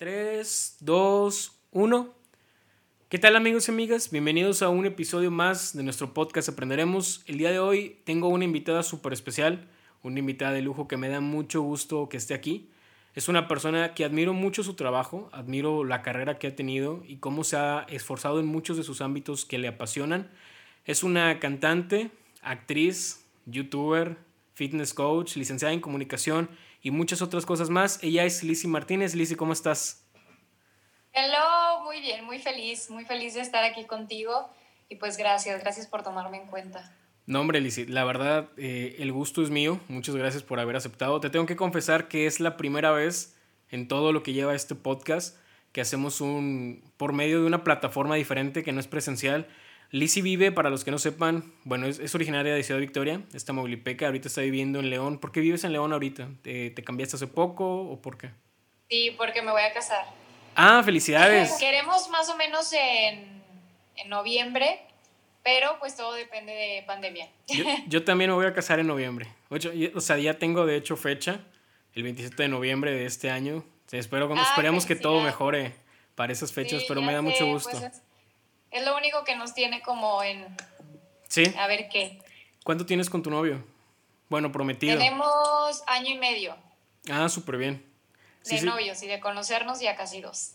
3, 0.00 0.78
2, 0.80 1.60
1. 1.72 2.14
¿Qué 3.10 3.18
tal 3.18 3.36
amigos 3.36 3.68
y 3.68 3.70
amigas? 3.70 4.10
Bienvenidos 4.10 4.62
a 4.62 4.70
un 4.70 4.86
episodio 4.86 5.30
más 5.30 5.76
de 5.76 5.82
nuestro 5.82 6.14
podcast 6.14 6.48
Aprenderemos. 6.48 7.22
El 7.26 7.36
día 7.36 7.50
de 7.50 7.58
hoy 7.58 7.98
tengo 8.04 8.28
una 8.28 8.46
invitada 8.46 8.82
súper 8.82 9.12
especial, 9.12 9.68
una 10.02 10.18
invitada 10.18 10.52
de 10.52 10.62
lujo 10.62 10.88
que 10.88 10.96
me 10.96 11.10
da 11.10 11.20
mucho 11.20 11.60
gusto 11.60 12.08
que 12.08 12.16
esté 12.16 12.32
aquí. 12.32 12.70
Es 13.14 13.28
una 13.28 13.46
persona 13.46 13.92
que 13.92 14.06
admiro 14.06 14.32
mucho 14.32 14.62
su 14.62 14.72
trabajo, 14.72 15.28
admiro 15.34 15.84
la 15.84 16.00
carrera 16.00 16.38
que 16.38 16.46
ha 16.46 16.56
tenido 16.56 17.02
y 17.06 17.16
cómo 17.16 17.44
se 17.44 17.58
ha 17.58 17.84
esforzado 17.90 18.40
en 18.40 18.46
muchos 18.46 18.78
de 18.78 18.84
sus 18.84 19.02
ámbitos 19.02 19.44
que 19.44 19.58
le 19.58 19.68
apasionan. 19.68 20.30
Es 20.86 21.04
una 21.04 21.38
cantante, 21.40 22.10
actriz, 22.40 23.26
youtuber, 23.44 24.16
fitness 24.54 24.94
coach, 24.94 25.36
licenciada 25.36 25.74
en 25.74 25.80
comunicación 25.80 26.48
y 26.82 26.90
muchas 26.90 27.22
otras 27.22 27.46
cosas 27.46 27.70
más. 27.70 28.02
Ella 28.02 28.24
es 28.24 28.42
Lizzy 28.42 28.68
Martínez. 28.68 29.14
Lizzy, 29.14 29.34
¿cómo 29.34 29.52
estás? 29.52 30.06
Hello, 31.12 31.84
muy 31.84 32.00
bien, 32.00 32.24
muy 32.24 32.38
feliz, 32.38 32.88
muy 32.90 33.04
feliz 33.04 33.34
de 33.34 33.40
estar 33.40 33.64
aquí 33.64 33.84
contigo 33.84 34.48
y 34.88 34.96
pues 34.96 35.16
gracias, 35.16 35.60
gracias 35.60 35.86
por 35.86 36.02
tomarme 36.02 36.38
en 36.38 36.46
cuenta. 36.46 36.96
No, 37.26 37.40
hombre, 37.40 37.60
Lizzy, 37.60 37.86
la 37.86 38.04
verdad, 38.04 38.48
eh, 38.56 38.96
el 38.98 39.12
gusto 39.12 39.42
es 39.42 39.50
mío. 39.50 39.80
Muchas 39.88 40.16
gracias 40.16 40.42
por 40.42 40.58
haber 40.58 40.76
aceptado. 40.76 41.20
Te 41.20 41.30
tengo 41.30 41.46
que 41.46 41.56
confesar 41.56 42.08
que 42.08 42.26
es 42.26 42.40
la 42.40 42.56
primera 42.56 42.90
vez 42.90 43.36
en 43.70 43.88
todo 43.88 44.12
lo 44.12 44.22
que 44.22 44.32
lleva 44.32 44.54
este 44.54 44.74
podcast 44.74 45.36
que 45.72 45.80
hacemos 45.80 46.20
un 46.20 46.82
por 46.96 47.12
medio 47.12 47.40
de 47.40 47.46
una 47.46 47.62
plataforma 47.62 48.16
diferente 48.16 48.62
que 48.62 48.72
no 48.72 48.80
es 48.80 48.88
presencial. 48.88 49.46
Lizzy 49.92 50.22
vive, 50.22 50.52
para 50.52 50.70
los 50.70 50.84
que 50.84 50.90
no 50.90 50.98
sepan, 50.98 51.52
bueno, 51.64 51.86
es, 51.86 52.14
originaria 52.14 52.54
de 52.54 52.62
Ciudad 52.62 52.80
Victoria, 52.80 53.22
está 53.34 53.52
Moglipeca, 53.52 54.06
ahorita 54.06 54.28
está 54.28 54.40
viviendo 54.40 54.78
en 54.78 54.88
León. 54.88 55.18
¿Por 55.18 55.32
qué 55.32 55.40
vives 55.40 55.64
en 55.64 55.72
León 55.72 55.92
ahorita? 55.92 56.28
¿Te, 56.42 56.70
¿Te, 56.70 56.84
cambiaste 56.84 57.16
hace 57.16 57.26
poco 57.26 57.82
o 57.82 58.00
por 58.00 58.16
qué? 58.16 58.30
Sí, 58.88 59.14
porque 59.16 59.42
me 59.42 59.50
voy 59.50 59.62
a 59.62 59.72
casar. 59.72 60.04
Ah, 60.54 60.82
felicidades. 60.84 61.52
Queremos 61.60 62.08
más 62.10 62.28
o 62.28 62.36
menos 62.36 62.72
en, 62.72 63.42
en 63.96 64.08
noviembre, 64.08 64.80
pero 65.42 65.76
pues 65.80 65.96
todo 65.96 66.12
depende 66.12 66.52
de 66.52 66.84
pandemia. 66.86 67.28
Yo, 67.88 68.04
también 68.04 68.30
me 68.30 68.36
voy 68.36 68.46
a 68.46 68.52
casar 68.52 68.78
en 68.78 68.86
noviembre. 68.86 69.26
O 69.48 70.00
sea, 70.00 70.18
ya 70.18 70.34
tengo 70.38 70.66
de 70.66 70.76
hecho 70.76 70.96
fecha, 70.96 71.40
el 71.94 72.04
27 72.04 72.44
de 72.44 72.48
noviembre 72.48 72.92
de 72.92 73.06
este 73.06 73.30
año. 73.30 73.64
espero, 73.90 74.32
ah, 74.36 74.42
esperemos 74.42 74.86
que 74.86 74.94
todo 74.94 75.20
mejore 75.20 75.74
para 76.14 76.32
esas 76.32 76.52
fechas, 76.52 76.84
pero 76.86 77.02
me 77.02 77.12
da 77.12 77.22
mucho 77.22 77.50
pues, 77.50 77.64
gusto. 77.64 77.90
Es 78.70 78.84
lo 78.84 78.96
único 78.96 79.24
que 79.24 79.36
nos 79.36 79.54
tiene 79.54 79.82
como 79.82 80.22
en... 80.22 80.46
Sí. 81.28 81.44
A 81.58 81.66
ver 81.66 81.88
qué. 81.88 82.18
¿Cuánto 82.64 82.86
tienes 82.86 83.10
con 83.10 83.22
tu 83.22 83.30
novio? 83.30 83.64
Bueno, 84.28 84.52
prometido. 84.52 84.96
Tenemos 84.96 85.82
año 85.86 86.10
y 86.10 86.18
medio. 86.18 86.56
Ah, 87.10 87.28
súper 87.28 87.56
bien. 87.56 87.84
de 88.44 88.62
novios 88.62 89.02
y 89.02 89.06
de 89.06 89.20
conocernos 89.20 89.80
ya 89.80 89.96
casi 89.96 90.20
dos. 90.20 90.52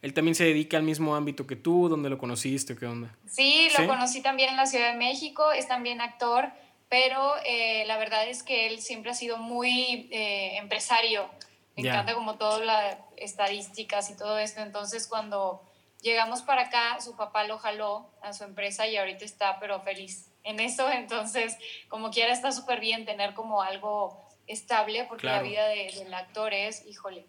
¿Él 0.00 0.14
también 0.14 0.34
se 0.34 0.44
dedica 0.44 0.76
al 0.76 0.84
mismo 0.84 1.16
ámbito 1.16 1.46
que 1.46 1.56
tú? 1.56 1.88
¿Dónde 1.88 2.08
lo 2.08 2.18
conociste? 2.18 2.76
¿Qué 2.76 2.86
onda? 2.86 3.14
Sí, 3.26 3.68
lo 3.78 3.86
conocí 3.86 4.22
también 4.22 4.50
en 4.50 4.56
la 4.56 4.66
Ciudad 4.66 4.92
de 4.92 4.98
México, 4.98 5.50
es 5.52 5.66
también 5.66 6.00
actor, 6.00 6.48
pero 6.88 7.34
eh, 7.44 7.84
la 7.86 7.98
verdad 7.98 8.28
es 8.28 8.42
que 8.42 8.66
él 8.68 8.80
siempre 8.80 9.10
ha 9.10 9.14
sido 9.14 9.38
muy 9.38 10.08
eh, 10.12 10.56
empresario. 10.56 11.28
Me 11.76 11.88
encanta 11.88 12.14
como 12.14 12.36
todas 12.36 12.64
las 12.64 12.96
estadísticas 13.16 14.10
y 14.10 14.16
todo 14.16 14.38
esto. 14.38 14.60
Entonces, 14.60 15.06
cuando 15.06 15.62
llegamos 16.02 16.42
para 16.42 16.62
acá, 16.62 17.00
su 17.00 17.16
papá 17.16 17.44
lo 17.44 17.58
jaló 17.58 18.10
a 18.22 18.32
su 18.32 18.44
empresa 18.44 18.86
y 18.86 18.96
ahorita 18.96 19.24
está 19.24 19.58
pero 19.60 19.80
feliz 19.80 20.30
en 20.44 20.60
eso, 20.60 20.90
entonces 20.92 21.56
como 21.88 22.10
quiera 22.10 22.32
está 22.32 22.52
súper 22.52 22.80
bien 22.80 23.04
tener 23.04 23.34
como 23.34 23.62
algo 23.62 24.28
estable 24.46 25.04
porque 25.08 25.26
la 25.26 25.42
vida 25.42 25.66
del 25.68 26.12
actor 26.14 26.54
es, 26.54 26.86
híjole. 26.86 27.26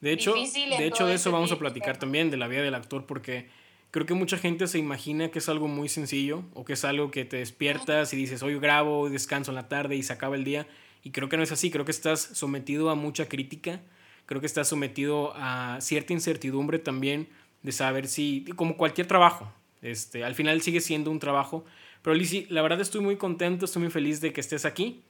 De 0.00 0.12
hecho, 0.12 0.34
de, 0.34 0.86
hecho 0.86 1.06
de 1.06 1.14
eso 1.14 1.30
vamos 1.30 1.52
a 1.52 1.58
platicar 1.58 1.96
también, 1.96 2.30
de 2.30 2.36
la 2.36 2.48
vida 2.48 2.62
del 2.62 2.74
actor, 2.74 3.06
porque 3.06 3.48
creo 3.92 4.04
que 4.04 4.14
mucha 4.14 4.36
gente 4.36 4.66
se 4.66 4.78
imagina 4.78 5.30
que 5.30 5.38
es 5.38 5.48
algo 5.48 5.68
muy 5.68 5.88
sencillo 5.88 6.42
o 6.54 6.64
que 6.64 6.72
es 6.72 6.84
algo 6.84 7.12
que 7.12 7.24
te 7.24 7.36
despiertas 7.36 8.12
y 8.12 8.16
dices, 8.16 8.42
hoy 8.42 8.58
grabo, 8.58 9.08
descanso 9.08 9.52
en 9.52 9.56
la 9.56 9.68
tarde 9.68 9.94
y 9.94 10.02
se 10.02 10.12
acaba 10.12 10.34
el 10.34 10.42
día. 10.42 10.66
Y 11.04 11.12
creo 11.12 11.28
que 11.28 11.36
no 11.36 11.44
es 11.44 11.52
así, 11.52 11.70
creo 11.70 11.84
que 11.84 11.92
estás 11.92 12.20
sometido 12.20 12.90
a 12.90 12.96
mucha 12.96 13.28
crítica, 13.28 13.80
creo 14.26 14.40
que 14.40 14.46
estás 14.46 14.66
sometido 14.66 15.34
a 15.36 15.78
cierta 15.80 16.12
incertidumbre 16.12 16.80
también 16.80 17.28
de 17.62 17.72
saber 17.72 18.08
si, 18.08 18.44
como 18.56 18.76
cualquier 18.76 19.06
trabajo, 19.06 19.52
este, 19.82 20.24
al 20.24 20.34
final 20.34 20.62
sigue 20.62 20.80
siendo 20.80 21.10
un 21.10 21.18
trabajo. 21.18 21.64
Pero 22.02 22.14
Lizzy, 22.14 22.46
la 22.50 22.62
verdad 22.62 22.80
estoy 22.80 23.00
muy 23.00 23.16
contento, 23.16 23.64
estoy 23.64 23.82
muy 23.82 23.90
feliz 23.90 24.20
de 24.20 24.32
que 24.32 24.40
estés 24.40 24.64
aquí. 24.64 25.02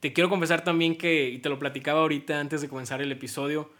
Te 0.00 0.12
quiero 0.12 0.28
confesar 0.28 0.62
también 0.62 0.96
que, 0.96 1.30
y 1.30 1.38
te 1.38 1.48
lo 1.48 1.58
platicaba 1.58 2.00
ahorita 2.00 2.38
antes 2.38 2.60
de 2.60 2.68
comenzar 2.68 3.00
el 3.00 3.10
episodio, 3.10 3.70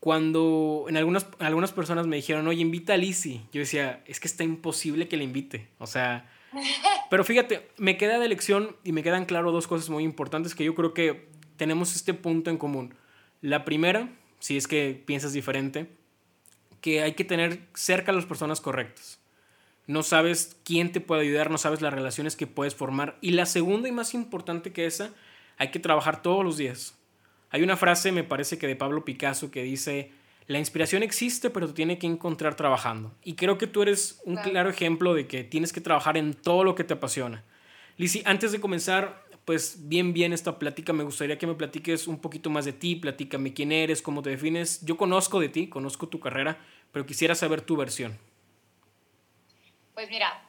cuando 0.00 0.86
en 0.88 0.96
algunas, 0.96 1.28
algunas 1.38 1.72
personas 1.72 2.06
me 2.06 2.16
dijeron, 2.16 2.46
oye, 2.48 2.60
invita 2.60 2.94
a 2.94 2.96
Lizzy, 2.96 3.42
yo 3.52 3.60
decía, 3.60 4.02
es 4.06 4.18
que 4.18 4.26
está 4.26 4.42
imposible 4.42 5.06
que 5.08 5.16
la 5.16 5.22
invite. 5.22 5.68
O 5.78 5.86
sea, 5.86 6.28
pero 7.10 7.24
fíjate, 7.24 7.68
me 7.78 7.96
queda 7.96 8.18
de 8.18 8.28
lección 8.28 8.76
y 8.82 8.92
me 8.92 9.02
quedan 9.02 9.24
claro 9.26 9.52
dos 9.52 9.68
cosas 9.68 9.88
muy 9.90 10.02
importantes 10.04 10.54
que 10.54 10.64
yo 10.64 10.74
creo 10.74 10.92
que 10.92 11.28
tenemos 11.56 11.94
este 11.94 12.14
punto 12.14 12.50
en 12.50 12.58
común. 12.58 12.94
La 13.40 13.64
primera, 13.64 14.08
si 14.40 14.56
es 14.56 14.66
que 14.66 15.00
piensas 15.06 15.32
diferente, 15.32 15.86
que 16.82 17.00
hay 17.00 17.14
que 17.14 17.24
tener 17.24 17.60
cerca 17.72 18.12
a 18.12 18.14
las 18.14 18.26
personas 18.26 18.60
correctas. 18.60 19.18
No 19.86 20.02
sabes 20.02 20.56
quién 20.64 20.92
te 20.92 21.00
puede 21.00 21.22
ayudar, 21.22 21.50
no 21.50 21.56
sabes 21.56 21.80
las 21.80 21.94
relaciones 21.94 22.36
que 22.36 22.46
puedes 22.46 22.74
formar. 22.74 23.16
Y 23.22 23.30
la 23.30 23.46
segunda 23.46 23.88
y 23.88 23.92
más 23.92 24.12
importante 24.12 24.72
que 24.72 24.84
esa, 24.84 25.12
hay 25.56 25.70
que 25.70 25.78
trabajar 25.78 26.22
todos 26.22 26.44
los 26.44 26.56
días. 26.58 26.98
Hay 27.50 27.62
una 27.62 27.76
frase, 27.76 28.12
me 28.12 28.24
parece 28.24 28.58
que 28.58 28.66
de 28.66 28.76
Pablo 28.76 29.04
Picasso, 29.04 29.50
que 29.50 29.62
dice, 29.62 30.12
la 30.46 30.58
inspiración 30.58 31.02
existe, 31.02 31.50
pero 31.50 31.68
te 31.68 31.74
tiene 31.74 31.98
que 31.98 32.06
encontrar 32.06 32.56
trabajando. 32.56 33.14
Y 33.22 33.34
creo 33.34 33.58
que 33.58 33.66
tú 33.66 33.82
eres 33.82 34.20
un 34.24 34.36
claro 34.36 34.68
ejemplo 34.68 35.14
de 35.14 35.26
que 35.26 35.44
tienes 35.44 35.72
que 35.72 35.80
trabajar 35.80 36.16
en 36.16 36.34
todo 36.34 36.64
lo 36.64 36.74
que 36.74 36.84
te 36.84 36.94
apasiona. 36.94 37.44
Lizzy, 37.96 38.22
antes 38.24 38.52
de 38.52 38.60
comenzar, 38.60 39.24
pues 39.44 39.88
bien, 39.88 40.12
bien 40.12 40.32
esta 40.32 40.58
plática, 40.58 40.92
me 40.92 41.04
gustaría 41.04 41.38
que 41.38 41.46
me 41.46 41.54
platiques 41.54 42.06
un 42.06 42.20
poquito 42.20 42.50
más 42.50 42.64
de 42.64 42.72
ti, 42.72 42.96
platícame 42.96 43.52
quién 43.52 43.72
eres, 43.72 44.02
cómo 44.02 44.22
te 44.22 44.30
defines. 44.30 44.84
Yo 44.84 44.96
conozco 44.96 45.40
de 45.40 45.48
ti, 45.48 45.68
conozco 45.68 46.08
tu 46.08 46.20
carrera, 46.20 46.58
pero 46.92 47.06
quisiera 47.06 47.34
saber 47.34 47.60
tu 47.60 47.76
versión. 47.76 48.18
Pues 49.94 50.08
mira, 50.08 50.42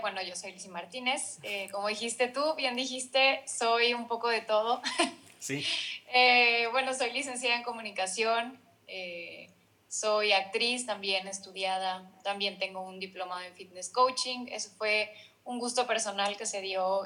bueno, 0.00 0.22
yo 0.22 0.34
soy 0.34 0.52
Lizzy 0.52 0.68
Martínez. 0.68 1.38
Eh, 1.42 1.68
como 1.70 1.88
dijiste 1.88 2.28
tú, 2.28 2.54
bien 2.56 2.76
dijiste, 2.76 3.42
soy 3.46 3.94
un 3.94 4.08
poco 4.08 4.28
de 4.28 4.40
todo. 4.40 4.82
Sí. 5.40 5.64
Eh, 6.12 6.68
bueno, 6.70 6.92
soy 6.92 7.14
licenciada 7.14 7.56
en 7.56 7.62
comunicación, 7.62 8.60
eh, 8.86 9.48
soy 9.88 10.32
actriz 10.32 10.84
también 10.84 11.26
estudiada, 11.26 12.12
también 12.22 12.58
tengo 12.58 12.82
un 12.82 13.00
diplomado 13.00 13.40
en 13.40 13.54
fitness 13.54 13.88
coaching. 13.88 14.48
Eso 14.50 14.68
fue 14.76 15.10
un 15.50 15.58
gusto 15.58 15.86
personal 15.86 16.36
que 16.36 16.46
se 16.46 16.60
dio 16.60 17.02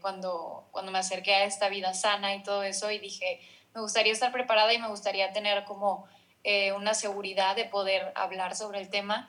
cuando, 0.00 0.66
cuando 0.72 0.90
me 0.92 0.98
acerqué 0.98 1.34
a 1.34 1.44
esta 1.44 1.68
vida 1.68 1.94
sana 1.94 2.34
y 2.34 2.42
todo 2.42 2.62
eso 2.62 2.90
y 2.90 2.98
dije, 2.98 3.40
me 3.74 3.80
gustaría 3.80 4.12
estar 4.12 4.32
preparada 4.32 4.72
y 4.72 4.78
me 4.78 4.88
gustaría 4.88 5.32
tener 5.32 5.64
como 5.64 6.06
eh, 6.44 6.72
una 6.72 6.94
seguridad 6.94 7.56
de 7.56 7.64
poder 7.64 8.12
hablar 8.14 8.54
sobre 8.54 8.80
el 8.80 8.88
tema. 8.88 9.28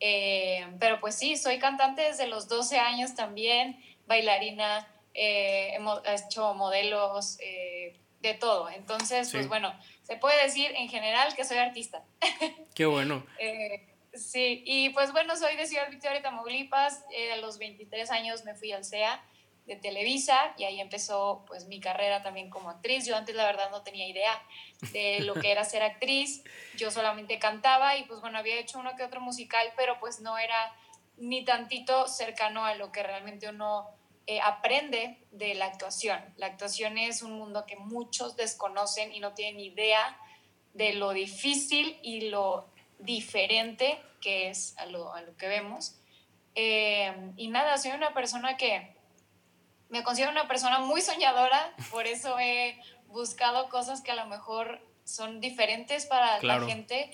Eh, 0.00 0.66
pero 0.78 1.00
pues 1.00 1.14
sí, 1.14 1.36
soy 1.36 1.58
cantante 1.58 2.02
desde 2.02 2.26
los 2.26 2.48
12 2.48 2.78
años 2.78 3.14
también, 3.14 3.82
bailarina, 4.06 4.86
eh, 5.14 5.70
hemos 5.74 6.02
hecho 6.06 6.52
modelos, 6.54 7.38
de 7.38 8.34
todo. 8.34 8.68
Entonces, 8.68 9.30
pues 9.30 9.46
bueno, 9.48 9.72
se 10.02 10.16
puede 10.16 10.42
decir 10.42 10.72
en 10.74 10.88
general 10.88 11.34
que 11.36 11.44
soy 11.44 11.58
artista. 11.58 12.02
Qué 12.74 12.84
bueno. 12.86 13.24
sí, 14.18 14.62
y 14.64 14.90
pues 14.90 15.12
bueno, 15.12 15.36
soy 15.36 15.56
de 15.56 15.66
Ciudad 15.66 15.90
Victoria, 15.90 16.22
Tamaulipas. 16.22 17.04
a 17.32 17.36
los 17.36 17.58
23 17.58 18.10
años 18.10 18.44
me 18.44 18.54
fui 18.54 18.72
al 18.72 18.84
CEA 18.84 19.22
de 19.66 19.76
Televisa 19.76 20.54
y 20.56 20.64
ahí 20.64 20.80
empezó 20.80 21.44
pues 21.46 21.66
mi 21.66 21.80
carrera 21.80 22.22
también 22.22 22.50
como 22.50 22.70
actriz. 22.70 23.04
Yo 23.04 23.16
antes 23.16 23.34
la 23.34 23.44
verdad 23.44 23.70
no 23.70 23.82
tenía 23.82 24.08
idea 24.08 24.42
de 24.92 25.20
lo 25.20 25.34
que 25.34 25.50
era 25.50 25.64
ser 25.64 25.82
actriz, 25.82 26.42
yo 26.76 26.90
solamente 26.90 27.38
cantaba 27.38 27.96
y 27.96 28.04
pues 28.04 28.20
bueno, 28.20 28.38
había 28.38 28.58
hecho 28.58 28.78
uno 28.78 28.94
que 28.96 29.02
otro 29.02 29.20
musical, 29.20 29.66
pero 29.76 29.98
pues 29.98 30.20
no 30.20 30.38
era 30.38 30.72
ni 31.16 31.44
tantito 31.44 32.06
cercano 32.06 32.64
a 32.64 32.74
lo 32.74 32.92
que 32.92 33.02
realmente 33.02 33.48
uno 33.48 33.88
eh, 34.26 34.40
aprende 34.40 35.18
de 35.30 35.54
la 35.54 35.66
actuación. 35.66 36.20
La 36.36 36.46
actuación 36.46 36.98
es 36.98 37.22
un 37.22 37.32
mundo 37.32 37.64
que 37.66 37.76
muchos 37.76 38.36
desconocen 38.36 39.12
y 39.12 39.20
no 39.20 39.34
tienen 39.34 39.60
idea 39.60 40.18
de 40.74 40.92
lo 40.92 41.12
difícil 41.12 41.98
y 42.02 42.28
lo 42.28 42.68
diferente 42.98 44.00
que 44.20 44.48
es 44.48 44.76
a 44.78 44.86
lo, 44.86 45.12
a 45.12 45.22
lo 45.22 45.36
que 45.36 45.46
vemos. 45.46 45.96
Eh, 46.54 47.14
y 47.36 47.48
nada, 47.48 47.78
soy 47.78 47.92
una 47.92 48.14
persona 48.14 48.56
que 48.56 48.96
me 49.88 50.02
considero 50.02 50.32
una 50.32 50.48
persona 50.48 50.80
muy 50.80 51.00
soñadora, 51.00 51.72
por 51.90 52.06
eso 52.06 52.38
he 52.38 52.80
buscado 53.08 53.68
cosas 53.68 54.00
que 54.00 54.10
a 54.10 54.16
lo 54.16 54.26
mejor 54.26 54.80
son 55.04 55.40
diferentes 55.40 56.06
para 56.06 56.42
la 56.42 56.60
gente, 56.66 57.10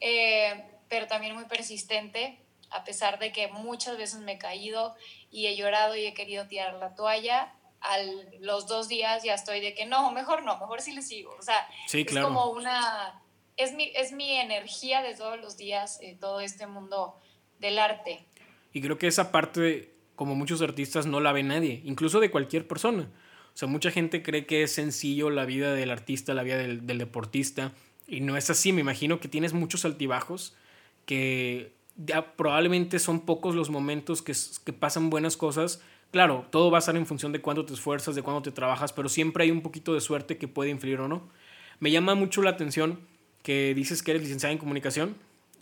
eh, 0.00 0.64
pero 0.88 1.06
también 1.06 1.34
muy 1.34 1.44
persistente, 1.44 2.38
a 2.70 2.84
pesar 2.84 3.18
de 3.18 3.32
que 3.32 3.48
muchas 3.48 3.96
veces 3.96 4.20
me 4.20 4.32
he 4.32 4.38
caído 4.38 4.94
y 5.30 5.46
he 5.46 5.56
llorado 5.56 5.96
y 5.96 6.04
he 6.04 6.14
querido 6.14 6.46
tirar 6.46 6.74
la 6.74 6.94
toalla. 6.94 7.54
A 7.80 7.96
los 8.40 8.66
dos 8.66 8.88
días 8.88 9.22
ya 9.22 9.32
estoy 9.32 9.60
de 9.60 9.72
que 9.72 9.86
no, 9.86 10.10
mejor 10.12 10.42
no, 10.42 10.58
mejor 10.58 10.82
sí 10.82 10.92
le 10.92 11.00
sigo. 11.00 11.34
O 11.38 11.42
sea, 11.42 11.66
es 11.90 12.12
como 12.12 12.50
una 12.50 13.22
es 13.60 13.74
mi, 13.74 13.92
es 13.94 14.12
mi 14.12 14.32
energía 14.32 15.02
de 15.02 15.14
todos 15.14 15.38
los 15.40 15.56
días, 15.56 15.98
eh, 16.02 16.16
todo 16.18 16.40
este 16.40 16.66
mundo 16.66 17.14
del 17.58 17.78
arte. 17.78 18.24
Y 18.72 18.80
creo 18.80 18.96
que 18.98 19.06
esa 19.06 19.30
parte, 19.30 19.92
como 20.16 20.34
muchos 20.34 20.62
artistas, 20.62 21.06
no 21.06 21.20
la 21.20 21.32
ve 21.32 21.42
nadie, 21.42 21.82
incluso 21.84 22.20
de 22.20 22.30
cualquier 22.30 22.66
persona. 22.66 23.10
O 23.54 23.56
sea, 23.56 23.68
mucha 23.68 23.90
gente 23.90 24.22
cree 24.22 24.46
que 24.46 24.62
es 24.62 24.72
sencillo 24.72 25.28
la 25.28 25.44
vida 25.44 25.74
del 25.74 25.90
artista, 25.90 26.32
la 26.34 26.42
vida 26.42 26.56
del, 26.56 26.86
deportista, 26.98 27.72
y 28.06 28.20
no 28.20 28.36
es 28.36 28.48
así. 28.48 28.72
Me 28.72 28.80
imagino 28.80 29.20
que 29.20 29.28
tienes 29.28 29.52
muchos 29.52 29.84
altibajos, 29.84 30.56
que 31.04 31.74
probablemente 32.36 32.98
son 32.98 33.20
pocos 33.20 33.54
los 33.54 33.68
momentos 33.68 34.22
que, 34.22 34.32
que 34.64 34.72
pasan 34.72 35.10
buenas 35.10 35.36
cosas. 35.36 35.82
Claro, 36.12 36.46
todo 36.50 36.70
va 36.70 36.78
a 36.78 36.80
estar 36.80 36.96
en 36.96 37.06
función 37.06 37.32
de 37.32 37.40
cuánto 37.40 37.66
te 37.66 37.74
esfuerzas, 37.74 38.14
de 38.14 38.22
cuánto 38.22 38.42
te 38.42 38.52
trabajas, 38.52 38.92
pero 38.92 39.08
siempre 39.08 39.44
hay 39.44 39.50
un 39.50 39.60
poquito 39.60 39.92
de 39.92 40.00
suerte 40.00 40.38
que 40.38 40.48
puede 40.48 40.70
influir 40.70 41.00
o 41.00 41.08
no. 41.08 41.28
Me 41.78 41.90
llama 41.90 42.14
mucho 42.14 42.42
la 42.42 42.50
atención 42.50 43.00
que 43.42 43.74
dices 43.74 44.02
que 44.02 44.12
eres 44.12 44.22
licenciada 44.22 44.52
en 44.52 44.58
comunicación, 44.58 45.16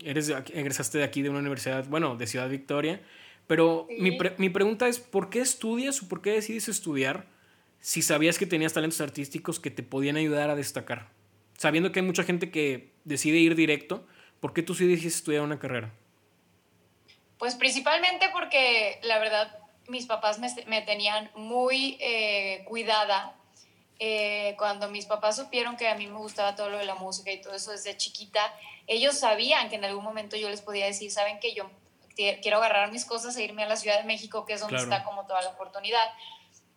eres 0.05 0.29
egresaste 0.29 0.99
de 0.99 1.05
aquí 1.05 1.23
de 1.23 1.31
una 1.31 1.39
universidad, 1.39 1.87
bueno, 1.87 2.17
de 2.17 2.27
Ciudad 2.27 2.49
Victoria, 2.49 3.01
pero 3.47 3.89
mi, 3.99 4.19
mi 4.37 4.51
pregunta 4.51 4.89
es, 4.89 4.99
¿por 4.99 5.31
qué 5.31 5.41
estudias 5.41 6.03
o 6.03 6.09
por 6.09 6.21
qué 6.21 6.33
decides 6.33 6.69
estudiar 6.69 7.27
si 7.81 8.03
sabías 8.03 8.39
que 8.39 8.47
tenías 8.47 8.75
talentos 8.75 9.01
artísticos 9.01 9.59
que 9.59 9.71
te 9.71 9.83
podían 9.83 10.17
ayudar 10.17 10.51
a 10.51 10.55
destacar? 10.55 11.09
Sabiendo 11.57 11.91
que 11.91 12.01
hay 12.01 12.07
mucha 12.07 12.25
gente 12.25 12.51
que 12.51 12.93
decide 13.05 13.39
ir 13.39 13.55
directo, 13.55 14.07
¿por 14.41 14.53
qué 14.53 14.63
tú 14.63 14.75
sí 14.75 14.87
decides 14.87 15.17
estudiar 15.17 15.43
una 15.43 15.59
carrera? 15.59 15.93
Pues 17.39 17.55
principalmente 17.55 18.27
porque 18.33 19.01
la 19.03 19.19
verdad 19.19 19.59
mis 19.89 20.07
papás 20.07 20.39
me, 20.39 20.49
me 20.67 20.83
tenían 20.83 21.31
muy 21.35 21.97
eh, 22.01 22.65
cuidada 22.67 23.35
eh, 23.99 24.55
cuando 24.59 24.89
mis 24.89 25.07
papás 25.07 25.37
supieron 25.37 25.77
que 25.77 25.89
a 25.89 25.95
mí 25.95 26.07
me 26.07 26.19
gustaba 26.19 26.55
todo 26.55 26.71
lo 26.71 26.79
de 26.79 26.85
la 26.85 26.95
música 26.95 27.33
y 27.33 27.41
todo 27.41 27.55
eso 27.55 27.73
desde 27.73 27.97
chiquita, 27.97 28.41
ellos 28.87 29.19
sabían 29.19 29.69
que 29.69 29.77
en 29.77 29.85
algún 29.85 30.05
momento 30.05 30.37
yo 30.37 30.49
les 30.49 30.61
podía 30.63 30.87
decir, 30.87 31.11
saben 31.11 31.41
que 31.41 31.55
yo 31.55 31.69
quiero 32.15 32.59
agarrar 32.59 32.91
mis 32.91 33.05
cosas 33.05 33.37
e 33.37 33.45
irme 33.45 33.63
a 33.63 33.69
la 33.69 33.77
Ciudad 33.77 33.99
de 33.99 34.05
México, 34.05 34.45
que 34.45 34.55
es 34.55 34.61
donde 34.61 34.79
está 34.79 35.05
como 35.05 35.27
toda 35.27 35.43
la 35.43 35.51
oportunidad. 35.51 36.07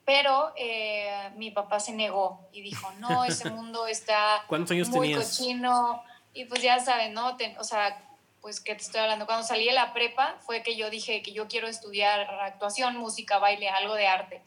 Pero 0.06 0.52
eh, 0.56 1.32
mi 1.36 1.52
papá 1.52 1.80
se 1.80 1.94
negó 1.94 2.48
y 2.52 2.62
dijo, 2.62 2.92
no, 3.00 3.24
ese 3.24 3.50
mundo 3.52 3.88
está 3.88 4.44
¿Cuántos 4.48 4.72
años 4.72 4.90
muy 4.90 5.10
tenías? 5.10 5.38
cochino. 5.38 6.04
Y 6.34 6.46
pues 6.46 6.62
ya 6.62 6.80
saben, 6.80 7.14
¿no? 7.14 7.38
o 7.60 7.64
sea, 7.64 8.11
pues 8.42 8.60
que 8.60 8.74
te 8.74 8.82
estoy 8.82 9.02
hablando, 9.02 9.28
cuando 9.28 9.46
salí 9.46 9.66
de 9.66 9.74
la 9.74 9.94
prepa 9.94 10.38
fue 10.42 10.64
que 10.64 10.76
yo 10.76 10.90
dije 10.90 11.22
que 11.22 11.32
yo 11.32 11.48
quiero 11.48 11.68
estudiar 11.68 12.22
actuación, 12.42 12.98
música, 12.98 13.38
baile, 13.38 13.70
algo 13.70 13.94
de 13.94 14.08
arte 14.08 14.42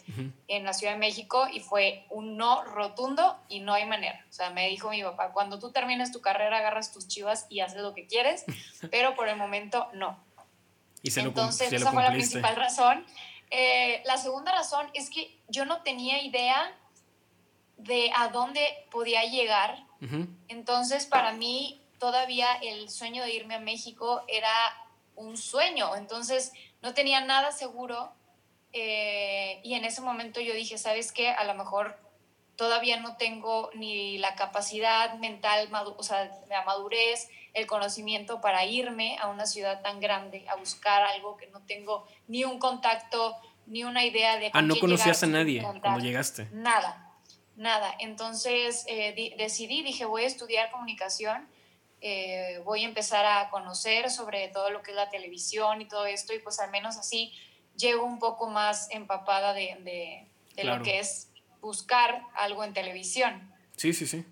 en 0.49 0.65
la 0.65 0.73
Ciudad 0.73 0.95
de 0.95 0.99
México 0.99 1.47
y 1.53 1.61
fue 1.61 2.05
un 2.11 2.37
no 2.37 2.65
rotundo 2.65 3.39
y 3.49 3.61
no 3.61 3.73
hay 3.73 3.87
manera. 3.87 4.25
O 4.29 4.33
sea, 4.33 4.51
me 4.51 4.69
dijo 4.69 4.91
mi 4.91 5.03
papá, 5.03 5.33
cuando 5.33 5.61
tú 5.61 5.71
termines 5.71 6.11
tu 6.11 6.21
carrera 6.21 6.59
agarras 6.59 6.93
tus 6.93 7.07
chivas 7.07 7.47
y 7.49 7.61
haces 7.61 7.81
lo 7.81 7.95
que 7.95 8.07
quieres, 8.07 8.45
pero 8.91 9.15
por 9.15 9.29
el 9.29 9.37
momento 9.37 9.89
no. 9.95 10.19
Y 11.03 11.13
se 11.13 11.21
Entonces 11.21 11.71
lo, 11.71 11.79
esa 11.79 11.93
fue 11.93 12.03
la 12.03 12.11
principal 12.11 12.57
razón. 12.57 13.07
Eh, 13.51 14.03
la 14.07 14.17
segunda 14.17 14.51
razón 14.53 14.91
es 14.95 15.09
que 15.09 15.39
yo 15.49 15.67
no 15.67 15.83
tenía 15.83 16.21
idea 16.23 16.77
de 17.77 18.11
a 18.17 18.29
dónde 18.29 18.87
podía 18.91 19.25
llegar. 19.25 19.85
Entonces 20.49 21.07
para 21.07 21.33
mí 21.33 21.81
todavía 22.05 22.53
el 22.61 22.91
sueño 22.91 23.23
de 23.23 23.33
irme 23.33 23.55
a 23.55 23.61
México 23.61 24.25
era 24.29 24.53
un 25.17 25.39
sueño, 25.39 25.97
entonces 25.97 26.53
no 26.83 26.93
tenía 26.93 27.23
nada 27.23 27.51
seguro 27.51 28.13
eh, 28.75 29.59
y 29.65 29.73
en 29.73 29.87
ese 29.87 30.03
momento 30.03 30.39
yo 30.43 30.53
dije, 30.53 30.77
¿sabes 30.77 31.13
qué? 31.13 31.31
A 31.31 31.45
lo 31.45 31.55
mejor 31.55 31.99
todavía 32.57 33.01
no 33.01 33.17
tengo 33.17 33.71
ni 33.73 34.19
la 34.19 34.35
capacidad 34.35 35.15
mental, 35.15 35.71
o 35.97 36.03
sea, 36.03 36.31
la 36.51 36.63
madurez, 36.65 37.31
el 37.55 37.67
conocimiento 37.67 38.43
para 38.43 38.67
irme 38.67 39.17
a 39.19 39.29
una 39.29 39.47
ciudad 39.47 39.81
tan 39.81 39.99
grande 39.99 40.45
a 40.51 40.57
buscar 40.57 41.05
algo 41.05 41.39
que 41.39 41.47
no 41.47 41.63
tengo 41.63 42.07
ni 42.29 42.45
un 42.45 42.59
contacto, 42.59 43.35
ni 43.65 43.83
una 43.83 44.05
idea 44.05 44.37
de... 44.39 44.51
Ah, 44.53 44.61
no 44.61 44.77
conocías 44.79 45.23
a 45.23 45.27
nadie 45.27 45.67
cuando 45.81 46.01
llegaste. 46.01 46.51
Nada, 46.53 47.15
nada. 47.57 47.95
Entonces 47.99 48.85
eh, 48.89 49.35
decidí, 49.39 49.83
dije, 49.83 50.05
voy 50.05 50.25
a 50.25 50.27
estudiar 50.27 50.71
comunicación 50.71 51.49
eh, 52.07 52.61
voy 52.67 52.85
a 52.85 52.87
empezar 52.87 53.25
a 53.25 53.49
conocer 53.49 54.11
sobre 54.11 54.49
todo 54.49 54.69
lo 54.69 54.83
que 54.83 54.91
es 54.91 54.95
la 54.95 55.09
televisión 55.09 55.81
y 55.81 55.89
todo 55.89 56.05
esto 56.05 56.35
y 56.35 56.39
pues 56.39 56.61
al 56.61 56.71
menos 56.71 56.99
así 56.99 57.33
llego 57.79 58.05
un 58.05 58.19
poco 58.19 58.51
más 58.51 58.89
empapada 58.91 59.55
de, 59.55 60.29
lo 60.63 60.83
que 60.83 60.99
es 60.99 61.31
buscar 61.63 62.21
algo 62.35 62.63
en 62.63 62.75
televisión. 62.75 63.51
Sí, 63.79 63.95
sí, 63.95 64.07
sí. 64.07 64.27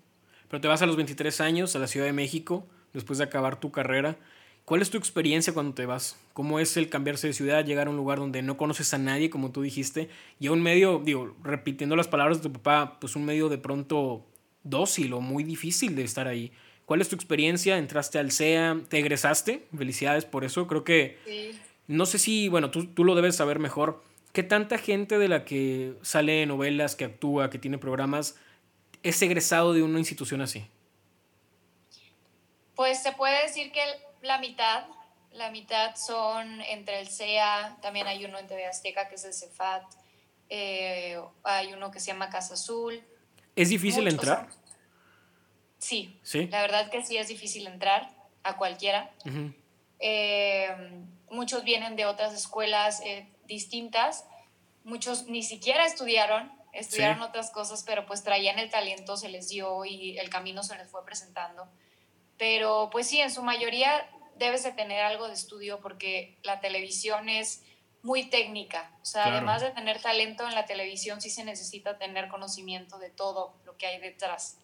Pero 0.49 0.61
te 0.61 0.67
vas 0.67 0.83
a 0.83 0.85
los 0.85 0.97
23 0.97 1.41
años 1.41 1.75
a 1.75 1.79
la 1.79 1.87
Ciudad 1.87 2.05
de 2.05 2.13
México 2.13 2.67
después 2.93 3.17
de 3.17 3.23
acabar 3.23 3.59
tu 3.59 3.71
carrera. 3.71 4.17
¿Cuál 4.65 4.83
es 4.83 4.91
tu 4.91 4.99
experiencia 4.99 5.51
cuando 5.51 5.73
te 5.73 5.87
vas? 5.87 6.15
¿Cómo 6.33 6.59
es 6.59 6.77
el 6.77 6.89
cambiarse 6.89 7.25
de 7.25 7.33
ciudad, 7.33 7.65
llegar 7.65 7.87
a 7.87 7.89
un 7.89 7.97
lugar 7.97 8.19
donde 8.19 8.43
no 8.43 8.55
conoces 8.55 8.93
a 8.93 8.99
nadie, 8.99 9.31
como 9.31 9.51
tú 9.51 9.63
dijiste, 9.63 10.11
y 10.39 10.45
a 10.45 10.51
un 10.51 10.61
medio, 10.61 11.01
digo, 11.03 11.35
repitiendo 11.41 11.95
las 11.95 12.07
palabras 12.07 12.37
de 12.37 12.49
tu 12.49 12.53
papá, 12.53 12.99
pues 12.99 13.15
un 13.15 13.25
medio 13.25 13.49
de 13.49 13.57
pronto 13.57 14.27
dócil 14.61 15.13
o 15.13 15.21
muy 15.21 15.43
difícil 15.43 15.95
de 15.95 16.03
estar 16.03 16.27
ahí? 16.27 16.51
¿Cuál 16.85 17.01
es 17.01 17.09
tu 17.09 17.15
experiencia? 17.15 17.77
¿Entraste 17.77 18.19
al 18.19 18.31
CEA? 18.31 18.77
¿Te 18.89 18.99
egresaste? 18.99 19.65
Felicidades 19.75 20.25
por 20.25 20.43
eso. 20.43 20.67
Creo 20.67 20.83
que... 20.83 21.19
Sí. 21.25 21.59
No 21.87 22.05
sé 22.05 22.17
si, 22.17 22.47
bueno, 22.47 22.71
tú, 22.71 22.87
tú 22.87 23.03
lo 23.03 23.13
debes 23.13 23.35
saber 23.35 23.59
mejor. 23.59 24.01
¿Qué 24.31 24.41
tanta 24.41 24.77
gente 24.77 25.19
de 25.19 25.27
la 25.27 25.45
que 25.45 25.93
sale 26.01 26.45
novelas, 26.45 26.95
que 26.95 27.05
actúa, 27.05 27.49
que 27.49 27.59
tiene 27.59 27.77
programas, 27.77 28.35
es 29.03 29.21
egresado 29.21 29.73
de 29.73 29.83
una 29.83 29.99
institución 29.99 30.41
así? 30.41 30.65
Pues 32.75 33.03
se 33.03 33.11
puede 33.11 33.43
decir 33.43 33.71
que 33.71 33.81
la 34.21 34.39
mitad, 34.39 34.85
la 35.33 35.51
mitad 35.51 35.95
son 35.95 36.61
entre 36.61 36.99
el 36.99 37.07
CEA, 37.09 37.77
también 37.81 38.07
hay 38.07 38.25
uno 38.25 38.39
en 38.39 38.47
TV 38.47 38.65
Azteca 38.65 39.07
que 39.07 39.15
es 39.15 39.25
el 39.25 39.33
CEFAT, 39.33 39.83
eh, 40.49 41.21
hay 41.43 41.73
uno 41.73 41.91
que 41.91 41.99
se 41.99 42.07
llama 42.07 42.29
Casa 42.29 42.55
Azul. 42.55 43.03
¿Es 43.55 43.69
difícil 43.69 44.07
entrar? 44.07 44.47
Sí, 45.83 46.17
La 46.49 46.61
verdad 46.61 46.89
que 46.89 47.03
sí 47.03 47.17
es 47.17 47.27
difícil 47.27 47.67
entrar 47.67 48.09
a 48.43 48.55
cualquiera. 48.55 49.11
Eh, 49.99 50.69
muchos 51.29 51.65
vienen 51.65 51.97
de 51.97 52.05
otras 52.05 52.33
escuelas 52.33 53.01
eh, 53.01 53.27
distintas. 53.47 54.25
Muchos 54.85 55.27
ni 55.27 55.43
siquiera 55.43 55.85
estudiaron, 55.85 56.49
estudiaron 56.71 57.21
otras 57.21 57.51
cosas, 57.51 57.83
pero 57.83 58.05
pues 58.05 58.23
traían 58.23 58.59
el 58.59 58.69
talento, 58.69 59.17
se 59.17 59.27
les 59.27 59.49
dio 59.49 59.83
y 59.83 60.17
el 60.17 60.29
camino 60.29 60.63
se 60.63 60.77
les 60.77 60.89
fue 60.89 61.03
presentando. 61.03 61.67
Pero 62.37 62.89
pues 62.89 63.07
sí, 63.07 63.19
en 63.19 63.29
su 63.29 63.43
mayoría 63.43 64.09
debes 64.37 64.63
de 64.63 64.71
tener 64.71 65.03
algo 65.03 65.27
de 65.27 65.33
estudio 65.33 65.81
porque 65.81 66.37
la 66.43 66.61
televisión 66.61 67.27
es 67.27 67.61
muy 68.01 68.29
técnica. 68.29 68.89
O 69.01 69.05
sea, 69.05 69.25
además 69.25 69.61
de 69.61 69.71
tener 69.71 70.01
talento 70.01 70.47
en 70.47 70.55
la 70.55 70.65
televisión, 70.65 71.21
sí 71.21 71.29
se 71.29 71.43
necesita 71.43 71.97
tener 71.97 72.29
conocimiento 72.29 72.99
de 72.99 73.09
todo 73.09 73.59
lo 73.65 73.75
que 73.75 73.87
hay 73.87 73.99
detrás. 73.99 74.59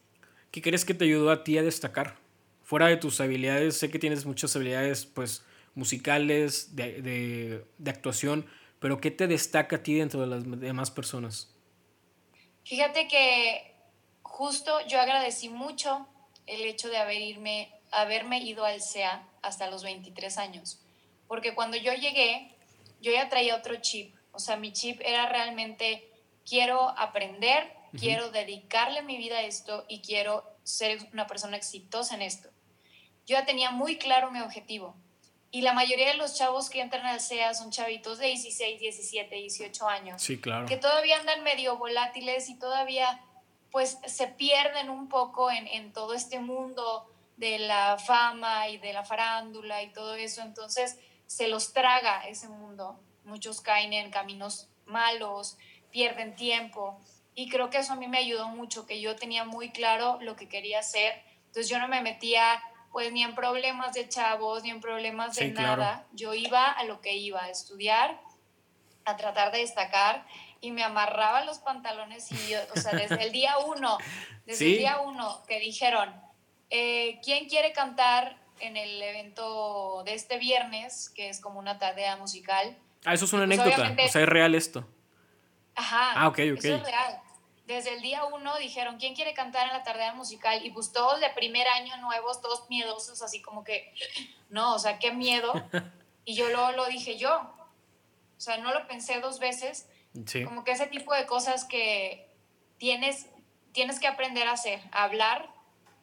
¿Qué 0.51 0.61
crees 0.61 0.85
que 0.85 0.93
te 0.93 1.05
ayudó 1.05 1.31
a 1.31 1.43
ti 1.43 1.57
a 1.57 1.63
destacar? 1.63 2.17
Fuera 2.63 2.87
de 2.87 2.97
tus 2.97 3.21
habilidades, 3.21 3.77
sé 3.77 3.89
que 3.89 3.99
tienes 3.99 4.25
muchas 4.25 4.55
habilidades 4.55 5.05
pues 5.05 5.43
musicales, 5.75 6.75
de, 6.75 7.65
actuación, 7.85 8.49
pero 8.79 8.99
¿qué 8.99 9.11
te 9.11 9.27
destaca 9.27 9.77
a 9.77 9.83
ti 9.83 9.95
dentro 9.95 10.21
de 10.21 10.27
las 10.27 10.59
demás 10.59 10.91
personas? 10.91 11.53
Fíjate 12.65 13.07
que 13.07 13.75
justo 14.21 14.71
yo 14.87 14.99
agradecí 14.99 15.49
mucho 15.49 16.07
el 16.45 16.61
hecho 16.61 16.89
de 16.89 16.97
haber 16.97 17.21
irme, 17.21 17.71
haberme 17.91 18.41
ido 18.43 18.65
al 18.65 18.81
CEA 18.81 19.27
hasta 19.41 19.69
los 19.69 19.83
23 19.83 20.37
años, 20.37 20.79
porque 21.27 21.53
cuando 21.53 21.77
yo 21.77 21.93
llegué, 21.93 22.55
yo 23.01 23.11
ya 23.11 23.29
traía 23.29 23.55
otro 23.55 23.75
chip, 23.81 24.15
o 24.31 24.39
sea, 24.39 24.57
mi 24.57 24.73
chip 24.73 24.99
era 25.03 25.29
realmente 25.29 26.09
quiero 26.47 26.89
aprender, 26.97 27.71
quiero 27.97 28.31
dedicarle 28.31 29.01
mi 29.01 29.17
vida 29.17 29.37
a 29.37 29.43
esto 29.43 29.85
y 29.87 30.01
quiero 30.01 30.43
ser 30.63 30.99
una 31.13 31.27
persona 31.27 31.57
exitosa 31.57 32.15
en 32.15 32.21
esto. 32.21 32.49
Yo 33.25 33.37
ya 33.37 33.45
tenía 33.45 33.71
muy 33.71 33.97
claro 33.97 34.31
mi 34.31 34.41
objetivo. 34.41 34.95
Y 35.51 35.61
la 35.61 35.73
mayoría 35.73 36.07
de 36.07 36.13
los 36.15 36.35
chavos 36.35 36.69
que 36.69 36.81
entran 36.81 37.05
al 37.05 37.21
CEA 37.21 37.53
son 37.53 37.71
chavitos 37.71 38.19
de 38.19 38.27
16, 38.27 38.79
17, 38.79 39.35
18 39.35 39.87
años. 39.87 40.21
Sí, 40.21 40.39
claro. 40.39 40.67
Que 40.67 40.77
todavía 40.77 41.19
andan 41.19 41.43
medio 41.43 41.77
volátiles 41.77 42.49
y 42.49 42.59
todavía 42.59 43.21
pues 43.71 43.97
se 44.05 44.27
pierden 44.27 44.89
un 44.89 45.09
poco 45.09 45.51
en, 45.51 45.67
en 45.67 45.91
todo 45.91 46.13
este 46.13 46.39
mundo 46.39 47.07
de 47.37 47.59
la 47.59 47.97
fama 47.97 48.67
y 48.69 48.77
de 48.77 48.93
la 48.93 49.03
farándula 49.03 49.81
y 49.81 49.91
todo 49.91 50.15
eso. 50.15 50.41
Entonces 50.41 50.97
se 51.25 51.47
los 51.47 51.73
traga 51.73 52.27
ese 52.27 52.47
mundo. 52.47 52.99
Muchos 53.23 53.61
caen 53.61 53.93
en 53.93 54.11
caminos 54.11 54.67
malos, 54.85 55.57
pierden 55.91 56.35
tiempo. 56.35 56.99
Y 57.39 57.47
creo 57.47 57.69
que 57.69 57.77
eso 57.77 57.93
a 57.93 57.95
mí 57.95 58.09
me 58.09 58.17
ayudó 58.17 58.49
mucho, 58.49 58.85
que 58.85 58.99
yo 58.99 59.15
tenía 59.15 59.45
muy 59.45 59.69
claro 59.69 60.19
lo 60.21 60.35
que 60.35 60.49
quería 60.49 60.79
hacer. 60.79 61.23
Entonces 61.45 61.69
yo 61.69 61.79
no 61.79 61.87
me 61.87 62.01
metía 62.01 62.61
pues 62.91 63.13
ni 63.13 63.23
en 63.23 63.33
problemas 63.33 63.93
de 63.93 64.09
chavos, 64.09 64.61
ni 64.63 64.71
en 64.71 64.81
problemas 64.81 65.37
de 65.37 65.47
nada. 65.51 66.05
Yo 66.11 66.33
iba 66.33 66.69
a 66.69 66.83
lo 66.83 66.99
que 66.99 67.15
iba, 67.15 67.41
a 67.41 67.49
estudiar, 67.49 68.19
a 69.05 69.15
tratar 69.15 69.53
de 69.53 69.59
destacar 69.59 70.25
y 70.59 70.71
me 70.71 70.83
amarraba 70.83 71.45
los 71.45 71.59
pantalones 71.59 72.29
y, 72.29 72.55
o 72.75 72.75
sea, 72.75 72.91
desde 72.91 73.23
el 73.23 73.31
día 73.31 73.57
uno, 73.59 73.97
desde 74.45 74.73
el 74.73 74.77
día 74.79 74.99
uno 74.99 75.41
que 75.47 75.61
dijeron, 75.61 76.13
eh, 76.69 77.21
¿quién 77.23 77.47
quiere 77.47 77.71
cantar 77.71 78.35
en 78.59 78.75
el 78.75 79.01
evento 79.01 80.03
de 80.03 80.13
este 80.13 80.39
viernes, 80.39 81.09
que 81.15 81.29
es 81.29 81.39
como 81.39 81.57
una 81.57 81.79
tarea 81.79 82.17
musical? 82.17 82.77
Ah, 83.05 83.13
eso 83.13 83.23
es 83.23 83.31
una 83.31 83.45
pues 83.45 83.61
anécdota, 83.61 83.93
o 83.93 84.07
sea, 84.09 84.23
es 84.23 84.27
real 84.27 84.55
esto. 84.55 84.85
Ajá. 85.73 86.11
Ah, 86.15 86.27
ok, 86.27 86.39
ok. 86.51 86.57
Eso 86.57 86.75
es 86.75 86.83
real. 86.83 87.21
Desde 87.69 87.93
el 87.93 88.01
día 88.01 88.25
uno 88.25 88.57
dijeron, 88.57 88.97
¿quién 88.97 89.13
quiere 89.13 89.35
cantar 89.35 89.67
en 89.67 89.73
la 89.73 89.83
tardea 89.83 90.15
musical? 90.15 90.65
Y 90.65 90.71
pues 90.71 90.91
todos 90.91 91.19
de 91.19 91.29
primer 91.29 91.67
año 91.67 91.95
nuevos, 91.97 92.41
todos 92.41 92.67
miedosos, 92.67 93.21
así 93.21 93.43
como 93.43 93.63
que, 93.63 93.93
no, 94.49 94.73
o 94.73 94.79
sea, 94.79 94.97
qué 94.97 95.11
miedo. 95.11 95.53
Y 96.25 96.35
yo 96.35 96.47
luego 96.49 96.71
lo 96.73 96.85
dije 96.85 97.17
yo. 97.17 97.39
O 98.37 98.39
sea, 98.39 98.57
no 98.57 98.71
lo 98.71 98.87
pensé 98.87 99.19
dos 99.19 99.39
veces. 99.39 99.89
Sí. 100.27 100.43
Como 100.43 100.63
que 100.63 100.73
ese 100.73 100.85
tipo 100.85 101.15
de 101.15 101.25
cosas 101.25 101.65
que 101.65 102.29
tienes, 102.77 103.27
tienes 103.71 103.99
que 103.99 104.05
aprender 104.05 104.47
a 104.47 104.51
hacer, 104.51 104.79
a 104.91 105.05
hablar, 105.05 105.49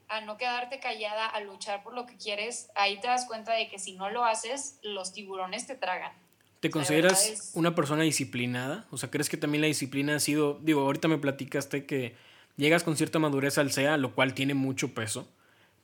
a 0.09 0.21
no 0.23 0.37
quedarte 0.37 0.81
callada, 0.81 1.27
a 1.27 1.39
luchar 1.41 1.85
por 1.85 1.95
lo 1.95 2.07
que 2.07 2.17
quieres, 2.17 2.71
ahí 2.75 2.99
te 3.01 3.07
das 3.07 3.27
cuenta 3.27 3.53
de 3.53 3.69
que 3.69 3.79
si 3.79 3.93
no 3.93 4.11
lo 4.11 4.25
haces, 4.25 4.81
los 4.83 5.13
tiburones 5.13 5.69
te 5.69 5.77
tragan. 5.77 6.13
¿Te 6.61 6.71
consideras 6.71 7.53
una 7.55 7.75
persona 7.75 8.03
disciplinada? 8.03 8.87
O 8.91 8.97
sea, 8.97 9.11
¿crees 9.11 9.29
que 9.29 9.37
también 9.37 9.61
la 9.61 9.67
disciplina 9.67 10.17
ha 10.17 10.21
sido, 10.21 10.59
digo, 10.63 10.81
ahorita 10.83 11.09
me 11.09 11.19
platicaste 11.19 11.85
que 11.85 12.15
llegas 12.57 12.83
con 12.83 12.97
cierta 12.97 13.19
madurez 13.19 13.59
al 13.59 13.71
SEA, 13.71 13.97
lo 13.97 14.15
cual 14.15 14.35
tiene 14.35 14.55
mucho 14.55 14.95
peso, 14.95 15.29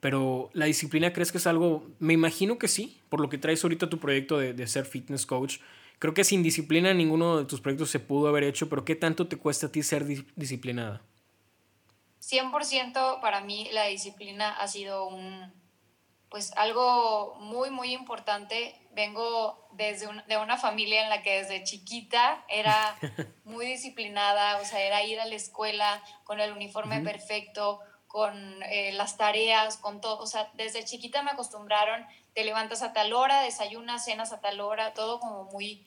pero 0.00 0.50
la 0.54 0.66
disciplina 0.66 1.12
crees 1.12 1.30
que 1.30 1.38
es 1.38 1.46
algo, 1.46 1.88
me 1.98 2.14
imagino 2.14 2.58
que 2.58 2.68
sí, 2.68 3.00
por 3.08 3.20
lo 3.20 3.28
que 3.28 3.38
traes 3.38 3.62
ahorita 3.62 3.90
tu 3.90 3.98
proyecto 3.98 4.38
de, 4.38 4.54
de 4.54 4.66
ser 4.66 4.86
fitness 4.86 5.26
coach, 5.26 5.58
creo 5.98 6.14
que 6.14 6.24
sin 6.24 6.42
disciplina 6.42 6.94
ninguno 6.94 7.38
de 7.38 7.44
tus 7.44 7.60
proyectos 7.60 7.90
se 7.90 8.00
pudo 8.00 8.28
haber 8.28 8.44
hecho, 8.44 8.68
pero 8.68 8.84
¿qué 8.84 8.96
tanto 8.96 9.28
te 9.28 9.36
cuesta 9.36 9.66
a 9.66 9.72
ti 9.72 9.82
ser 9.82 10.06
disciplinada? 10.34 11.02
100% 12.20 13.20
para 13.20 13.42
mí 13.42 13.68
la 13.72 13.86
disciplina 13.86 14.52
ha 14.52 14.68
sido 14.68 15.06
un, 15.06 15.52
pues 16.32 16.50
algo 16.56 17.36
muy, 17.40 17.68
muy 17.68 17.92
importante. 17.92 18.74
Vengo 18.92 19.68
desde 19.72 20.08
de 20.26 20.38
una 20.38 20.56
familia 20.56 21.02
en 21.02 21.10
la 21.10 21.22
que 21.22 21.42
desde 21.42 21.62
chiquita 21.62 22.42
era 22.48 22.98
muy 23.44 23.66
disciplinada, 23.66 24.56
o 24.56 24.64
sea, 24.64 24.80
era 24.80 25.04
ir 25.04 25.20
a 25.20 25.26
la 25.26 25.34
escuela 25.34 26.02
con 26.24 26.40
el 26.40 26.50
uniforme 26.52 27.02
perfecto, 27.02 27.80
con 28.08 28.62
eh, 28.62 28.92
las 28.92 29.18
tareas, 29.18 29.76
con 29.76 30.00
todo. 30.00 30.20
O 30.20 30.26
sea, 30.26 30.50
desde 30.54 30.86
chiquita 30.86 31.22
me 31.22 31.32
acostumbraron, 31.32 32.06
te 32.32 32.44
levantas 32.44 32.82
a 32.82 32.94
tal 32.94 33.12
hora, 33.12 33.42
desayunas, 33.42 34.06
cenas 34.06 34.32
a 34.32 34.40
tal 34.40 34.60
hora, 34.60 34.94
todo 34.94 35.20
como 35.20 35.44
muy, 35.44 35.84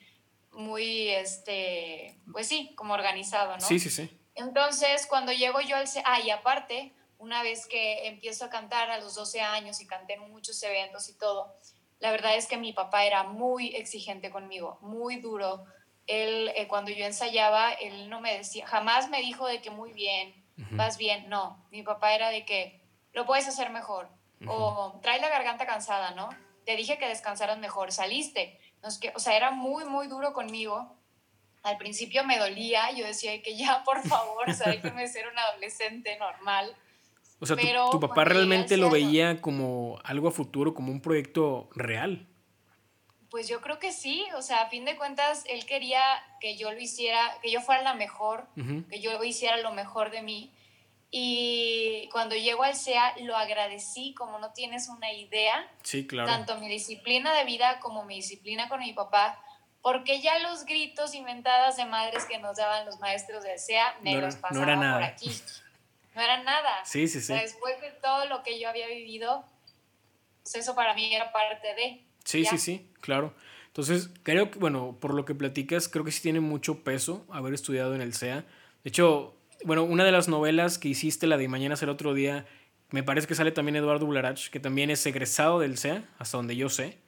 muy, 0.52 1.08
este, 1.08 2.20
pues 2.30 2.46
sí, 2.46 2.72
como 2.76 2.94
organizado, 2.94 3.56
¿no? 3.56 3.66
Sí, 3.66 3.80
sí, 3.80 3.90
sí. 3.90 4.16
Entonces, 4.36 5.08
cuando 5.08 5.32
llego 5.32 5.60
yo 5.60 5.74
al... 5.76 5.88
Ah, 6.04 6.20
y 6.20 6.30
aparte, 6.30 6.94
una 7.18 7.42
vez 7.42 7.66
que 7.66 8.08
empiezo 8.08 8.44
a 8.44 8.50
cantar 8.50 8.90
a 8.90 8.98
los 8.98 9.14
12 9.14 9.40
años 9.40 9.80
y 9.80 9.86
canté 9.86 10.14
en 10.14 10.30
muchos 10.30 10.62
eventos 10.62 11.08
y 11.08 11.18
todo, 11.18 11.54
la 11.98 12.10
verdad 12.10 12.36
es 12.36 12.46
que 12.46 12.56
mi 12.56 12.72
papá 12.72 13.04
era 13.04 13.22
muy 13.22 13.74
exigente 13.74 14.30
conmigo, 14.30 14.78
muy 14.82 15.16
duro. 15.16 15.64
Él, 16.06 16.52
eh, 16.54 16.68
cuando 16.68 16.90
yo 16.90 17.04
ensayaba, 17.04 17.72
él 17.72 18.10
no 18.10 18.20
me 18.20 18.36
decía, 18.36 18.66
jamás 18.66 19.08
me 19.08 19.20
dijo 19.20 19.46
de 19.46 19.60
que 19.60 19.70
muy 19.70 19.92
bien, 19.92 20.34
vas 20.72 20.96
bien, 20.98 21.28
no. 21.28 21.66
Mi 21.70 21.82
papá 21.82 22.14
era 22.14 22.30
de 22.30 22.44
que 22.44 22.80
lo 23.12 23.26
puedes 23.26 23.48
hacer 23.48 23.70
mejor 23.70 24.08
o 24.46 24.98
trae 25.02 25.20
la 25.20 25.28
garganta 25.28 25.66
cansada, 25.66 26.12
¿no? 26.12 26.28
Te 26.64 26.76
dije 26.76 26.98
que 26.98 27.08
descansaras 27.08 27.58
mejor, 27.58 27.92
saliste. 27.92 28.60
Que, 29.00 29.12
o 29.16 29.18
sea, 29.18 29.36
era 29.36 29.50
muy, 29.50 29.84
muy 29.84 30.06
duro 30.06 30.32
conmigo 30.32 30.96
al 31.66 31.78
principio 31.78 32.22
me 32.22 32.38
dolía, 32.38 32.92
yo 32.92 33.04
decía 33.04 33.42
que 33.42 33.56
ya, 33.56 33.82
por 33.82 34.00
favor, 34.06 34.48
o 34.48 34.82
que 34.82 34.90
me 34.92 35.08
ser 35.08 35.26
un 35.26 35.36
adolescente 35.36 36.16
normal. 36.16 36.76
O 37.38 37.46
sea, 37.46 37.56
tu, 37.90 38.00
papá 38.00 38.24
realmente 38.24 38.76
lo 38.76 38.88
veía 38.88 39.40
como 39.40 39.98
algo 40.04 40.28
a 40.28 40.30
futuro, 40.30 40.74
como 40.74 40.90
un 40.90 41.00
proyecto 41.00 41.68
real. 41.74 42.26
Pues 43.30 43.48
yo 43.48 43.60
creo 43.60 43.78
que 43.78 43.92
sí, 43.92 44.24
o 44.36 44.42
sea, 44.42 44.62
a 44.62 44.70
fin 44.70 44.84
de 44.84 44.96
cuentas, 44.96 45.44
él 45.48 45.66
quería 45.66 46.00
que 46.40 46.56
yo 46.56 46.72
lo 46.72 46.80
hiciera, 46.80 47.20
que 47.42 47.50
yo 47.50 47.60
fuera 47.60 47.82
la 47.82 47.94
mejor, 47.94 48.46
que 48.88 49.00
yo 49.00 49.22
hiciera 49.22 49.58
lo 49.58 49.72
mejor 49.72 50.10
de 50.10 50.22
mí. 50.22 50.52
Y 51.10 52.08
cuando 52.10 52.34
llego 52.34 52.62
al 52.62 52.74
SEA, 52.74 53.14
lo 53.22 53.36
agradecí 53.36 54.14
como 54.14 54.38
no 54.38 54.52
tienes 54.52 54.88
una 54.88 55.12
idea. 55.12 55.70
Sí, 55.82 56.06
claro. 56.06 56.28
Tanto 56.28 56.58
mi 56.58 56.68
disciplina 56.68 57.34
de 57.34 57.44
vida 57.44 57.80
como 57.80 58.04
mi 58.04 58.16
disciplina 58.16 58.68
con 58.68 58.80
mi 58.80 58.92
papá 58.92 59.38
porque 59.86 60.20
ya 60.20 60.40
los 60.40 60.64
gritos 60.64 61.14
inventadas 61.14 61.76
de 61.76 61.84
madres 61.84 62.24
que 62.24 62.40
nos 62.40 62.56
daban 62.56 62.84
los 62.86 62.98
maestros 62.98 63.44
del 63.44 63.56
SEA 63.56 63.94
me 64.02 64.20
los 64.20 64.34
pasaban 64.34 64.80
por 64.80 65.02
aquí. 65.04 65.30
No 66.16 66.22
era 66.22 66.42
nada. 66.42 66.84
Sí, 66.84 67.06
sí, 67.06 67.20
sí. 67.20 67.32
después 67.32 67.80
de 67.80 67.92
todo 68.02 68.26
lo 68.26 68.42
que 68.42 68.58
yo 68.58 68.68
había 68.68 68.88
vivido, 68.88 69.44
pues 70.42 70.56
eso 70.56 70.74
para 70.74 70.94
mí 70.94 71.14
era 71.14 71.30
parte 71.30 71.68
de. 71.74 72.04
Sí, 72.24 72.44
sí, 72.44 72.58
sí, 72.58 72.90
claro. 73.00 73.32
Entonces, 73.68 74.10
creo 74.24 74.50
que, 74.50 74.58
bueno, 74.58 74.96
por 75.00 75.14
lo 75.14 75.24
que 75.24 75.34
platicas, 75.34 75.88
creo 75.88 76.04
que 76.04 76.10
sí 76.10 76.22
tiene 76.22 76.40
mucho 76.40 76.82
peso 76.82 77.24
haber 77.30 77.54
estudiado 77.54 77.94
en 77.94 78.00
el 78.00 78.14
SEA. 78.14 78.40
De 78.82 78.88
hecho, 78.88 79.36
bueno, 79.64 79.84
una 79.84 80.02
de 80.04 80.10
las 80.10 80.26
novelas 80.26 80.78
que 80.78 80.88
hiciste, 80.88 81.28
la 81.28 81.36
de 81.36 81.46
Mañana 81.46 81.76
será 81.76 81.92
otro 81.92 82.14
día, 82.14 82.46
me 82.90 83.02
parece 83.02 83.28
que 83.28 83.34
sale 83.34 83.52
también 83.52 83.76
Eduardo 83.76 84.06
Bularach, 84.06 84.48
que 84.48 84.58
también 84.58 84.90
es 84.90 85.04
egresado 85.06 85.60
del 85.60 85.78
SEA, 85.78 86.08
hasta 86.18 86.38
donde 86.38 86.56
yo 86.56 86.68
sé 86.68 86.98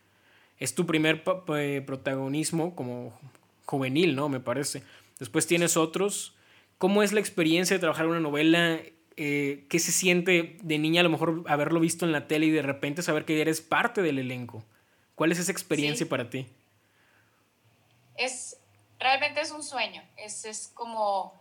es 0.59 0.75
tu 0.75 0.87
primer 0.87 1.23
protagonismo 1.23 2.75
como 2.75 3.19
juvenil, 3.65 4.17
¿no? 4.17 4.29
Me 4.29 4.41
parece. 4.41 4.83
Después 5.19 5.47
tienes 5.47 5.77
otros. 5.77 6.35
¿Cómo 6.79 7.03
es 7.03 7.13
la 7.13 7.21
experiencia 7.21 7.77
de 7.77 7.81
trabajar 7.81 8.07
una 8.07 8.21
novela? 8.21 8.81
Eh, 9.21 9.67
¿Qué 9.69 9.81
se 9.81 9.91
siente 9.91 10.57
de 10.63 10.79
niña 10.79 11.01
a 11.01 11.03
lo 11.03 11.11
mejor 11.11 11.43
haberlo 11.49 11.81
visto 11.81 12.05
en 12.05 12.13
la 12.13 12.29
tele 12.29 12.47
y 12.47 12.51
de 12.51 12.63
repente 12.63 13.03
saber 13.03 13.25
que 13.25 13.41
eres 13.41 13.61
parte 13.61 14.01
del 14.01 14.21
elenco? 14.21 14.63
¿Cuál 15.17 15.33
es 15.33 15.41
esa 15.41 15.51
experiencia 15.51 16.09
para 16.09 16.31
ti? 16.31 16.47
Es, 18.17 18.59
realmente 19.01 19.41
es 19.41 19.51
un 19.51 19.65
sueño. 19.65 20.05
Es, 20.17 20.45
es 20.45 20.71
como, 20.73 21.35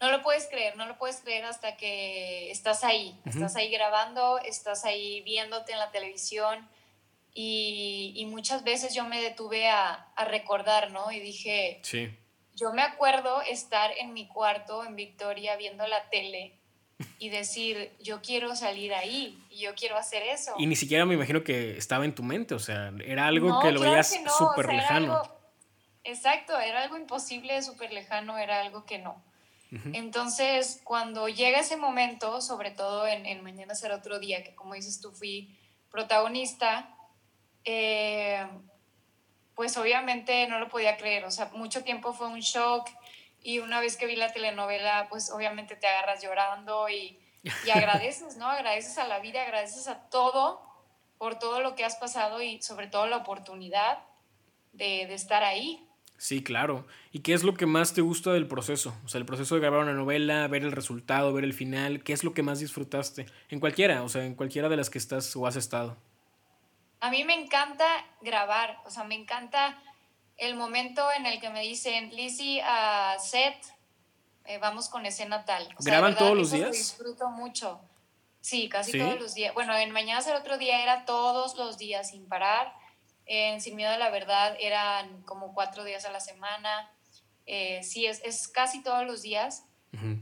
no 0.00 0.10
lo 0.10 0.22
puedes 0.22 0.46
creer, 0.46 0.78
no 0.78 0.86
lo 0.86 0.96
puedes 0.96 1.18
creer 1.20 1.44
hasta 1.44 1.76
que 1.76 2.50
estás 2.50 2.82
ahí. 2.82 3.20
Estás 3.26 3.56
ahí 3.56 3.70
grabando, 3.70 4.38
estás 4.38 4.86
ahí 4.86 5.20
viéndote 5.20 5.72
en 5.72 5.78
la 5.78 5.90
televisión 5.90 6.66
y, 7.34 8.26
muchas 8.30 8.64
veces 8.64 8.94
yo 8.94 9.04
me 9.04 9.20
detuve 9.20 9.68
a, 9.68 10.08
recordar, 10.28 10.92
¿no? 10.92 11.12
Y 11.12 11.20
dije, 11.20 11.78
sí. 11.82 12.08
yo 12.54 12.72
me 12.72 12.80
acuerdo 12.80 13.42
estar 13.42 13.90
en 13.98 14.14
mi 14.14 14.26
cuarto 14.26 14.82
en 14.82 14.96
Victoria 14.96 15.56
viendo 15.56 15.86
la 15.86 16.08
tele 16.08 16.55
y 17.18 17.28
decir, 17.28 17.92
yo 18.00 18.20
quiero 18.22 18.54
salir 18.56 18.94
ahí 18.94 19.38
y 19.50 19.60
yo 19.60 19.74
quiero 19.74 19.96
hacer 19.96 20.22
eso. 20.22 20.54
Y 20.58 20.66
ni 20.66 20.76
siquiera 20.76 21.04
me 21.04 21.14
imagino 21.14 21.44
que 21.44 21.76
estaba 21.76 22.04
en 22.04 22.14
tu 22.14 22.22
mente, 22.22 22.54
o 22.54 22.58
sea, 22.58 22.92
era 23.04 23.26
algo 23.26 23.60
que 23.60 23.72
lo 23.72 23.80
veías 23.80 24.18
súper 24.36 24.72
lejano. 24.72 25.22
exacto, 26.04 26.58
era 26.58 26.82
algo 26.82 26.96
imposible, 26.96 27.62
súper 27.62 27.92
lejano, 27.92 28.38
era 28.38 28.60
algo 28.60 28.84
que 28.84 28.98
no. 28.98 29.22
Entonces, 29.92 30.80
cuando 30.84 31.28
llega 31.28 31.58
ese 31.58 31.76
momento, 31.76 32.40
sobre 32.40 32.70
todo 32.70 33.06
en, 33.06 33.26
en 33.26 33.42
Mañana 33.42 33.74
será 33.74 33.96
otro 33.96 34.18
día, 34.18 34.42
que 34.42 34.54
como 34.54 34.74
dices 34.74 35.00
tú 35.00 35.10
fui 35.10 35.58
protagonista, 35.90 36.96
eh, 37.64 38.46
pues 39.54 39.76
obviamente 39.76 40.46
no 40.48 40.60
lo 40.60 40.68
podía 40.68 40.96
creer, 40.96 41.24
o 41.24 41.30
sea, 41.30 41.50
mucho 41.52 41.82
tiempo 41.82 42.12
fue 42.14 42.28
un 42.28 42.40
shock 42.40 42.88
y 43.46 43.60
una 43.60 43.78
vez 43.78 43.96
que 43.96 44.06
vi 44.06 44.16
la 44.16 44.32
telenovela, 44.32 45.06
pues 45.08 45.30
obviamente 45.30 45.76
te 45.76 45.86
agarras 45.86 46.20
llorando 46.20 46.88
y, 46.88 47.16
y 47.64 47.70
agradeces, 47.70 48.36
¿no? 48.36 48.48
Agradeces 48.48 48.98
a 48.98 49.06
la 49.06 49.20
vida, 49.20 49.40
agradeces 49.40 49.86
a 49.86 50.10
todo 50.10 50.60
por 51.16 51.38
todo 51.38 51.60
lo 51.60 51.76
que 51.76 51.84
has 51.84 51.94
pasado 51.94 52.42
y 52.42 52.60
sobre 52.60 52.88
todo 52.88 53.06
la 53.06 53.18
oportunidad 53.18 54.00
de, 54.72 55.06
de 55.06 55.14
estar 55.14 55.44
ahí. 55.44 55.86
Sí, 56.18 56.42
claro. 56.42 56.88
¿Y 57.12 57.20
qué 57.20 57.34
es 57.34 57.44
lo 57.44 57.54
que 57.54 57.66
más 57.66 57.94
te 57.94 58.00
gusta 58.00 58.32
del 58.32 58.48
proceso? 58.48 58.96
O 59.04 59.08
sea, 59.08 59.20
el 59.20 59.26
proceso 59.26 59.54
de 59.54 59.60
grabar 59.60 59.80
una 59.80 59.92
novela, 59.92 60.48
ver 60.48 60.64
el 60.64 60.72
resultado, 60.72 61.32
ver 61.32 61.44
el 61.44 61.54
final, 61.54 62.02
¿qué 62.02 62.14
es 62.14 62.24
lo 62.24 62.34
que 62.34 62.42
más 62.42 62.58
disfrutaste? 62.58 63.26
En 63.48 63.60
cualquiera, 63.60 64.02
o 64.02 64.08
sea, 64.08 64.24
en 64.24 64.34
cualquiera 64.34 64.68
de 64.68 64.76
las 64.76 64.90
que 64.90 64.98
estás 64.98 65.36
o 65.36 65.46
has 65.46 65.54
estado. 65.54 65.96
A 66.98 67.10
mí 67.10 67.22
me 67.22 67.34
encanta 67.34 67.86
grabar, 68.22 68.80
o 68.84 68.90
sea, 68.90 69.04
me 69.04 69.14
encanta 69.14 69.80
el 70.36 70.54
momento 70.56 71.06
en 71.16 71.26
el 71.26 71.40
que 71.40 71.50
me 71.50 71.62
dicen, 71.62 72.10
Lizzie, 72.14 72.62
a 72.62 73.16
set, 73.18 73.56
eh, 74.44 74.58
vamos 74.58 74.88
con 74.88 75.06
escena 75.06 75.44
tal. 75.44 75.68
¿Graban 75.80 76.16
todos 76.16 76.36
los 76.36 76.50
días? 76.50 76.68
Lo 76.68 76.72
disfruto 76.72 77.28
mucho. 77.30 77.80
Sí, 78.40 78.68
casi 78.68 78.96
todos 78.96 79.18
los 79.18 79.34
días. 79.34 79.52
Bueno, 79.54 79.76
en 79.76 79.90
Mañana 79.90 80.24
el 80.24 80.36
otro 80.36 80.56
día 80.56 80.82
era 80.82 81.04
todos 81.04 81.56
los 81.56 81.78
días 81.78 82.10
sin 82.10 82.28
parar. 82.28 82.72
En 83.24 83.60
Sin 83.60 83.74
Miedo 83.74 83.90
a 83.90 83.98
la 83.98 84.08
Verdad 84.10 84.56
eran 84.60 85.22
como 85.22 85.52
cuatro 85.52 85.82
días 85.82 86.04
a 86.04 86.12
la 86.12 86.20
semana. 86.20 86.92
Eh, 87.46 87.82
sí, 87.82 88.06
es, 88.06 88.22
es, 88.24 88.46
casi 88.46 88.84
todos 88.84 89.04
los 89.04 89.22
días. 89.22 89.64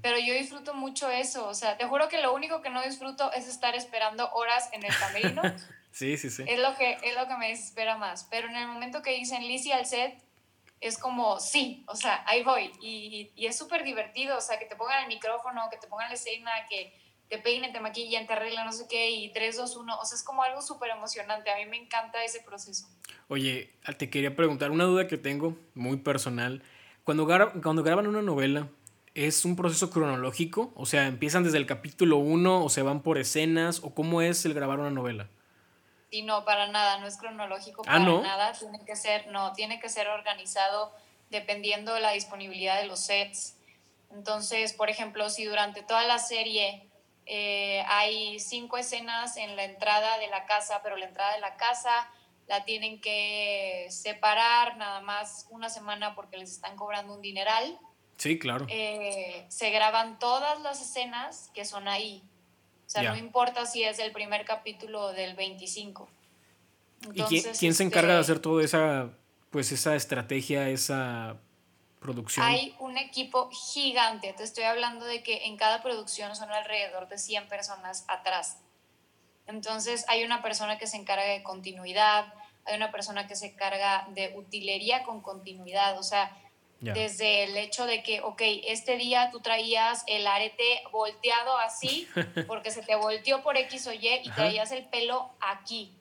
Pero 0.02 0.18
yo 0.18 0.34
disfruto 0.34 0.74
mucho 0.74 1.10
eso. 1.10 1.46
O 1.48 1.54
sea, 1.54 1.76
te 1.76 1.86
juro 1.86 2.08
que 2.08 2.20
lo 2.20 2.34
único 2.34 2.60
que 2.62 2.70
no 2.70 2.82
disfruto 2.82 3.32
es 3.32 3.48
estar 3.48 3.74
esperando 3.74 4.30
horas 4.32 4.68
en 4.72 4.84
el 4.84 4.96
camerino 4.96 5.42
Sí, 5.94 6.16
sí, 6.16 6.28
sí. 6.28 6.44
Es 6.48 6.58
lo 6.58 6.74
que, 6.74 6.98
es 7.04 7.14
lo 7.14 7.28
que 7.28 7.36
me 7.36 7.50
desespera 7.50 7.96
más. 7.96 8.26
Pero 8.28 8.48
en 8.48 8.56
el 8.56 8.66
momento 8.66 9.00
que 9.00 9.12
dicen 9.12 9.46
Lizzie 9.46 9.74
al 9.74 9.86
set, 9.86 10.18
es 10.80 10.98
como, 10.98 11.38
sí, 11.38 11.84
o 11.86 11.94
sea, 11.94 12.24
ahí 12.26 12.42
voy. 12.42 12.72
Y, 12.82 13.30
y 13.36 13.46
es 13.46 13.56
súper 13.56 13.84
divertido, 13.84 14.36
o 14.36 14.40
sea, 14.40 14.58
que 14.58 14.66
te 14.66 14.74
pongan 14.74 15.02
el 15.02 15.08
micrófono, 15.08 15.68
que 15.70 15.76
te 15.76 15.86
pongan 15.86 16.08
la 16.08 16.14
escena, 16.14 16.50
que 16.68 16.92
te 17.28 17.38
peinen, 17.38 17.72
te 17.72 17.78
maquillan, 17.78 18.26
te 18.26 18.32
arreglan, 18.32 18.66
no 18.66 18.72
sé 18.72 18.86
qué, 18.90 19.10
y 19.10 19.32
3, 19.32 19.56
2, 19.56 19.76
1. 19.76 19.98
O 20.00 20.04
sea, 20.04 20.16
es 20.16 20.24
como 20.24 20.42
algo 20.42 20.62
súper 20.62 20.90
emocionante. 20.90 21.52
A 21.52 21.56
mí 21.58 21.66
me 21.66 21.76
encanta 21.76 22.24
ese 22.24 22.40
proceso. 22.40 22.88
Oye, 23.28 23.70
te 23.96 24.10
quería 24.10 24.34
preguntar 24.34 24.72
una 24.72 24.84
duda 24.84 25.06
que 25.06 25.16
tengo, 25.16 25.56
muy 25.74 25.98
personal. 25.98 26.64
Cuando, 27.04 27.26
cuando 27.62 27.84
graban 27.84 28.08
una 28.08 28.20
novela, 28.20 28.68
¿es 29.14 29.44
un 29.44 29.56
proceso 29.56 29.90
cronológico? 29.90 30.72
O 30.76 30.86
sea, 30.86 31.06
¿empiezan 31.06 31.44
desde 31.44 31.58
el 31.58 31.66
capítulo 31.66 32.18
1 32.18 32.64
o 32.64 32.68
se 32.68 32.82
van 32.82 33.00
por 33.00 33.18
escenas? 33.18 33.80
¿O 33.82 33.94
cómo 33.94 34.22
es 34.22 34.44
el 34.44 34.54
grabar 34.54 34.80
una 34.80 34.90
novela? 34.90 35.28
Sí, 36.10 36.22
no, 36.22 36.44
para 36.44 36.68
nada, 36.68 36.98
no 36.98 37.06
es 37.06 37.16
cronológico, 37.16 37.82
ah, 37.86 37.92
para 37.92 38.04
nada. 38.04 38.52
Tiene 38.52 38.84
que 38.84 38.96
ser, 38.96 39.28
no, 39.28 39.52
tiene 39.52 39.80
que 39.80 39.88
ser 39.88 40.08
organizado 40.08 40.92
dependiendo 41.30 41.94
de 41.94 42.00
la 42.00 42.12
disponibilidad 42.12 42.80
de 42.80 42.86
los 42.86 43.00
sets. 43.00 43.56
Entonces, 44.12 44.72
por 44.72 44.90
ejemplo, 44.90 45.28
si 45.30 45.44
durante 45.44 45.82
toda 45.82 46.04
la 46.04 46.18
serie 46.18 46.88
eh, 47.26 47.84
hay 47.88 48.38
cinco 48.38 48.76
escenas 48.76 49.36
en 49.36 49.56
la 49.56 49.64
entrada 49.64 50.18
de 50.18 50.28
la 50.28 50.44
casa, 50.46 50.80
pero 50.82 50.96
la 50.96 51.06
entrada 51.06 51.34
de 51.34 51.40
la 51.40 51.56
casa 51.56 52.08
la 52.46 52.64
tienen 52.64 53.00
que 53.00 53.86
separar 53.90 54.76
nada 54.76 55.00
más 55.00 55.46
una 55.50 55.68
semana 55.68 56.14
porque 56.14 56.36
les 56.36 56.52
están 56.52 56.76
cobrando 56.76 57.14
un 57.14 57.22
dineral. 57.22 57.78
Sí, 58.16 58.38
claro. 58.38 58.66
Eh, 58.68 59.44
se 59.48 59.70
graban 59.70 60.18
todas 60.18 60.60
las 60.60 60.80
escenas 60.80 61.50
que 61.54 61.64
son 61.64 61.88
ahí. 61.88 62.22
O 62.86 62.90
sea, 62.90 63.10
no 63.10 63.16
importa 63.16 63.66
si 63.66 63.82
es 63.82 63.96
del 63.96 64.12
primer 64.12 64.44
capítulo 64.44 65.12
del 65.12 65.34
25. 65.34 66.08
¿Y 67.12 67.22
quién, 67.58 67.74
se 67.74 67.82
encarga 67.82 68.14
de 68.14 68.20
este 68.20 68.32
hacer 68.32 68.42
toda 68.42 68.62
esa, 68.62 69.10
pues, 69.50 69.72
esa 69.72 69.96
estrategia, 69.96 70.68
esa 70.68 71.36
producción? 72.00 72.46
Hay 72.46 72.74
un 72.78 72.96
equipo 72.96 73.50
gigante. 73.50 74.32
Te 74.32 74.44
estoy 74.44 74.64
hablando 74.64 75.04
de 75.04 75.22
que 75.22 75.46
en 75.46 75.56
cada 75.56 75.82
producción 75.82 76.34
son 76.36 76.50
alrededor 76.50 77.08
de 77.08 77.18
100 77.18 77.48
personas 77.48 78.04
atrás. 78.08 78.58
Entonces 79.46 80.04
hay 80.08 80.24
una 80.24 80.42
persona 80.42 80.78
que 80.78 80.86
se 80.86 80.96
encarga 80.96 81.24
de 81.24 81.42
continuidad, 81.42 82.32
hay 82.64 82.76
una 82.76 82.90
persona 82.90 83.26
que 83.26 83.36
se 83.36 83.46
encarga 83.46 84.06
de 84.10 84.32
utilería 84.36 85.02
con 85.02 85.20
continuidad, 85.20 85.98
o 85.98 86.02
sea, 86.02 86.34
desde 86.92 87.44
el 87.44 87.56
hecho 87.56 87.86
de 87.86 88.02
que, 88.02 88.20
ok, 88.20 88.42
este 88.66 88.96
día 88.96 89.30
tú 89.30 89.40
traías 89.40 90.04
el 90.06 90.26
arete 90.26 90.82
volteado 90.92 91.56
así, 91.58 92.08
porque 92.46 92.70
se 92.70 92.82
te 92.82 92.94
volteó 92.96 93.42
por 93.42 93.56
X 93.56 93.86
o 93.86 93.92
Y 93.92 94.08
y 94.22 94.30
traías 94.30 94.70
el 94.72 94.84
pelo 94.86 95.30
aquí. 95.40 95.96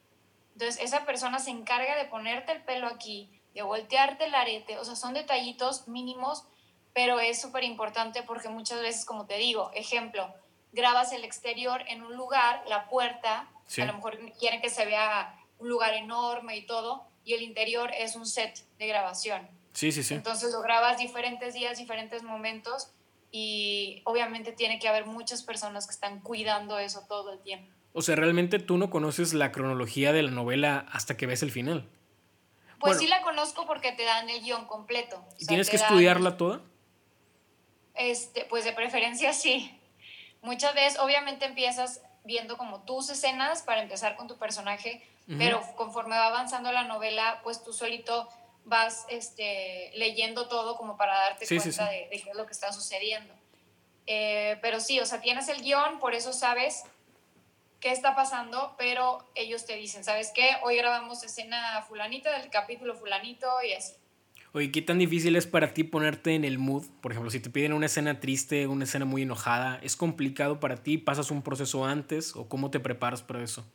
Entonces 0.54 0.84
esa 0.84 1.06
persona 1.06 1.40
se 1.40 1.52
encarga 1.52 1.96
de 1.96 2.06
ponerte 2.06 2.52
el 2.52 2.62
pelo 2.62 2.88
aquí, 2.88 3.30
de 3.54 3.62
voltearte 3.62 4.26
el 4.26 4.36
arete, 4.36 4.78
o 4.78 4.86
sea, 4.86 4.96
son 4.96 5.14
detallitos 5.14 5.88
mínimos, 5.88 6.44
pero 6.94 7.20
es 7.20 7.42
súper 7.42 7.64
importante 7.64 8.24
porque 8.24 8.50
muchas 8.50 8.82
veces, 8.82 9.06
como 9.06 9.26
te 9.26 9.38
digo, 9.38 9.72
ejemplo, 9.74 10.32
grabas 10.72 11.12
el 11.12 11.24
exterior 11.24 11.84
en 11.88 12.04
un 12.04 12.16
lugar, 12.16 12.64
la 12.68 12.88
puerta, 12.88 13.48
a 13.78 13.86
lo 13.86 13.94
mejor 13.94 14.20
quieren 14.34 14.62
que 14.62 14.70
se 14.70 14.86
vea 14.86 15.40
un 15.60 15.70
lugar 15.70 15.94
enorme 15.94 16.58
y 16.58 16.66
todo, 16.66 17.06
y 17.24 17.34
el 17.34 17.42
interior 17.42 17.92
es 17.98 18.16
un 18.16 18.26
set 18.26 18.60
de 18.78 18.88
grabación. 18.88 19.48
Sí, 19.74 19.92
sí, 19.92 20.04
sí. 20.04 20.14
Entonces 20.14 20.52
lo 20.52 20.62
grabas 20.62 20.98
diferentes 20.98 21.54
días, 21.54 21.78
diferentes 21.78 22.24
momentos, 22.24 22.90
y 23.32 24.02
obviamente 24.06 24.52
tiene 24.52 24.78
que 24.78 24.88
haber 24.88 25.08
muchas 25.08 25.42
personas 25.42 25.88
que 25.88 25.94
están 25.94 26.20
cuidando 26.20 26.78
eso 26.78 27.04
todo 27.08 27.34
el 27.34 27.40
tiempo. 27.40 27.72
O 27.92 28.02
sea, 28.02 28.16
realmente 28.16 28.60
tú 28.60 28.78
no 28.78 28.92
conoces 28.92 29.34
la 29.34 29.52
cronología 29.52 30.14
de 30.14 30.22
la 30.22 30.32
novela 30.32 30.86
hasta 30.92 31.18
que 31.18 31.26
ves 31.26 31.42
el 31.42 31.52
final. 31.52 31.90
Pues 32.80 33.00
sí 33.00 33.08
la 33.08 33.22
conozco 33.22 33.66
porque 33.66 33.92
te 33.92 34.04
dan 34.04 34.30
el 34.30 34.44
guion 34.44 34.66
completo. 34.66 35.24
¿Y 35.40 35.48
tienes 35.48 35.70
que 35.70 35.78
estudiarla 35.78 36.38
toda? 36.38 36.62
Este, 37.96 38.46
pues 38.46 38.66
de 38.66 38.74
preferencia 38.74 39.34
sí. 39.34 39.80
Muchas 40.42 40.76
veces, 40.76 41.00
obviamente, 41.00 41.46
empiezas 41.46 42.02
viendo 42.26 42.58
como 42.58 42.82
tus 42.82 43.10
escenas 43.10 43.64
para 43.64 43.82
empezar 43.82 44.16
con 44.16 44.28
tu 44.28 44.38
personaje, 44.38 45.02
pero 45.38 45.62
conforme 45.76 46.18
va 46.18 46.28
avanzando 46.28 46.72
la 46.72 46.84
novela, 46.84 47.40
pues 47.44 47.64
tú 47.64 47.74
solito 47.74 48.28
vas 48.66 49.06
este, 49.10 49.92
leyendo 49.96 50.48
todo 50.48 50.78
como 50.78 50.98
para 50.98 51.14
darte 51.16 51.48
cuenta 51.48 51.90
De, 51.90 52.10
qué 52.10 52.30
es 52.30 52.36
lo 52.36 52.46
que 52.46 52.54
está 52.54 52.72
sucediendo. 52.72 53.34
Eh, 54.06 54.58
pero 54.62 54.80
sí, 54.80 55.00
o 55.00 55.06
sea, 55.06 55.22
tienes 55.22 55.48
el 55.48 55.62
guion, 55.62 56.00
por 56.00 56.14
eso 56.14 56.34
sabes 56.34 56.84
qué 57.80 57.92
está 57.92 58.16
pasando, 58.16 58.76
pero 58.78 59.28
ellos 59.36 59.66
te 59.66 59.76
dicen, 59.76 60.04
¿sabes 60.04 60.32
qué? 60.34 60.52
Hoy 60.64 60.78
grabamos 60.78 61.24
escena 61.24 61.82
fulanita 61.88 62.38
del 62.40 62.50
capítulo 62.50 62.96
fulanito 62.96 63.48
y 63.68 63.74
así. 63.74 63.94
Oye, 64.54 64.72
¿qué 64.72 64.82
tan 64.82 65.00
difícil 65.00 65.36
es 65.36 65.48
para 65.48 65.74
ti 65.74 65.84
ponerte 65.84 66.36
en 66.36 66.46
el 66.46 66.60
mood? 66.60 66.86
Por 67.02 67.12
ejemplo, 67.12 67.32
si 67.32 67.40
te 67.40 67.50
piden 67.50 67.74
una 67.74 67.88
escena 67.88 68.20
triste, 68.20 68.68
una 68.68 68.84
escena 68.84 69.04
muy 69.04 69.24
enojada, 69.24 69.80
¿es 69.82 69.96
complicado 69.96 70.60
para 70.60 70.78
ti? 70.78 71.00
¿Pasas 71.00 71.32
un 71.32 71.42
proceso 71.42 71.86
antes 71.86 72.36
o 72.36 72.48
cómo 72.48 72.70
te 72.70 72.80
preparas 72.80 73.24
para 73.24 73.44
eso? 73.44 73.66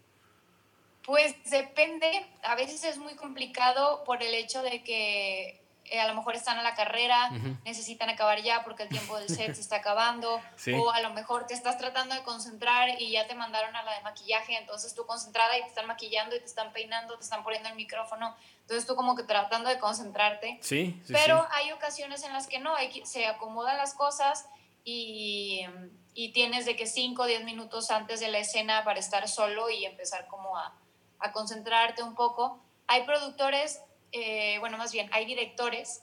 Pues 1.09 1.35
depende, 1.45 2.07
a 2.43 2.55
veces 2.55 2.85
es 2.85 2.99
muy 2.99 3.15
complicado 3.15 4.05
por 4.05 4.23
el 4.23 4.35
hecho 4.35 4.61
de 4.61 4.85
que 4.85 5.59
eh, 5.87 6.01
a 6.01 6.07
lo 6.07 6.15
mejor 6.15 6.37
están 6.37 6.59
a 6.59 6.63
la 6.63 6.75
carrera, 6.75 7.31
necesitan 7.65 8.11
acabar 8.11 8.43
ya 8.43 8.63
porque 8.63 8.83
el 8.83 8.91
tiempo 8.91 9.17
del 9.19 9.31
set 9.31 9.55
se 9.55 9.63
está 9.63 9.77
acabando, 9.77 10.39
o 10.77 10.91
a 10.91 11.01
lo 11.01 11.15
mejor 11.15 11.47
te 11.47 11.55
estás 11.55 11.79
tratando 11.79 12.15
de 12.15 12.23
concentrar 12.25 13.01
y 13.01 13.11
ya 13.11 13.27
te 13.27 13.35
mandaron 13.35 13.75
a 13.75 13.85
la 13.85 13.95
de 13.95 14.03
maquillaje, 14.03 14.59
entonces 14.59 14.95
tú 14.95 15.07
concentrada 15.07 15.57
y 15.57 15.63
te 15.63 15.69
están 15.69 15.87
maquillando 15.87 16.37
y 16.37 16.41
te 16.41 16.45
están 16.45 16.75
peinando, 16.75 17.17
te 17.17 17.25
están 17.25 17.43
poniendo 17.43 17.71
el 17.71 17.77
micrófono, 17.77 18.37
entonces 18.61 18.87
tú 18.87 18.95
como 18.95 19.17
que 19.17 19.23
tratando 19.23 19.71
de 19.71 19.79
concentrarte. 19.79 20.59
Sí, 20.61 21.01
Pero 21.09 21.49
hay 21.53 21.73
ocasiones 21.73 22.23
en 22.23 22.35
las 22.35 22.49
que 22.49 22.59
no, 22.59 22.77
hay, 22.77 23.03
se 23.07 23.25
acomodan 23.25 23.79
las 23.79 23.95
cosas 23.95 24.45
y, 24.85 25.65
y 26.13 26.33
tienes 26.33 26.67
de 26.67 26.77
que 26.77 26.87
5 26.87 27.23
o 27.23 27.25
10 27.25 27.45
minutos 27.45 27.91
antes 27.91 28.21
de 28.21 28.29
la 28.29 28.41
escena 28.41 28.85
para 28.85 29.01
estar 29.01 29.27
solo 29.27 29.71
y 29.71 29.87
empezar 29.87 30.27
como 30.27 30.59
a, 30.59 30.75
a 31.21 31.33
concentrarte 31.33 32.03
un 32.03 32.15
poco. 32.15 32.61
Hay 32.87 33.05
productores 33.05 33.81
eh, 34.13 34.57
bueno, 34.61 34.79
más 34.79 34.93
bien, 34.93 35.09
hay 35.13 35.27
directores 35.27 36.03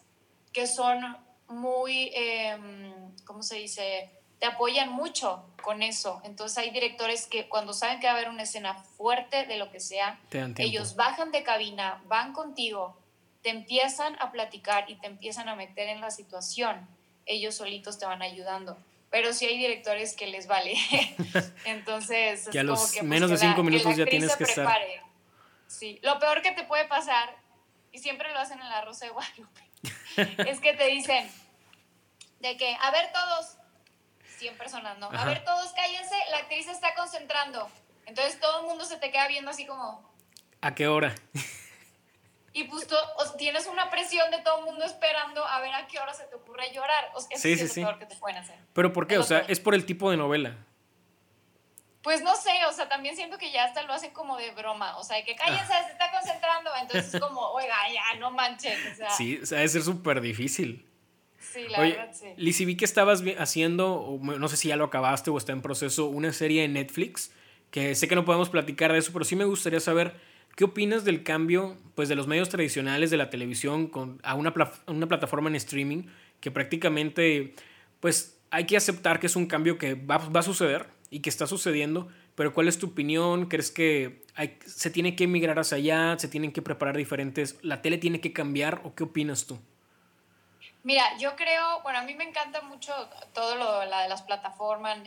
que 0.54 0.68
son 0.68 1.18
muy, 1.48 2.12
em, 2.14 3.16
¿cómo 3.26 3.44
se 3.44 3.56
dice? 3.56 4.10
Te 4.40 4.46
apoyan 4.46 4.92
mucho 4.92 5.44
con 5.62 5.82
eso. 5.82 6.22
Entonces 6.24 6.58
hay 6.58 6.70
directores 6.70 7.28
que 7.28 7.48
cuando 7.50 7.74
saben 7.74 8.00
que 8.00 8.08
va 8.08 8.14
a 8.14 8.16
haber 8.16 8.30
una 8.30 8.44
escena 8.44 8.76
fuerte 8.76 9.46
de 9.46 9.58
lo 9.58 9.72
que 9.72 9.80
sea, 9.80 10.20
ellos 10.58 10.96
bajan 10.96 11.32
de 11.32 11.44
cabina, 11.44 12.04
van 12.08 12.34
contigo, 12.34 12.98
te 13.42 13.50
empiezan 13.50 14.16
a 14.20 14.32
platicar 14.32 14.90
y 14.90 14.96
te 14.96 15.08
empiezan 15.08 15.50
a 15.50 15.56
meter 15.56 15.90
en 15.90 16.02
la 16.02 16.12
situación. 16.12 16.88
Ellos 17.26 17.56
solitos 17.56 17.98
te 17.98 18.06
van 18.06 18.22
ayudando. 18.22 18.78
Pero 19.16 19.32
sí 19.32 19.46
hay 19.46 19.58
directores 19.58 20.14
que 20.14 20.28
les 20.28 20.46
vale. 20.46 20.76
Entonces, 21.64 22.50
que 22.50 22.60
a 22.60 22.64
los 22.64 22.92
pues, 22.92 23.04
menos 23.04 23.30
de 23.30 23.38
cinco 23.38 23.64
minutos 23.64 23.96
ya 23.96 24.04
tienes 24.04 24.36
que 24.36 24.44
estar. 24.44 24.78
Sí, 25.68 26.02
lo 26.04 26.20
peor 26.20 26.42
que 26.42 26.52
te 26.52 26.66
puede 26.66 26.84
pasar 26.84 27.34
y 27.94 28.00
siempre 28.00 28.30
lo 28.34 28.40
hacen 28.40 28.60
en 28.60 28.68
la 28.68 28.82
Rosa 28.82 29.06
de 29.06 29.12
Guadalupe, 29.12 29.62
es 30.50 30.60
que 30.60 30.74
te 30.74 30.88
dicen 30.88 31.32
de 32.42 32.58
que, 32.58 32.76
a 32.82 32.92
ver 32.92 33.10
todos, 33.14 33.56
100 34.38 34.58
personas, 34.58 34.98
¿no? 34.98 35.10
A 35.10 35.24
ver 35.24 35.46
todos, 35.46 35.72
cállense, 35.72 36.16
la 36.32 36.40
actriz 36.40 36.66
se 36.66 36.74
está 36.74 36.94
concentrando. 36.94 37.70
Entonces 38.08 38.38
todo 38.42 38.60
el 38.60 38.68
mundo 38.68 38.84
se 38.84 38.98
te 38.98 39.12
queda 39.12 39.30
viendo 39.30 39.50
así 39.50 39.66
como... 39.66 40.14
¿A 40.60 40.76
qué 40.76 40.90
hora? 40.90 41.16
Y 42.56 42.64
pues 42.64 42.88
tú 42.88 42.96
tienes 43.38 43.68
una 43.68 43.90
presión 43.90 44.32
de 44.32 44.38
todo 44.38 44.60
el 44.60 44.66
mundo 44.66 44.86
esperando 44.86 45.46
a 45.46 45.60
ver 45.60 45.74
a 45.74 45.86
qué 45.88 46.00
hora 46.00 46.14
se 46.14 46.24
te 46.24 46.36
ocurre 46.36 46.72
llorar. 46.74 47.12
O 47.14 47.20
sea, 47.20 47.38
sí, 47.38 47.58
sí, 47.58 47.66
es 47.66 47.76
lo 47.76 47.84
peor 47.84 48.00
que 48.00 48.06
te 48.06 48.16
pueden 48.16 48.38
hacer. 48.38 48.56
¿Pero 48.72 48.94
por 48.94 49.08
qué? 49.08 49.18
o 49.18 49.24
sea, 49.24 49.40
es 49.40 49.60
por 49.60 49.76
el 49.76 49.86
tipo 49.86 50.10
de 50.10 50.16
novela. 50.16 50.56
Pues 52.02 52.22
no 52.22 52.34
sé, 52.38 52.52
o 52.70 52.72
sea, 52.72 52.88
también 52.88 53.18
siento 53.18 53.38
que 53.38 53.52
ya 53.52 53.66
hasta 53.66 53.84
lo 53.84 53.92
hacen 53.92 54.12
como 54.12 54.38
de 54.38 54.52
broma, 54.52 54.96
o 54.98 55.04
sea, 55.04 55.22
que 55.26 55.36
cállense, 55.36 55.66
se 55.68 55.92
está 55.92 56.10
concentrando, 56.12 56.70
entonces 56.80 57.14
es 57.14 57.20
como, 57.20 57.42
oiga, 57.42 57.76
ya, 57.94 58.18
no 58.20 58.32
manchen, 58.32 58.80
o 58.90 58.96
sea. 58.96 59.10
Sí, 59.10 59.38
o 59.44 59.46
sea, 59.46 59.58
debe 59.58 59.68
ser 59.68 59.84
súper 59.84 60.22
difícil. 60.22 60.88
Sí, 61.38 61.68
la 61.68 61.82
verdad, 61.82 62.10
sí. 62.14 62.28
Lizzie, 62.38 62.66
vi 62.66 62.78
que 62.78 62.86
estabas 62.86 63.22
haciendo, 63.38 64.18
no 64.22 64.48
sé 64.48 64.56
si 64.56 64.70
ya 64.70 64.78
lo 64.78 64.86
acabaste 64.86 65.30
o 65.30 65.38
está 65.38 65.52
en 65.52 65.62
proceso, 65.62 66.06
una 66.06 66.32
serie 66.32 66.64
en 66.64 66.72
Netflix, 66.72 67.34
que 67.70 67.96
sé 67.96 68.08
que 68.08 68.16
no 68.16 68.24
podemos 68.24 68.50
platicar 68.50 68.94
de 68.94 69.00
eso, 69.00 69.12
pero 69.12 69.26
sí 69.26 69.36
me 69.36 69.44
gustaría 69.44 69.82
saber 69.82 70.16
qué 70.56 70.64
opinas 70.64 71.06
del 71.06 71.24
cambio, 71.24 71.78
pues, 71.96 72.10
de 72.10 72.16
los 72.16 72.28
medios 72.28 72.50
tradicionales 72.50 73.12
de 73.12 73.18
la 73.18 73.30
televisión 73.30 73.88
con, 73.88 74.20
a 74.24 74.36
una, 74.36 74.54
una 74.88 75.08
plataforma 75.08 75.50
en 75.50 75.56
streaming, 75.56 76.04
que 76.40 76.52
prácticamente, 76.52 77.54
pues, 78.00 78.40
hay 78.52 78.66
que 78.66 78.78
aceptar 78.78 79.20
que 79.20 79.28
es 79.28 79.36
un 79.36 79.48
cambio 79.48 79.78
que 79.78 79.96
va, 79.96 80.18
va 80.18 80.40
a 80.40 80.44
suceder, 80.44 80.88
y 81.10 81.20
que 81.20 81.30
está 81.30 81.48
sucediendo, 81.48 82.08
pero 82.36 82.54
¿cuál 82.54 82.68
es 82.68 82.78
tu 82.78 82.88
opinión? 82.88 83.46
¿Crees 83.46 83.72
que 83.72 84.24
hay, 84.36 84.58
se 84.66 84.90
tiene 84.90 85.16
que 85.16 85.26
emigrar 85.26 85.58
hacia 85.60 85.78
allá? 85.78 86.20
¿Se 86.20 86.28
tienen 86.28 86.52
que 86.52 86.62
preparar 86.62 86.98
diferentes? 86.98 87.58
¿La 87.62 87.82
tele 87.82 87.98
tiene 87.98 88.20
que 88.20 88.34
cambiar 88.34 88.82
o 88.84 88.96
qué 88.96 89.04
opinas 89.04 89.46
tú? 89.46 89.58
Mira, 90.86 91.18
yo 91.18 91.36
creo, 91.36 91.82
bueno, 91.82 91.98
a 91.98 92.04
mí 92.04 92.14
me 92.14 92.26
encanta 92.26 92.62
mucho 92.62 92.94
todo 93.34 93.56
lo 93.56 93.86
la 93.86 94.04
de 94.04 94.08
las 94.08 94.22
plataformas, 94.22 95.00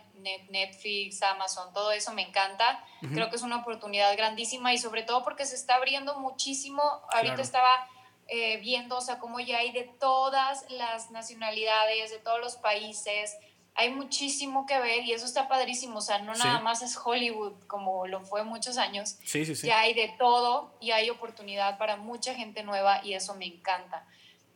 Netflix, 0.51 1.23
Amazon, 1.23 1.73
todo 1.73 1.93
eso 1.93 2.13
me 2.13 2.23
encanta. 2.23 2.85
Creo 3.15 3.31
que 3.31 3.37
es 3.37 3.43
una 3.43 3.59
oportunidad 3.59 4.17
grandísima 4.17 4.75
y 4.75 4.79
sobre 4.79 5.05
todo 5.05 5.23
porque 5.23 5.47
se 5.47 5.55
está 5.55 5.77
abriendo 5.77 6.19
muchísimo. 6.19 6.83
Ahorita 7.13 7.41
estaba 7.41 7.89
eh, 8.27 8.57
viendo, 8.57 8.97
o 8.97 9.01
sea, 9.01 9.21
cómo 9.21 9.39
ya 9.39 9.59
hay 9.59 9.71
de 9.71 9.85
todas 9.85 10.69
las 10.69 11.13
nacionalidades, 11.13 12.11
de 12.11 12.19
todos 12.19 12.41
los 12.41 12.57
países, 12.57 13.37
hay 13.77 13.91
muchísimo 13.91 14.67
que 14.67 14.81
ver 14.81 15.05
y 15.05 15.13
eso 15.13 15.27
está 15.27 15.47
padrísimo. 15.47 15.99
O 15.99 16.03
sea, 16.03 16.19
no 16.19 16.35
nada 16.35 16.59
más 16.59 16.83
es 16.83 16.99
Hollywood 17.01 17.53
como 17.69 18.09
lo 18.09 18.21
fue 18.23 18.43
muchos 18.43 18.79
años. 18.79 19.11
Sí, 19.23 19.47
sí, 19.47 19.55
sí. 19.55 19.69
Ya 19.69 19.79
hay 19.79 19.95
de 19.95 20.13
todo 20.19 20.75
y 20.81 20.91
hay 20.91 21.09
oportunidad 21.09 21.79
para 21.79 21.97
mucha 21.97 22.35
gente 22.35 22.65
nueva 22.65 23.01
y 23.05 23.15
eso 23.15 23.37
me 23.37 23.47
encanta. 23.47 24.05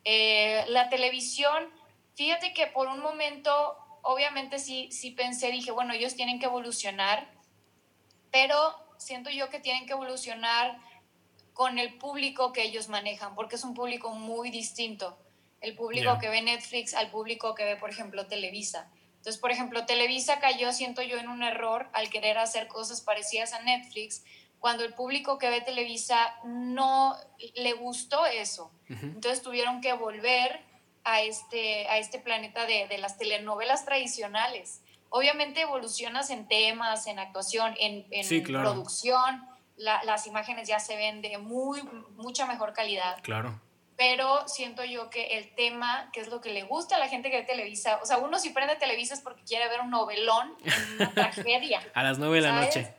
Eh, 0.05 0.65
la 0.67 0.89
televisión, 0.89 1.69
fíjate 2.15 2.53
que 2.53 2.67
por 2.67 2.87
un 2.87 2.99
momento, 2.99 3.77
obviamente 4.01 4.59
sí, 4.59 4.91
sí 4.91 5.11
pensé, 5.11 5.51
dije, 5.51 5.71
bueno, 5.71 5.93
ellos 5.93 6.15
tienen 6.15 6.39
que 6.39 6.45
evolucionar, 6.45 7.31
pero 8.31 8.75
siento 8.97 9.29
yo 9.29 9.49
que 9.49 9.59
tienen 9.59 9.85
que 9.85 9.93
evolucionar 9.93 10.79
con 11.53 11.77
el 11.77 11.97
público 11.97 12.51
que 12.51 12.63
ellos 12.63 12.89
manejan, 12.89 13.35
porque 13.35 13.55
es 13.55 13.63
un 13.63 13.73
público 13.73 14.11
muy 14.11 14.49
distinto. 14.49 15.17
El 15.61 15.75
público 15.75 16.17
que 16.19 16.27
ve 16.27 16.41
Netflix 16.41 16.93
al 16.93 17.09
público 17.09 17.55
que 17.55 17.63
ve, 17.63 17.75
por 17.77 17.89
ejemplo, 17.89 18.27
Televisa. 18.27 18.91
Entonces, 19.17 19.39
por 19.39 19.51
ejemplo, 19.51 19.85
Televisa 19.85 20.39
cayó, 20.39 20.73
siento 20.73 21.01
yo, 21.01 21.17
en 21.17 21.29
un 21.29 21.43
error 21.43 21.89
al 21.93 22.09
querer 22.09 22.37
hacer 22.37 22.67
cosas 22.67 22.99
parecidas 22.99 23.53
a 23.53 23.61
Netflix, 23.61 24.25
cuando 24.63 24.85
el 24.85 24.93
público 24.93 25.37
que 25.37 25.49
ve 25.49 25.59
Televisa 25.59 26.35
no 26.45 27.17
le 27.55 27.73
gustó 27.73 28.25
eso. 28.25 28.71
Entonces 28.87 29.41
tuvieron 29.41 29.81
que 29.81 29.91
volver 29.91 30.61
a 31.03 31.21
este, 31.21 31.85
a 31.89 31.97
este 31.97 32.17
planeta 32.17 32.65
de, 32.65 32.87
de, 32.87 32.97
las 32.97 33.17
telenovelas 33.17 33.83
tradicionales. 33.83 34.79
Obviamente 35.09 35.59
evolucionas 35.59 36.29
en 36.29 36.47
temas, 36.47 37.07
en 37.07 37.19
actuación, 37.19 37.75
en, 37.77 38.07
en 38.09 38.43
producción, 38.45 39.45
las 39.75 40.27
imágenes 40.27 40.65
ya 40.65 40.79
se 40.79 40.95
ven 40.95 41.21
de 41.21 41.37
muy, 41.39 41.81
mucha 42.15 42.45
mejor 42.45 42.71
calidad. 42.71 43.21
Claro 43.21 43.59
pero 43.95 44.47
siento 44.47 44.83
yo 44.83 45.09
que 45.09 45.37
el 45.37 45.53
tema, 45.55 46.09
que 46.11 46.19
es 46.19 46.27
lo 46.27 46.41
que 46.41 46.51
le 46.51 46.63
gusta 46.63 46.95
a 46.95 46.99
la 46.99 47.07
gente 47.07 47.29
que 47.29 47.37
ve 47.37 47.43
Televisa, 47.43 47.99
o 48.01 48.05
sea, 48.05 48.17
uno 48.17 48.39
si 48.39 48.49
prende 48.49 48.75
Televisa 48.75 49.13
es 49.13 49.21
porque 49.21 49.43
quiere 49.43 49.67
ver 49.69 49.81
un 49.81 49.91
novelón, 49.91 50.55
una 50.95 51.11
tragedia. 51.13 51.79
a 51.93 52.03
las 52.03 52.17
nueve 52.17 52.37
de 52.37 52.41
la 52.41 52.61
noche. 52.61 52.93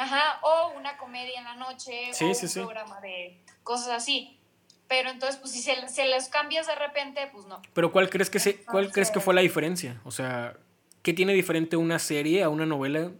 Ajá, 0.00 0.40
o 0.40 0.72
una 0.78 0.96
comedia 0.96 1.38
en 1.38 1.44
la 1.44 1.56
noche, 1.56 2.10
o 2.18 2.24
un 2.24 2.52
programa 2.54 3.02
de 3.02 3.38
cosas 3.62 3.88
así. 3.88 4.40
Pero 4.88 5.10
entonces, 5.10 5.38
pues 5.38 5.52
si 5.52 5.60
se, 5.60 5.88
se, 5.88 6.06
les 6.06 6.28
cambias 6.28 6.66
de 6.66 6.74
repente, 6.74 7.28
pues 7.30 7.44
no. 7.44 7.60
Pero 7.74 7.92
¿cuál 7.92 8.08
crees 8.08 8.30
que, 8.30 8.38
se, 8.38 8.64
¿cuál 8.64 8.90
crees 8.90 9.10
que 9.10 9.20
fue 9.20 9.34
la 9.34 9.42
diferencia? 9.42 10.00
O 10.04 10.10
sea, 10.10 10.56
¿qué 11.02 11.12
tiene 11.12 11.34
diferente 11.34 11.76
una 11.76 11.98
serie 11.98 12.42
a 12.42 12.48
una 12.48 12.64
novela 12.64 13.10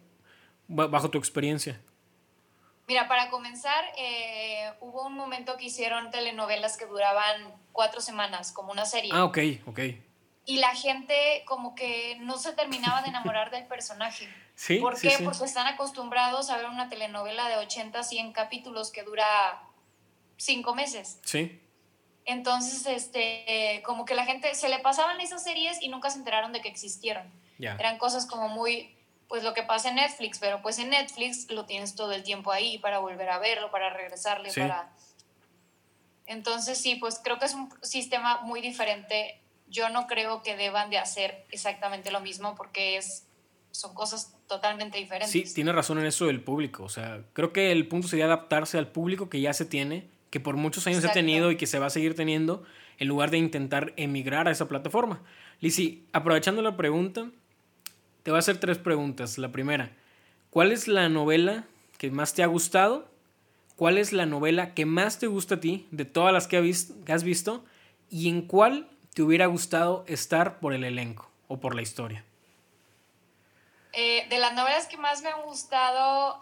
bajo 0.68 1.10
tu 1.10 1.18
experiencia? 1.18 1.78
Mira, 2.88 3.06
para 3.08 3.28
comenzar, 3.28 3.84
eh, 3.98 4.72
hubo 4.80 5.06
un 5.06 5.14
momento 5.14 5.58
que 5.58 5.66
hicieron 5.66 6.10
telenovelas 6.10 6.78
que 6.78 6.86
duraban 6.86 7.52
cuatro 7.72 8.00
semanas, 8.00 8.52
como 8.52 8.72
una 8.72 8.86
serie. 8.86 9.10
Ah, 9.12 9.24
ok, 9.24 9.38
ok. 9.66 9.80
Y 10.46 10.56
la 10.56 10.74
gente 10.74 11.44
como 11.44 11.74
que 11.74 12.16
no 12.20 12.38
se 12.38 12.54
terminaba 12.54 13.02
de 13.02 13.08
enamorar 13.08 13.50
del 13.50 13.66
personaje. 13.66 14.28
¿Sí? 14.60 14.76
¿Por 14.76 15.00
qué? 15.00 15.16
Porque 15.24 15.46
están 15.46 15.66
acostumbrados 15.68 16.50
a 16.50 16.58
ver 16.58 16.66
una 16.66 16.90
telenovela 16.90 17.48
de 17.48 17.56
80, 17.56 18.02
100 18.02 18.32
capítulos 18.32 18.90
que 18.90 19.02
dura 19.02 19.62
cinco 20.36 20.74
meses. 20.74 21.18
Sí. 21.24 21.62
Entonces, 22.26 22.84
este, 22.84 23.80
como 23.86 24.04
que 24.04 24.14
la 24.14 24.26
gente 24.26 24.54
se 24.54 24.68
le 24.68 24.78
pasaban 24.80 25.18
esas 25.22 25.42
series 25.42 25.80
y 25.80 25.88
nunca 25.88 26.10
se 26.10 26.18
enteraron 26.18 26.52
de 26.52 26.60
que 26.60 26.68
existieron. 26.68 27.32
Eran 27.58 27.96
cosas 27.96 28.26
como 28.26 28.48
muy 28.48 28.94
pues 29.28 29.44
lo 29.44 29.54
que 29.54 29.62
pasa 29.62 29.88
en 29.88 29.94
Netflix, 29.94 30.38
pero 30.38 30.60
pues 30.60 30.78
en 30.78 30.90
Netflix 30.90 31.50
lo 31.50 31.64
tienes 31.64 31.94
todo 31.94 32.12
el 32.12 32.22
tiempo 32.22 32.52
ahí 32.52 32.78
para 32.80 32.98
volver 32.98 33.30
a 33.30 33.38
verlo, 33.38 33.70
para 33.70 33.88
regresarle, 33.88 34.52
para... 34.52 34.92
Entonces 36.26 36.76
sí, 36.76 36.96
pues 36.96 37.18
creo 37.24 37.38
que 37.38 37.46
es 37.46 37.54
un 37.54 37.72
sistema 37.82 38.42
muy 38.42 38.60
diferente. 38.60 39.40
Yo 39.68 39.88
no 39.88 40.06
creo 40.06 40.42
que 40.42 40.54
deban 40.54 40.90
de 40.90 40.98
hacer 40.98 41.46
exactamente 41.50 42.10
lo 42.10 42.20
mismo 42.20 42.56
porque 42.56 42.98
es, 42.98 43.24
son 43.70 43.94
cosas 43.94 44.34
totalmente 44.50 44.98
diferentes. 44.98 45.30
Sí, 45.30 45.44
tiene 45.54 45.72
razón 45.72 45.98
en 45.98 46.06
eso 46.06 46.26
del 46.26 46.42
público. 46.42 46.82
O 46.82 46.88
sea, 46.88 47.22
creo 47.32 47.52
que 47.52 47.70
el 47.70 47.86
punto 47.86 48.08
sería 48.08 48.24
adaptarse 48.24 48.76
al 48.76 48.88
público 48.88 49.30
que 49.30 49.40
ya 49.40 49.54
se 49.54 49.64
tiene, 49.64 50.08
que 50.28 50.40
por 50.40 50.56
muchos 50.56 50.86
años 50.86 51.00
se 51.00 51.08
ha 51.08 51.12
tenido 51.12 51.50
y 51.50 51.56
que 51.56 51.66
se 51.66 51.78
va 51.78 51.86
a 51.86 51.90
seguir 51.90 52.14
teniendo, 52.14 52.64
en 52.98 53.08
lugar 53.08 53.30
de 53.30 53.38
intentar 53.38 53.94
emigrar 53.96 54.48
a 54.48 54.50
esa 54.50 54.68
plataforma. 54.68 55.22
Lizzy, 55.60 56.04
aprovechando 56.12 56.62
la 56.62 56.76
pregunta, 56.76 57.30
te 58.24 58.30
voy 58.30 58.38
a 58.38 58.40
hacer 58.40 58.58
tres 58.58 58.78
preguntas. 58.78 59.38
La 59.38 59.52
primera, 59.52 59.92
¿cuál 60.50 60.72
es 60.72 60.88
la 60.88 61.08
novela 61.08 61.64
que 61.96 62.10
más 62.10 62.34
te 62.34 62.42
ha 62.42 62.46
gustado? 62.46 63.08
¿Cuál 63.76 63.96
es 63.96 64.12
la 64.12 64.26
novela 64.26 64.74
que 64.74 64.84
más 64.84 65.18
te 65.18 65.28
gusta 65.28 65.54
a 65.54 65.60
ti 65.60 65.86
de 65.92 66.04
todas 66.04 66.32
las 66.32 66.48
que, 66.48 66.56
has 67.08 67.24
visto? 67.24 67.64
¿Y 68.10 68.28
en 68.28 68.42
cuál 68.42 68.88
te 69.14 69.22
hubiera 69.22 69.46
gustado 69.46 70.04
estar 70.08 70.58
por 70.58 70.74
el 70.74 70.84
elenco 70.84 71.30
o 71.46 71.60
por 71.60 71.74
la 71.74 71.82
historia? 71.82 72.24
Eh, 73.92 74.26
de 74.28 74.38
las 74.38 74.52
novelas 74.54 74.86
que 74.86 74.96
más 74.96 75.22
me 75.22 75.30
han 75.30 75.42
gustado, 75.42 76.40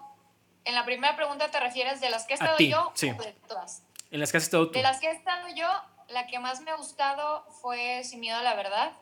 en 0.64 0.74
la 0.74 0.84
primera 0.84 1.16
pregunta 1.16 1.50
te 1.50 1.60
refieres 1.60 2.00
de 2.00 2.10
las 2.10 2.26
que 2.26 2.34
he 2.34 2.36
estado 2.36 2.58
yo 2.58 2.92
sí. 2.94 3.10
o 3.10 3.22
de 3.22 3.32
todas. 3.46 3.82
En 4.10 4.20
las 4.20 4.30
que 4.30 4.38
has 4.38 4.44
estado 4.44 4.66
tú. 4.68 4.72
De 4.74 4.82
las 4.82 5.00
que 5.00 5.08
he 5.08 5.12
estado 5.12 5.48
yo, 5.54 5.68
la 6.08 6.26
que 6.26 6.38
más 6.38 6.60
me 6.60 6.70
ha 6.70 6.76
gustado 6.76 7.44
fue 7.60 8.02
Sin 8.04 8.20
miedo 8.20 8.38
a 8.38 8.42
la 8.42 8.54
verdad 8.54 8.92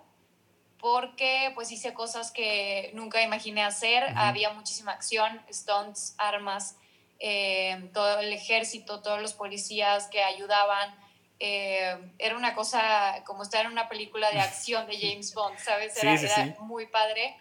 porque 0.78 1.50
pues 1.54 1.72
hice 1.72 1.94
cosas 1.94 2.30
que 2.30 2.90
nunca 2.94 3.22
imaginé 3.22 3.64
hacer. 3.64 4.04
Había 4.14 4.50
muchísima 4.52 4.92
acción, 4.92 5.40
stunts, 5.50 6.14
armas, 6.18 6.76
eh, 7.18 7.90
todo 7.92 8.20
el 8.20 8.32
ejército, 8.32 9.00
todos 9.00 9.20
los 9.20 9.32
policías 9.32 10.08
que 10.08 10.22
ayudaban. 10.22 10.94
Eh, 11.38 12.12
era 12.18 12.36
una 12.36 12.54
cosa 12.54 13.22
como 13.24 13.42
estar 13.42 13.66
en 13.66 13.72
una 13.72 13.88
película 13.88 14.30
de 14.30 14.40
acción 14.48 14.86
de 14.86 14.98
James 14.98 15.34
Bond, 15.34 15.58
¿sabes? 15.58 15.96
Era, 16.02 16.14
era 16.14 16.56
muy 16.60 16.86
padre. 16.86 17.36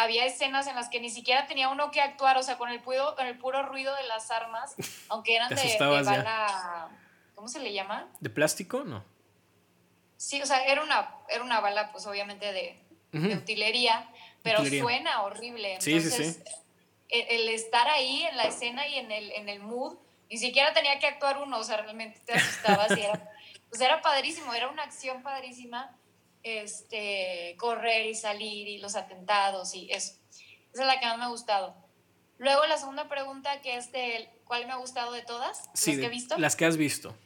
Había 0.00 0.24
escenas 0.26 0.68
en 0.68 0.76
las 0.76 0.88
que 0.88 1.00
ni 1.00 1.10
siquiera 1.10 1.48
tenía 1.48 1.68
uno 1.70 1.90
que 1.90 2.00
actuar, 2.00 2.38
o 2.38 2.42
sea, 2.44 2.56
con 2.56 2.68
el, 2.68 2.80
puro, 2.80 3.16
con 3.16 3.26
el 3.26 3.36
puro 3.36 3.64
ruido 3.64 3.94
de 3.96 4.04
las 4.04 4.30
armas, 4.30 4.76
aunque 5.08 5.34
eran 5.34 5.48
de, 5.48 5.56
de 5.56 5.78
bala... 5.78 6.88
¿Cómo 7.34 7.48
se 7.48 7.60
le 7.60 7.72
llama? 7.72 8.08
¿De 8.18 8.30
plástico? 8.30 8.82
No. 8.84 9.04
Sí, 10.16 10.42
o 10.42 10.46
sea, 10.46 10.64
era 10.64 10.82
una, 10.82 11.14
era 11.28 11.44
una 11.44 11.60
bala, 11.60 11.92
pues 11.92 12.06
obviamente 12.06 12.52
de, 12.52 12.80
utilería, 13.12 14.08
pero 14.42 14.64
suena 14.64 15.22
horrible. 15.22 15.74
Entonces, 15.74 16.14
sí, 16.14 16.24
sí, 16.24 16.32
sí. 16.32 16.42
El, 17.08 17.48
estar 17.48 17.86
ahí 17.88 18.24
en 18.24 18.36
la 18.36 18.44
escena 18.44 18.86
y 18.88 18.98
en 18.98 19.12
el, 19.12 19.30
en 19.32 19.48
el 19.48 19.60
mood, 19.60 19.96
ni 20.28 20.36
siquiera 20.36 20.72
tenía 20.72 20.98
que 20.98 21.06
actuar 21.06 21.38
uno, 21.38 21.58
o 21.58 21.64
sea, 21.64 21.78
realmente 21.78 22.20
te 22.26 22.34
asustabas 22.34 22.96
y 22.96 23.02
era, 23.02 23.30
pues 23.68 23.80
era 23.80 24.02
padrísimo, 24.02 24.52
era 24.52 24.68
una 24.68 24.82
acción 24.82 25.22
padrísima, 25.22 25.96
este, 26.48 27.56
correr 27.58 28.06
y 28.06 28.14
salir 28.14 28.68
y 28.68 28.78
los 28.78 28.96
atentados 28.96 29.74
y 29.74 29.90
eso. 29.90 30.14
Esa 30.72 30.82
es 30.82 30.86
la 30.86 31.00
que 31.00 31.06
más 31.06 31.18
me 31.18 31.24
ha 31.24 31.28
gustado. 31.28 31.74
Luego 32.38 32.66
la 32.66 32.78
segunda 32.78 33.08
pregunta, 33.08 33.60
que 33.60 33.76
es 33.76 33.90
de 33.92 34.28
cuál 34.44 34.66
me 34.66 34.72
ha 34.72 34.76
gustado 34.76 35.12
de 35.12 35.22
todas, 35.22 35.66
las 35.66 35.84
que 35.84 36.04
he 36.04 36.08
visto. 36.08 36.38
Las 36.38 36.56
que 36.56 36.64
has 36.66 36.76
visto. 36.76 37.16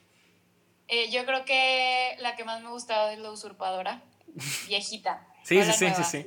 Eh, 0.89 1.11
yo 1.11 1.25
creo 1.25 1.45
que 1.45 2.17
la 2.19 2.35
que 2.37 2.45
más 2.45 2.61
me 2.61 2.69
ha 2.69 2.71
gustado 2.71 3.11
es 3.11 3.19
La 3.19 3.31
Usurpadora, 3.31 4.03
viejita. 4.69 5.27
sí, 5.43 5.63
sí, 5.63 5.73
sí, 5.73 5.89
sí, 5.97 6.05
sí, 6.05 6.27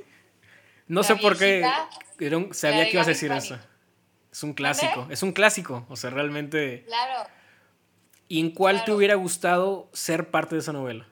No 0.86 1.02
sé 1.02 1.16
por 1.16 1.36
qué 1.36 1.64
sabía 2.52 2.84
que 2.84 2.92
ibas 2.92 3.06
a 3.06 3.10
decir 3.10 3.32
eso. 3.32 3.58
Es 4.30 4.42
un 4.42 4.54
clásico, 4.54 5.06
es 5.10 5.22
un 5.22 5.32
clásico, 5.32 5.86
o 5.88 5.96
sea, 5.96 6.10
realmente... 6.10 6.84
Claro. 6.86 7.28
¿Y 8.28 8.40
en 8.40 8.50
cuál 8.50 8.84
te 8.84 8.92
hubiera 8.92 9.14
gustado 9.14 9.88
ser 9.92 10.30
parte 10.30 10.56
de 10.56 10.60
esa 10.60 10.72
novela? 10.72 11.06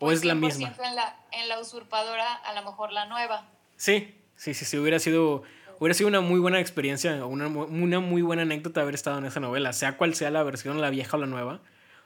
¿O 0.00 0.06
pues 0.06 0.18
es 0.18 0.24
la 0.24 0.34
misma? 0.34 0.74
En 0.84 0.96
la, 0.96 1.16
en 1.30 1.48
la 1.48 1.60
Usurpadora, 1.60 2.34
a 2.34 2.52
lo 2.54 2.62
mejor 2.68 2.90
la 2.90 3.06
nueva. 3.06 3.46
Sí, 3.76 4.12
sí, 4.34 4.54
sí, 4.54 4.64
sí, 4.64 4.76
hubiera 4.76 4.98
sido, 4.98 5.44
hubiera 5.78 5.94
sido 5.94 6.08
una 6.08 6.20
muy 6.20 6.40
buena 6.40 6.58
experiencia, 6.58 7.24
una, 7.24 7.46
una 7.46 8.00
muy 8.00 8.22
buena 8.22 8.42
anécdota 8.42 8.80
haber 8.80 8.96
estado 8.96 9.18
en 9.18 9.26
esa 9.26 9.38
novela, 9.38 9.72
sea 9.72 9.96
cual 9.96 10.14
sea 10.14 10.30
la 10.30 10.42
versión, 10.42 10.80
la 10.80 10.90
vieja 10.90 11.16
o 11.16 11.20
la 11.20 11.26
nueva 11.26 11.60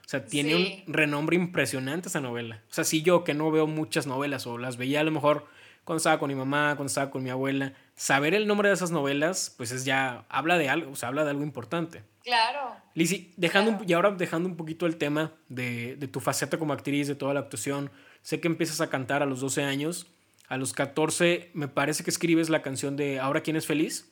o 0.05 0.07
sea, 0.07 0.23
tiene 0.23 0.55
un 0.55 0.93
renombre 0.93 1.35
impresionante 1.35 2.09
esa 2.09 2.21
novela. 2.21 2.61
O 2.69 2.73
sea, 2.73 2.83
si 2.83 3.01
yo 3.01 3.23
que 3.23 3.33
no 3.33 3.49
veo 3.49 3.65
muchas 3.65 4.05
novelas 4.05 4.45
o 4.45 4.59
las 4.59 4.77
veía 4.77 4.99
a 4.99 5.03
lo 5.03 5.09
mejor 5.09 5.47
cuando 5.83 5.97
estaba 5.97 6.19
con 6.19 6.29
mi 6.29 6.35
mamá, 6.35 6.75
cuando 6.75 6.87
estaba 6.87 7.09
con 7.09 7.23
mi 7.23 7.31
abuela, 7.31 7.73
saber 7.95 8.35
el 8.35 8.45
nombre 8.45 8.69
de 8.69 8.75
esas 8.75 8.91
novelas, 8.91 9.53
pues 9.57 9.71
es 9.71 9.83
ya, 9.83 10.25
habla 10.29 10.59
de 10.59 10.69
algo, 10.69 10.91
o 10.91 10.95
sea, 10.95 11.09
habla 11.09 11.23
de 11.23 11.31
algo 11.31 11.41
importante. 11.41 12.03
Claro. 12.25 12.75
Lizzie, 12.93 13.31
dejando 13.37 13.83
y 13.85 13.93
ahora 13.93 14.11
dejando 14.11 14.49
un 14.49 14.57
poquito 14.57 14.85
el 14.85 14.97
tema 14.97 15.31
de, 15.47 15.95
de, 15.95 16.07
tu 16.09 16.19
faceta 16.19 16.57
como 16.57 16.73
actriz, 16.73 17.07
de 17.07 17.15
toda 17.15 17.33
la 17.33 17.39
actuación, 17.39 17.91
sé 18.21 18.41
que 18.41 18.47
empiezas 18.47 18.81
a 18.81 18.89
cantar 18.89 19.23
a 19.23 19.25
los 19.25 19.39
12 19.39 19.63
años, 19.63 20.07
a 20.49 20.57
los 20.57 20.73
14 20.73 21.51
me 21.53 21.67
parece 21.67 22.03
que 22.03 22.09
escribes 22.09 22.49
la 22.49 22.61
canción 22.61 22.97
de 22.97 23.19
Ahora 23.19 23.41
quién 23.41 23.55
es 23.55 23.65
feliz, 23.65 24.11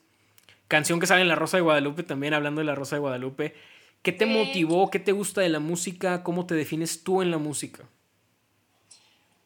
canción 0.67 0.99
que 1.01 1.07
sale 1.07 1.23
en 1.23 1.27
La 1.27 1.35
Rosa 1.35 1.57
de 1.57 1.63
Guadalupe, 1.63 2.03
también 2.03 2.33
hablando 2.33 2.61
de 2.61 2.65
La 2.65 2.75
Rosa 2.75 2.95
de 2.95 3.01
Guadalupe, 3.01 3.55
¿Qué 4.03 4.11
te 4.11 4.25
motivó? 4.25 4.89
¿Qué 4.91 4.99
te 4.99 5.13
gusta 5.13 5.39
de 5.39 5.47
la 5.47 5.59
música? 5.59 6.23
¿Cómo 6.23 6.45
te 6.45 6.55
defines 6.55 7.05
tú 7.05 7.21
en 7.21 7.31
la 7.31 7.37
música? 7.37 7.87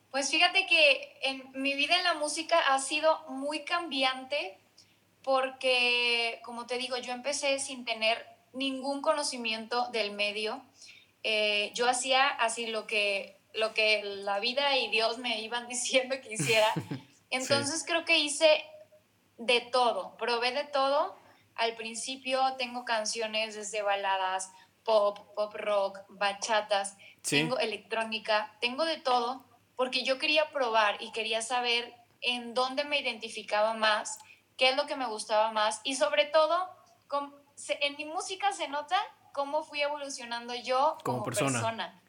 Pues 0.10 0.32
fíjate 0.32 0.66
que 0.66 1.20
en 1.22 1.44
mi 1.54 1.76
vida 1.76 1.96
en 1.96 2.04
la 2.04 2.16
música 2.16 2.58
ha 2.74 2.80
sido 2.80 3.20
muy 3.30 3.64
cambiante 3.64 4.58
porque, 5.22 6.42
como 6.44 6.66
te 6.66 6.80
digo, 6.80 6.98
yo 6.98 7.14
empecé 7.14 7.60
sin 7.60 7.86
tener 7.86 8.26
ningún 8.58 9.02
conocimiento 9.02 9.88
del 9.92 10.12
medio. 10.12 10.62
Eh, 11.24 11.72
yo 11.74 11.88
hacía 11.88 12.28
así 12.28 12.68
lo 12.68 12.88
que, 12.88 13.40
lo 13.54 13.74
que 13.74 14.04
la 14.04 14.40
vida 14.40 14.78
y 14.78 14.90
Dios 14.90 15.18
me 15.18 15.42
iban 15.42 15.68
diciendo 15.70 16.16
que 16.22 16.34
hiciera. 16.34 16.68
Entonces 17.30 17.84
creo 17.86 18.06
que 18.06 18.20
hice 18.20 18.64
de 19.38 19.62
todo, 19.62 20.18
probé 20.18 20.52
de 20.52 20.64
todo. 20.64 21.16
Al 21.56 21.76
principio 21.76 22.42
tengo 22.58 22.86
canciones 22.86 23.56
desde 23.56 23.82
baladas, 23.82 24.52
pop, 24.84 25.20
pop 25.36 25.54
rock, 25.56 26.00
bachatas, 26.10 26.98
tengo 27.28 27.58
electrónica, 27.58 28.56
tengo 28.62 28.86
de 28.86 28.98
todo, 28.98 29.44
porque 29.76 30.04
yo 30.04 30.18
quería 30.18 30.50
probar 30.52 31.02
y 31.02 31.12
quería 31.12 31.42
saber 31.42 31.94
en 32.22 32.54
dónde 32.54 32.84
me 32.84 33.00
identificaba 33.00 33.74
más, 33.74 34.20
qué 34.56 34.70
es 34.70 34.76
lo 34.76 34.86
que 34.86 34.96
me 34.96 35.08
gustaba 35.08 35.52
más 35.52 35.82
y 35.84 35.96
sobre 35.96 36.26
todo, 36.26 36.70
en 37.82 37.96
mi 37.98 38.06
música 38.06 38.52
se 38.54 38.68
nota 38.68 38.98
cómo 39.34 39.64
fui 39.64 39.82
evolucionando 39.82 40.54
yo 40.56 40.98
como, 41.04 41.24
persona. 41.24 42.02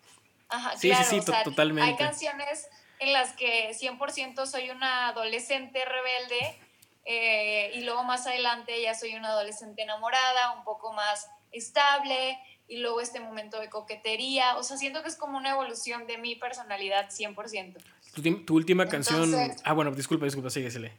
Ajá, 0.49 0.77
sí, 0.77 0.89
claro, 0.89 1.05
sí, 1.05 1.21
sí, 1.21 1.33
totalmente. 1.45 1.91
Hay 1.91 1.97
canciones 1.97 2.69
en 3.01 3.13
las 3.13 3.33
que 3.35 3.71
100% 3.71 4.47
soy 4.47 4.71
una 4.71 5.09
adolescente 5.09 5.85
rebelde 5.85 6.59
eh, 7.05 7.71
y 7.75 7.83
luego 7.83 8.03
más 8.05 8.27
adelante 8.27 8.81
ya 8.81 8.95
soy 8.95 9.15
una 9.15 9.29
adolescente 9.29 9.83
enamorada, 9.83 10.53
un 10.53 10.65
poco 10.65 10.93
más 10.93 11.29
estable 11.53 12.39
y 12.67 12.79
luego 12.79 13.01
este 13.01 13.21
momento 13.21 13.61
de 13.61 13.69
coquetería. 13.71 14.57
O 14.57 14.63
sea, 14.63 14.77
siento 14.77 15.03
que 15.03 15.09
es 15.09 15.17
como 15.17 15.39
una 15.39 15.51
evolución 15.51 16.07
de 16.07 16.19
mi 16.19 16.35
personalidad 16.35 17.09
100%. 17.11 17.77
Tu, 18.15 18.45
tu 18.45 18.55
última 18.55 18.87
canción... 18.89 19.35
Ah, 19.65 19.73
bueno, 19.73 19.91
disculpa, 19.93 20.25
disculpa, 20.25 20.51
síguesele. 20.51 20.93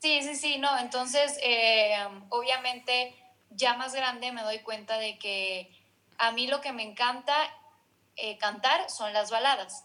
Sí, 0.00 0.20
sí, 0.22 0.34
sí, 0.34 0.58
no. 0.58 0.78
Entonces, 0.78 1.38
eh, 1.42 1.94
obviamente, 2.30 3.14
ya 3.50 3.74
más 3.74 3.94
grande 3.94 4.32
me 4.32 4.42
doy 4.42 4.60
cuenta 4.60 4.98
de 4.98 5.18
que 5.18 5.70
a 6.18 6.32
mí 6.32 6.46
lo 6.46 6.60
que 6.60 6.72
me 6.72 6.82
encanta 6.82 7.34
eh, 8.16 8.36
cantar 8.38 8.90
son 8.90 9.12
las 9.12 9.30
baladas. 9.30 9.84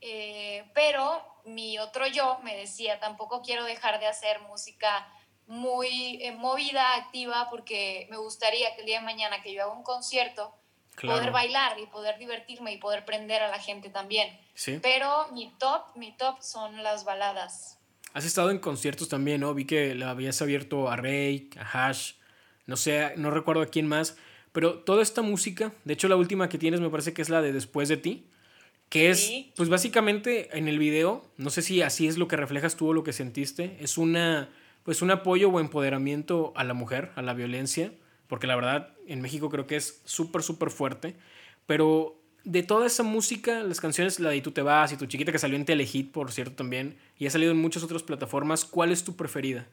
Eh, 0.00 0.64
pero 0.74 1.22
mi 1.44 1.78
otro 1.78 2.06
yo 2.06 2.38
me 2.44 2.56
decía, 2.56 3.00
tampoco 3.00 3.42
quiero 3.42 3.64
dejar 3.64 3.98
de 3.98 4.06
hacer 4.06 4.40
música 4.42 5.08
muy 5.46 6.22
eh, 6.22 6.32
movida, 6.32 6.94
activa, 6.94 7.48
porque 7.50 8.06
me 8.10 8.16
gustaría 8.16 8.74
que 8.74 8.82
el 8.82 8.86
día 8.86 9.00
de 9.00 9.04
mañana 9.04 9.42
que 9.42 9.52
yo 9.52 9.64
haga 9.64 9.72
un 9.72 9.82
concierto, 9.82 10.54
poder 11.00 11.32
bailar 11.32 11.78
y 11.80 11.86
poder 11.86 12.18
divertirme 12.18 12.72
y 12.72 12.76
poder 12.76 13.04
prender 13.04 13.42
a 13.42 13.48
la 13.48 13.58
gente 13.58 13.90
también. 13.90 14.38
Pero 14.80 15.28
mi 15.32 15.50
top, 15.58 15.96
mi 15.96 16.12
top 16.16 16.40
son 16.40 16.82
las 16.82 17.04
baladas. 17.04 17.78
Has 18.14 18.24
estado 18.24 18.50
en 18.50 18.58
conciertos 18.58 19.08
también, 19.08 19.40
¿no? 19.40 19.54
Vi 19.54 19.66
que 19.66 19.94
le 19.94 20.04
habías 20.04 20.40
abierto 20.42 20.88
a 20.88 20.96
Rey, 20.96 21.50
a 21.58 21.88
Hash, 21.88 22.12
no 22.66 22.76
sé, 22.76 23.12
no 23.16 23.30
recuerdo 23.30 23.62
a 23.62 23.66
quién 23.66 23.86
más. 23.86 24.16
Pero 24.52 24.80
toda 24.80 25.02
esta 25.02 25.22
música, 25.22 25.72
de 25.84 25.94
hecho 25.94 26.08
la 26.08 26.16
última 26.16 26.48
que 26.48 26.58
tienes 26.58 26.80
me 26.80 26.90
parece 26.90 27.12
que 27.12 27.22
es 27.22 27.30
la 27.30 27.40
de 27.40 27.52
Después 27.52 27.88
de 27.88 27.96
ti, 27.96 28.26
que 28.88 29.08
es, 29.08 29.32
pues 29.56 29.70
básicamente 29.70 30.56
en 30.56 30.68
el 30.68 30.78
video, 30.78 31.24
no 31.38 31.48
sé 31.48 31.62
si 31.62 31.80
así 31.80 32.06
es 32.06 32.18
lo 32.18 32.28
que 32.28 32.36
reflejas 32.36 32.76
tú 32.76 32.88
o 32.88 32.92
lo 32.92 33.04
que 33.04 33.14
sentiste, 33.14 33.78
es 33.80 33.96
una, 33.96 34.50
pues 34.82 35.00
un 35.00 35.10
apoyo 35.10 35.48
o 35.48 35.60
empoderamiento 35.60 36.52
a 36.56 36.64
la 36.64 36.74
mujer, 36.74 37.10
a 37.16 37.22
la 37.22 37.32
violencia, 37.32 37.92
porque 38.26 38.46
la 38.46 38.54
verdad 38.54 38.94
en 39.06 39.22
México 39.22 39.48
creo 39.48 39.66
que 39.66 39.76
es 39.76 40.02
súper, 40.04 40.42
súper 40.42 40.70
fuerte, 40.70 41.16
pero 41.64 42.20
de 42.44 42.62
toda 42.62 42.86
esa 42.86 43.02
música, 43.02 43.62
las 43.62 43.80
canciones, 43.80 44.20
la 44.20 44.28
de 44.28 44.42
Tú 44.42 44.50
te 44.50 44.60
vas 44.60 44.92
y 44.92 44.98
Tu 44.98 45.06
chiquita 45.06 45.32
que 45.32 45.38
salió 45.38 45.56
en 45.56 45.64
Telehit, 45.64 46.12
por 46.12 46.30
cierto, 46.30 46.56
también, 46.56 46.98
y 47.18 47.26
ha 47.26 47.30
salido 47.30 47.52
en 47.52 47.58
muchas 47.58 47.82
otras 47.82 48.02
plataformas, 48.02 48.66
¿cuál 48.66 48.92
es 48.92 49.04
tu 49.04 49.16
preferida? 49.16 49.66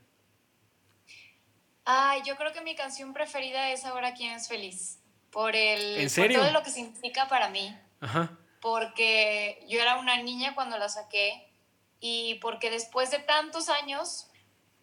Ay, 1.91 2.21
yo 2.23 2.35
creo 2.35 2.53
que 2.53 2.61
mi 2.61 2.75
canción 2.75 3.13
preferida 3.13 3.71
es 3.71 3.83
Ahora 3.83 4.13
quién 4.13 4.33
es 4.33 4.47
feliz. 4.47 4.99
Por 5.31 5.55
el 5.55 6.07
Por 6.15 6.31
todo 6.31 6.51
lo 6.51 6.61
que 6.61 6.69
significa 6.69 7.27
para 7.27 7.49
mí. 7.49 7.75
Ajá. 7.99 8.37
Porque 8.61 9.65
yo 9.67 9.81
era 9.81 9.97
una 9.97 10.21
niña 10.21 10.53
cuando 10.53 10.77
la 10.77 10.87
saqué 10.87 11.51
y 11.99 12.35
porque 12.41 12.69
después 12.69 13.09
de 13.09 13.17
tantos 13.17 13.69
años 13.69 14.27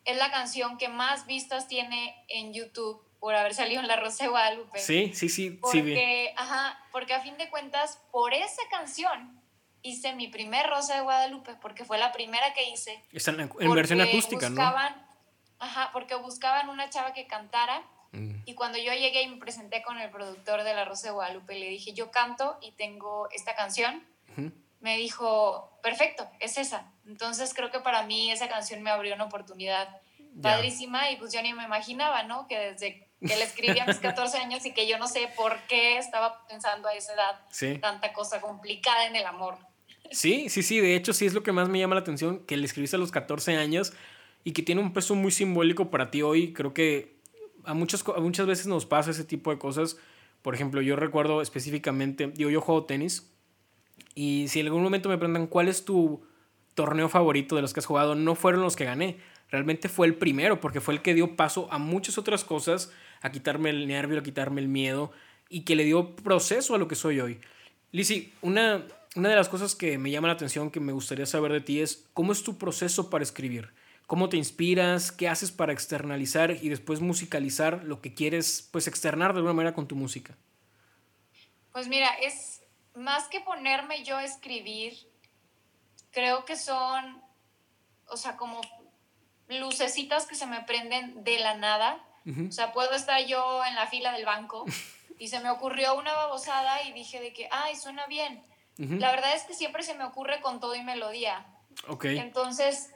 es 0.04 0.16
la 0.16 0.32
canción 0.32 0.78
que 0.78 0.88
más 0.88 1.26
vistas 1.26 1.68
tiene 1.68 2.24
en 2.28 2.52
YouTube 2.52 3.00
por 3.20 3.36
haber 3.36 3.54
salido 3.54 3.80
en 3.80 3.86
La 3.86 3.94
Rosa 3.94 4.24
de 4.24 4.30
Guadalupe. 4.30 4.80
Sí, 4.80 5.12
sí, 5.14 5.28
sí, 5.28 5.50
porque, 5.50 6.34
Ajá, 6.36 6.76
porque 6.90 7.14
a 7.14 7.20
fin 7.20 7.36
de 7.38 7.48
cuentas, 7.50 8.00
por 8.10 8.34
esa 8.34 8.62
canción 8.68 9.40
hice 9.82 10.12
mi 10.14 10.26
primer 10.26 10.66
Rosa 10.66 10.96
de 10.96 11.02
Guadalupe, 11.02 11.54
porque 11.62 11.84
fue 11.84 11.98
la 11.98 12.10
primera 12.10 12.52
que 12.52 12.68
hice. 12.68 13.00
Está 13.12 13.30
en, 13.30 13.48
versión 13.74 14.00
acústica, 14.00 14.48
buscaban, 14.48 15.05
Ajá, 15.58 15.90
porque 15.92 16.14
buscaban 16.14 16.68
una 16.68 16.90
chava 16.90 17.12
que 17.12 17.26
cantara. 17.26 17.82
Mm. 18.12 18.42
Y 18.44 18.54
cuando 18.54 18.78
yo 18.78 18.92
llegué 18.92 19.22
y 19.22 19.28
me 19.28 19.36
presenté 19.36 19.82
con 19.82 19.98
el 19.98 20.10
productor 20.10 20.62
de 20.62 20.74
La 20.74 20.84
Rosa 20.84 21.08
de 21.08 21.12
Guadalupe, 21.12 21.54
le 21.58 21.68
dije, 21.68 21.92
yo 21.92 22.10
canto 22.10 22.58
y 22.60 22.72
tengo 22.72 23.28
esta 23.30 23.54
canción. 23.54 24.04
Me 24.80 24.98
dijo, 24.98 25.80
perfecto, 25.82 26.28
es 26.38 26.58
esa. 26.58 26.92
Entonces 27.06 27.54
creo 27.54 27.70
que 27.72 27.80
para 27.80 28.02
mí 28.02 28.30
esa 28.30 28.48
canción 28.48 28.82
me 28.82 28.90
abrió 28.90 29.14
una 29.14 29.24
oportunidad 29.24 29.88
padrísima 30.42 31.10
y 31.10 31.16
pues 31.16 31.32
yo 31.32 31.42
ni 31.42 31.54
me 31.54 31.64
imaginaba, 31.64 32.22
¿no? 32.22 32.46
Que 32.46 32.58
desde 32.58 33.08
que 33.20 33.36
le 33.36 33.44
escribí 33.44 33.78
a 33.78 33.86
mis 33.86 33.96
14 33.96 34.36
años 34.38 34.64
y 34.66 34.72
que 34.72 34.86
yo 34.86 34.98
no 34.98 35.08
sé 35.08 35.28
por 35.34 35.58
qué 35.68 35.98
estaba 35.98 36.46
pensando 36.46 36.88
a 36.88 36.94
esa 36.94 37.14
edad 37.14 37.80
tanta 37.80 38.12
cosa 38.12 38.40
complicada 38.40 39.06
en 39.06 39.16
el 39.16 39.24
amor. 39.24 39.56
Sí, 40.12 40.48
sí, 40.50 40.62
sí, 40.62 40.80
de 40.80 40.94
hecho 40.94 41.12
sí 41.12 41.26
es 41.26 41.32
lo 41.32 41.42
que 41.42 41.52
más 41.52 41.68
me 41.68 41.78
llama 41.78 41.94
la 41.94 42.02
atención, 42.02 42.44
que 42.46 42.56
le 42.56 42.66
escribiste 42.66 42.96
a 42.96 42.98
los 42.98 43.10
14 43.10 43.56
años 43.56 43.92
y 44.46 44.52
que 44.52 44.62
tiene 44.62 44.80
un 44.80 44.92
peso 44.92 45.16
muy 45.16 45.32
simbólico 45.32 45.90
para 45.90 46.12
ti 46.12 46.22
hoy. 46.22 46.52
Creo 46.52 46.72
que 46.72 47.16
a 47.64 47.74
muchas, 47.74 48.04
muchas 48.20 48.46
veces 48.46 48.68
nos 48.68 48.86
pasa 48.86 49.10
ese 49.10 49.24
tipo 49.24 49.50
de 49.50 49.58
cosas. 49.58 49.98
Por 50.40 50.54
ejemplo, 50.54 50.80
yo 50.82 50.94
recuerdo 50.94 51.42
específicamente, 51.42 52.28
digo, 52.28 52.48
yo 52.48 52.60
juego 52.60 52.84
tenis 52.84 53.28
y 54.14 54.46
si 54.46 54.60
en 54.60 54.66
algún 54.66 54.84
momento 54.84 55.08
me 55.08 55.18
preguntan 55.18 55.48
cuál 55.48 55.66
es 55.66 55.84
tu 55.84 56.22
torneo 56.76 57.08
favorito 57.08 57.56
de 57.56 57.62
los 57.62 57.74
que 57.74 57.80
has 57.80 57.86
jugado, 57.86 58.14
no 58.14 58.36
fueron 58.36 58.60
los 58.60 58.76
que 58.76 58.84
gané. 58.84 59.18
Realmente 59.50 59.88
fue 59.88 60.06
el 60.06 60.14
primero, 60.14 60.60
porque 60.60 60.80
fue 60.80 60.94
el 60.94 61.02
que 61.02 61.12
dio 61.12 61.34
paso 61.34 61.66
a 61.72 61.78
muchas 61.78 62.16
otras 62.16 62.44
cosas, 62.44 62.92
a 63.22 63.32
quitarme 63.32 63.70
el 63.70 63.88
nervio, 63.88 64.20
a 64.20 64.22
quitarme 64.22 64.60
el 64.60 64.68
miedo 64.68 65.10
y 65.48 65.62
que 65.62 65.74
le 65.74 65.82
dio 65.82 66.14
proceso 66.14 66.76
a 66.76 66.78
lo 66.78 66.86
que 66.86 66.94
soy 66.94 67.18
hoy. 67.18 67.40
Lizzy, 67.90 68.32
una, 68.42 68.86
una 69.16 69.28
de 69.28 69.34
las 69.34 69.48
cosas 69.48 69.74
que 69.74 69.98
me 69.98 70.12
llama 70.12 70.28
la 70.28 70.34
atención, 70.34 70.70
que 70.70 70.78
me 70.78 70.92
gustaría 70.92 71.26
saber 71.26 71.50
de 71.50 71.62
ti 71.62 71.80
es 71.80 72.06
cómo 72.14 72.30
es 72.30 72.44
tu 72.44 72.58
proceso 72.58 73.10
para 73.10 73.24
escribir. 73.24 73.70
¿Cómo 74.06 74.28
te 74.28 74.36
inspiras? 74.36 75.10
¿Qué 75.10 75.28
haces 75.28 75.50
para 75.50 75.72
externalizar 75.72 76.52
y 76.52 76.68
después 76.68 77.00
musicalizar 77.00 77.82
lo 77.82 78.00
que 78.00 78.14
quieres 78.14 78.68
pues 78.70 78.86
externar 78.86 79.32
de 79.32 79.38
alguna 79.38 79.54
manera 79.54 79.74
con 79.74 79.88
tu 79.88 79.96
música? 79.96 80.36
Pues 81.72 81.88
mira, 81.88 82.08
es 82.22 82.62
más 82.94 83.26
que 83.28 83.40
ponerme 83.40 84.04
yo 84.04 84.16
a 84.16 84.24
escribir, 84.24 84.94
creo 86.12 86.44
que 86.44 86.56
son, 86.56 87.20
o 88.08 88.16
sea, 88.16 88.36
como 88.36 88.60
lucecitas 89.48 90.26
que 90.26 90.34
se 90.34 90.46
me 90.46 90.62
prenden 90.62 91.24
de 91.24 91.38
la 91.38 91.56
nada. 91.56 92.02
O 92.48 92.50
sea, 92.50 92.72
puedo 92.72 92.90
estar 92.92 93.24
yo 93.24 93.64
en 93.64 93.76
la 93.76 93.86
fila 93.86 94.12
del 94.12 94.24
banco 94.24 94.64
y 95.18 95.28
se 95.28 95.38
me 95.40 95.50
ocurrió 95.50 95.96
una 95.96 96.12
babosada 96.12 96.82
y 96.82 96.92
dije 96.92 97.20
de 97.20 97.32
que, 97.32 97.48
ay, 97.52 97.76
suena 97.76 98.06
bien. 98.06 98.42
La 98.78 99.10
verdad 99.10 99.34
es 99.34 99.44
que 99.44 99.54
siempre 99.54 99.82
se 99.82 99.94
me 99.94 100.04
ocurre 100.04 100.40
con 100.40 100.60
todo 100.60 100.74
y 100.74 100.82
melodía. 100.82 101.46
Ok. 101.88 102.06
Entonces, 102.06 102.90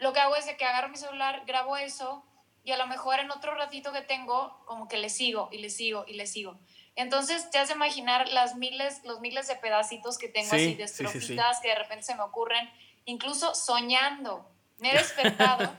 lo 0.00 0.12
que 0.12 0.20
hago 0.20 0.34
es 0.34 0.46
de 0.46 0.56
que 0.56 0.64
agarro 0.64 0.88
mi 0.88 0.96
celular, 0.96 1.42
grabo 1.46 1.76
eso 1.76 2.24
y 2.64 2.72
a 2.72 2.76
lo 2.76 2.86
mejor 2.86 3.20
en 3.20 3.30
otro 3.30 3.54
ratito 3.54 3.92
que 3.92 4.00
tengo, 4.00 4.64
como 4.66 4.88
que 4.88 4.96
le 4.96 5.10
sigo 5.10 5.48
y 5.52 5.58
le 5.58 5.70
sigo 5.70 6.04
y 6.06 6.14
le 6.14 6.26
sigo. 6.26 6.58
Entonces 6.96 7.50
te 7.50 7.58
has 7.58 7.68
de 7.68 7.74
imaginar 7.74 8.28
las 8.28 8.56
miles, 8.56 9.02
los 9.04 9.20
miles 9.20 9.46
de 9.46 9.56
pedacitos 9.56 10.18
que 10.18 10.28
tengo 10.28 10.48
así 10.48 10.74
de 10.74 10.84
estrofitas 10.84 11.60
que 11.60 11.68
de 11.68 11.74
repente 11.76 12.04
se 12.04 12.14
me 12.14 12.22
ocurren, 12.22 12.68
incluso 13.04 13.54
soñando. 13.54 14.50
Me 14.78 14.92
he 14.92 14.98
despertado 14.98 15.70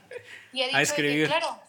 y 0.52 0.62
he 0.62 0.68
dicho 0.78 0.94
que, 0.94 1.24
claro, 1.26 1.60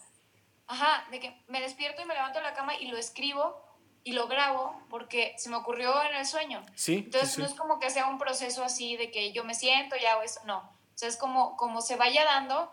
ajá, 0.67 1.07
de 1.09 1.19
que 1.19 1.35
me 1.47 1.59
despierto 1.59 2.03
y 2.03 2.05
me 2.05 2.13
levanto 2.13 2.37
de 2.37 2.45
la 2.45 2.53
cama 2.53 2.75
y 2.79 2.87
lo 2.87 2.97
escribo 2.97 3.59
y 4.03 4.13
lo 4.13 4.27
grabo 4.27 4.79
porque 4.89 5.33
se 5.37 5.49
me 5.49 5.55
ocurrió 5.55 6.03
en 6.03 6.15
el 6.15 6.27
sueño. 6.27 6.63
Sí, 6.75 7.03
Entonces 7.05 7.39
no 7.39 7.45
es 7.45 7.53
como 7.55 7.79
que 7.79 7.89
sea 7.89 8.07
un 8.07 8.19
proceso 8.19 8.63
así 8.63 8.95
de 8.97 9.09
que 9.09 9.31
yo 9.31 9.43
me 9.43 9.55
siento 9.55 9.95
y 9.95 10.05
hago 10.05 10.21
eso, 10.21 10.41
no 10.45 10.82
o 10.93 10.97
sea, 10.97 11.09
es 11.09 11.17
como, 11.17 11.55
como 11.57 11.81
se 11.81 11.95
vaya 11.95 12.23
dando 12.23 12.71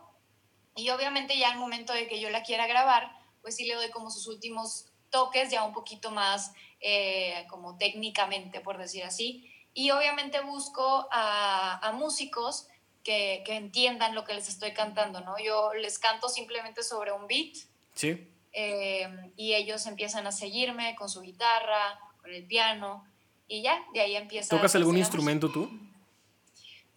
y 0.76 0.90
obviamente 0.90 1.36
ya 1.36 1.50
al 1.50 1.58
momento 1.58 1.92
de 1.92 2.06
que 2.06 2.20
yo 2.20 2.30
la 2.30 2.42
quiera 2.42 2.66
grabar, 2.66 3.10
pues 3.42 3.56
sí 3.56 3.64
le 3.64 3.74
doy 3.74 3.90
como 3.90 4.10
sus 4.10 4.26
últimos 4.28 4.86
toques 5.10 5.50
ya 5.50 5.64
un 5.64 5.72
poquito 5.72 6.10
más 6.10 6.52
eh, 6.80 7.46
como 7.48 7.76
técnicamente, 7.76 8.60
por 8.60 8.78
decir 8.78 9.04
así. 9.04 9.50
Y 9.74 9.90
obviamente 9.90 10.40
busco 10.40 11.08
a, 11.10 11.92
músicos 11.94 12.66
que, 13.02 13.42
que, 13.44 13.56
entiendan 13.56 14.14
lo 14.14 14.24
que 14.24 14.34
les 14.34 14.48
estoy 14.48 14.72
cantando, 14.72 15.20
¿no? 15.20 15.38
Yo 15.38 15.72
les 15.74 15.98
canto 15.98 16.28
simplemente 16.28 16.82
sobre 16.82 17.12
un 17.12 17.26
beat. 17.26 17.56
Sí. 17.94 18.28
Eh, 18.52 19.08
y 19.36 19.54
ellos 19.54 19.86
empiezan 19.86 20.26
a 20.26 20.32
seguirme 20.32 20.96
con 20.96 21.08
su 21.08 21.20
guitarra, 21.20 21.98
con 22.20 22.32
el 22.32 22.46
piano, 22.46 23.04
y 23.46 23.62
ya, 23.62 23.84
de 23.92 24.00
ahí 24.00 24.16
empieza. 24.16 24.56
¿Tocas 24.56 24.74
algún 24.74 24.96
instrumento 24.96 25.50
tú? 25.50 25.68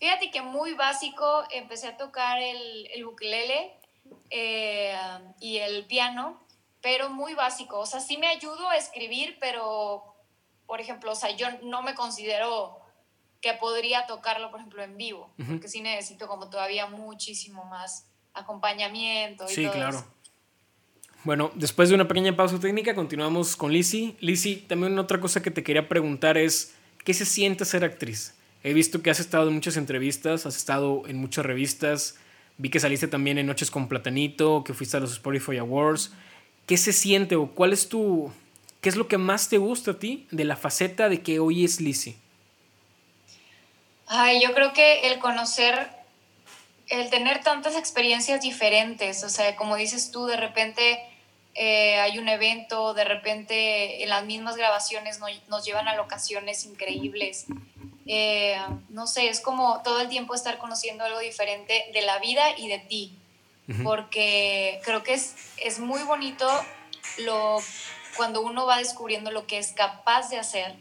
Fíjate 0.04 0.32
que 0.32 0.42
muy 0.42 0.74
básico, 0.74 1.46
empecé 1.50 1.88
a 1.88 1.96
tocar 1.96 2.38
el, 2.38 2.90
el 2.94 3.06
ukelele 3.06 3.72
eh, 4.32 4.94
y 5.40 5.60
el 5.60 5.86
piano, 5.86 6.46
pero 6.82 7.10
muy 7.10 7.36
básico. 7.36 7.80
O 7.80 7.86
sea, 7.86 8.02
sí 8.02 8.18
me 8.18 8.28
ayudo 8.28 8.70
a 8.70 8.76
escribir, 8.76 9.38
pero, 9.40 10.04
por 10.66 10.82
ejemplo, 10.82 11.14
o 11.14 11.16
sea, 11.16 11.34
yo 11.38 11.48
no 11.64 11.84
me 11.84 11.96
considero 11.96 12.82
que 13.40 13.54
podría 13.54 14.06
tocarlo, 14.06 14.52
por 14.52 14.60
ejemplo, 14.60 14.84
en 14.84 14.98
vivo, 14.98 15.34
porque 15.48 15.70
sí 15.70 15.80
necesito 15.80 16.28
como 16.28 16.50
todavía 16.50 16.88
muchísimo 16.88 17.64
más 17.64 18.06
acompañamiento. 18.34 19.46
Y 19.50 19.54
sí, 19.54 19.70
claro. 19.70 20.06
Bueno, 21.24 21.50
después 21.56 21.88
de 21.88 21.96
una 21.96 22.10
pequeña 22.10 22.36
pausa 22.36 22.60
técnica, 22.60 22.94
continuamos 22.94 23.56
con 23.56 23.72
Lizzie. 23.72 24.18
Lizzie, 24.20 24.66
también 24.68 25.00
otra 25.00 25.22
cosa 25.22 25.42
que 25.42 25.50
te 25.50 25.64
quería 25.64 25.88
preguntar 25.88 26.38
es, 26.38 26.76
¿qué 27.06 27.14
se 27.14 27.24
siente 27.24 27.64
ser 27.64 27.86
actriz? 27.86 28.36
He 28.64 28.74
visto 28.74 29.02
que 29.02 29.10
has 29.10 29.20
estado 29.20 29.50
en 29.50 29.54
muchas 29.54 29.78
entrevistas, 29.78 30.46
has 30.46 30.56
estado 30.56 31.04
en 31.08 31.18
muchas 31.18 31.46
revistas, 31.46 32.16
vi 32.58 32.70
que 32.70 32.80
saliste 32.80 33.08
también 33.08 33.38
en 33.38 33.46
Noches 33.46 33.70
con 33.70 33.88
Platanito, 33.88 34.64
que 34.64 34.74
fuiste 34.74 34.98
a 34.98 35.00
los 35.00 35.12
Spotify 35.12 35.58
Awards. 35.58 36.12
¿Qué 36.66 36.78
se 36.78 36.94
siente 36.94 37.36
o 37.36 37.52
cuál 37.52 37.74
es 37.74 37.90
tu, 37.90 38.32
qué 38.80 38.90
es 38.90 38.96
lo 38.96 39.08
que 39.08 39.18
más 39.18 39.50
te 39.50 39.58
gusta 39.58 39.92
a 39.92 40.00
ti 40.00 40.28
de 40.32 40.46
la 40.46 40.56
faceta 40.56 41.10
de 41.10 41.22
que 41.22 41.40
hoy 41.40 41.66
es 41.66 41.82
Lizzie? 41.82 42.16
Ay, 44.08 44.42
yo 44.42 44.54
creo 44.54 44.74
que 44.74 45.08
el 45.08 45.20
conocer 45.20 45.90
el 46.90 47.10
tener 47.10 47.42
tantas 47.44 47.76
experiencias 47.76 48.42
diferentes, 48.42 49.24
o 49.24 49.30
sea, 49.30 49.56
como 49.56 49.76
dices 49.76 50.12
tú, 50.12 50.26
de 50.26 50.38
repente 50.38 51.00
eh, 51.56 51.96
hay 52.00 52.20
un 52.20 52.28
evento, 52.28 52.94
de 52.94 53.04
repente 53.04 54.04
en 54.04 54.10
las 54.10 54.26
mismas 54.26 54.58
grabaciones 54.58 55.20
nos, 55.20 55.66
llevan 55.66 55.88
a 55.88 55.96
locaciones 55.96 56.66
increíbles. 56.66 57.46
Eh, 58.06 58.58
no 58.90 59.08
sé, 59.08 59.30
es 59.30 59.40
como 59.40 59.82
todo 59.84 60.02
el 60.02 60.10
tiempo 60.10 60.36
estar 60.36 60.58
conociendo 60.58 61.04
algo 61.04 61.20
diferente 61.20 61.86
de 61.94 62.02
la 62.02 62.20
vida 62.20 62.58
y 62.58 62.68
de 62.68 62.80
ti, 62.80 63.18
porque 63.84 64.82
creo 64.84 65.04
que 65.04 65.14
es, 65.14 65.36
es 65.64 65.80
muy 65.80 66.04
bonito 66.04 66.48
lo, 67.20 67.60
cuando 68.18 68.42
uno 68.42 68.66
va 68.66 68.78
descubriendo 68.78 69.32
lo 69.32 69.48
que 69.48 69.58
es 69.58 69.72
capaz 69.72 70.30
de 70.30 70.38
hacer 70.38 70.76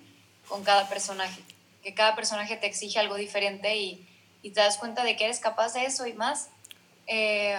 con 0.48 0.64
cada 0.64 0.88
personaje, 0.88 1.40
que 1.82 1.94
cada 1.94 2.16
personaje 2.16 2.56
te 2.56 2.66
exige 2.66 2.98
algo 2.98 3.14
diferente 3.14 3.76
y, 3.76 4.06
y 4.42 4.50
te 4.50 4.60
das 4.60 4.76
cuenta 4.76 5.04
de 5.04 5.16
que 5.16 5.24
eres 5.24 5.38
capaz 5.38 5.74
de 5.74 5.84
eso 5.84 6.06
y 6.06 6.12
más. 6.12 6.48
Eh, 7.06 7.56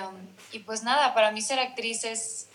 y 0.51 0.59
pues 0.59 0.83
nada, 0.83 1.13
para 1.13 1.31
mí 1.31 1.41
ser 1.41 1.59
actriz 1.59 2.03
es, 2.03 2.47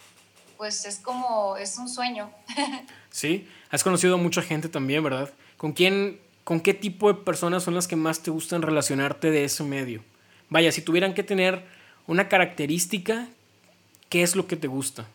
pues 0.56 0.84
es 0.84 0.98
como, 0.98 1.56
es 1.56 1.78
un 1.78 1.88
sueño. 1.88 2.30
sí, 3.10 3.48
has 3.70 3.82
conocido 3.82 4.14
a 4.14 4.18
mucha 4.18 4.42
gente 4.42 4.68
también, 4.68 5.02
¿verdad? 5.02 5.32
¿Con 5.56 5.72
quién, 5.72 6.20
con 6.48 6.62
qué 6.62 6.72
tipo 6.72 7.12
de 7.12 7.20
personas 7.20 7.62
son 7.62 7.74
las 7.74 7.86
que 7.86 7.94
más 7.94 8.22
te 8.22 8.30
gustan 8.30 8.62
relacionarte 8.62 9.30
de 9.30 9.44
ese 9.44 9.64
medio? 9.64 10.02
Vaya, 10.48 10.72
si 10.72 10.80
tuvieran 10.80 11.12
que 11.12 11.22
tener 11.22 11.62
una 12.06 12.30
característica, 12.30 13.28
¿qué 14.08 14.22
es 14.22 14.34
lo 14.34 14.46
que 14.46 14.56
te 14.56 14.66
gusta? 14.66 15.06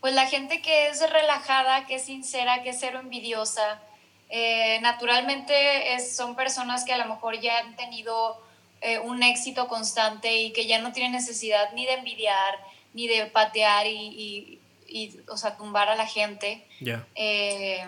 Pues 0.00 0.12
la 0.12 0.26
gente 0.26 0.60
que 0.60 0.88
es 0.88 1.08
relajada, 1.08 1.86
que 1.86 1.94
es 1.94 2.02
sincera, 2.02 2.64
que 2.64 2.70
es 2.70 2.78
cero 2.80 2.98
envidiosa, 2.98 3.80
eh, 4.28 4.80
naturalmente 4.82 5.94
es, 5.94 6.16
son 6.16 6.34
personas 6.34 6.84
que 6.84 6.92
a 6.92 6.98
lo 6.98 7.06
mejor 7.06 7.38
ya 7.38 7.56
han 7.60 7.76
tenido 7.76 8.42
eh, 8.80 8.98
un 8.98 9.22
éxito 9.22 9.68
constante 9.68 10.36
y 10.36 10.52
que 10.52 10.66
ya 10.66 10.80
no 10.80 10.90
tienen 10.90 11.12
necesidad 11.12 11.72
ni 11.74 11.86
de 11.86 11.92
envidiar, 11.92 12.58
ni 12.92 13.06
de 13.06 13.26
patear 13.26 13.86
y, 13.86 14.58
y, 14.88 15.20
o 15.28 15.36
sea, 15.36 15.56
tumbar 15.56 15.88
a 15.88 15.94
la 15.94 16.08
gente. 16.08 16.66
Eh, 17.14 17.86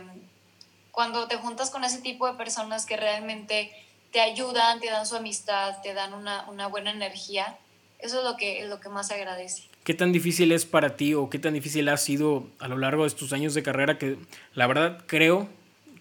cuando 0.93 1.29
te 1.29 1.37
juntas 1.37 1.71
con 1.71 1.85
ese 1.85 2.01
tipo 2.01 2.27
de 2.27 2.35
personas 2.35 2.87
que 2.87 2.97
realmente 2.97 3.73
te 4.13 4.21
ayudan, 4.21 4.81
te 4.81 4.89
dan 4.89 5.07
su 5.07 5.17
amistad, 5.17 5.81
te 5.83 5.95
dan 5.95 6.15
una, 6.15 6.49
una 6.49 6.67
buena 6.67 6.91
energía, 6.91 7.57
eso 7.99 8.19
es 8.19 8.25
lo 8.25 8.37
que, 8.37 8.63
es 8.63 8.69
lo 8.69 8.81
que 8.81 8.89
más 8.89 9.11
agradece. 9.11 9.65
¿Qué 9.85 9.95
tan 9.95 10.13
difícil 10.13 10.53
es 10.53 10.67
para 10.67 10.97
ti 10.97 11.15
o 11.15 11.31
qué 11.31 11.39
tan 11.39 11.55
difícil 11.55 11.89
ha 11.89 11.97
sido 11.97 12.47
a 12.59 12.69
lo 12.69 12.77
largo 12.77 13.05
de 13.05 13.11
tus 13.11 13.33
años 13.33 13.55
de 13.55 13.63
carrera? 13.63 13.99
Que 13.99 14.19
la 14.55 14.67
verdad 14.67 15.03
creo 15.07 15.49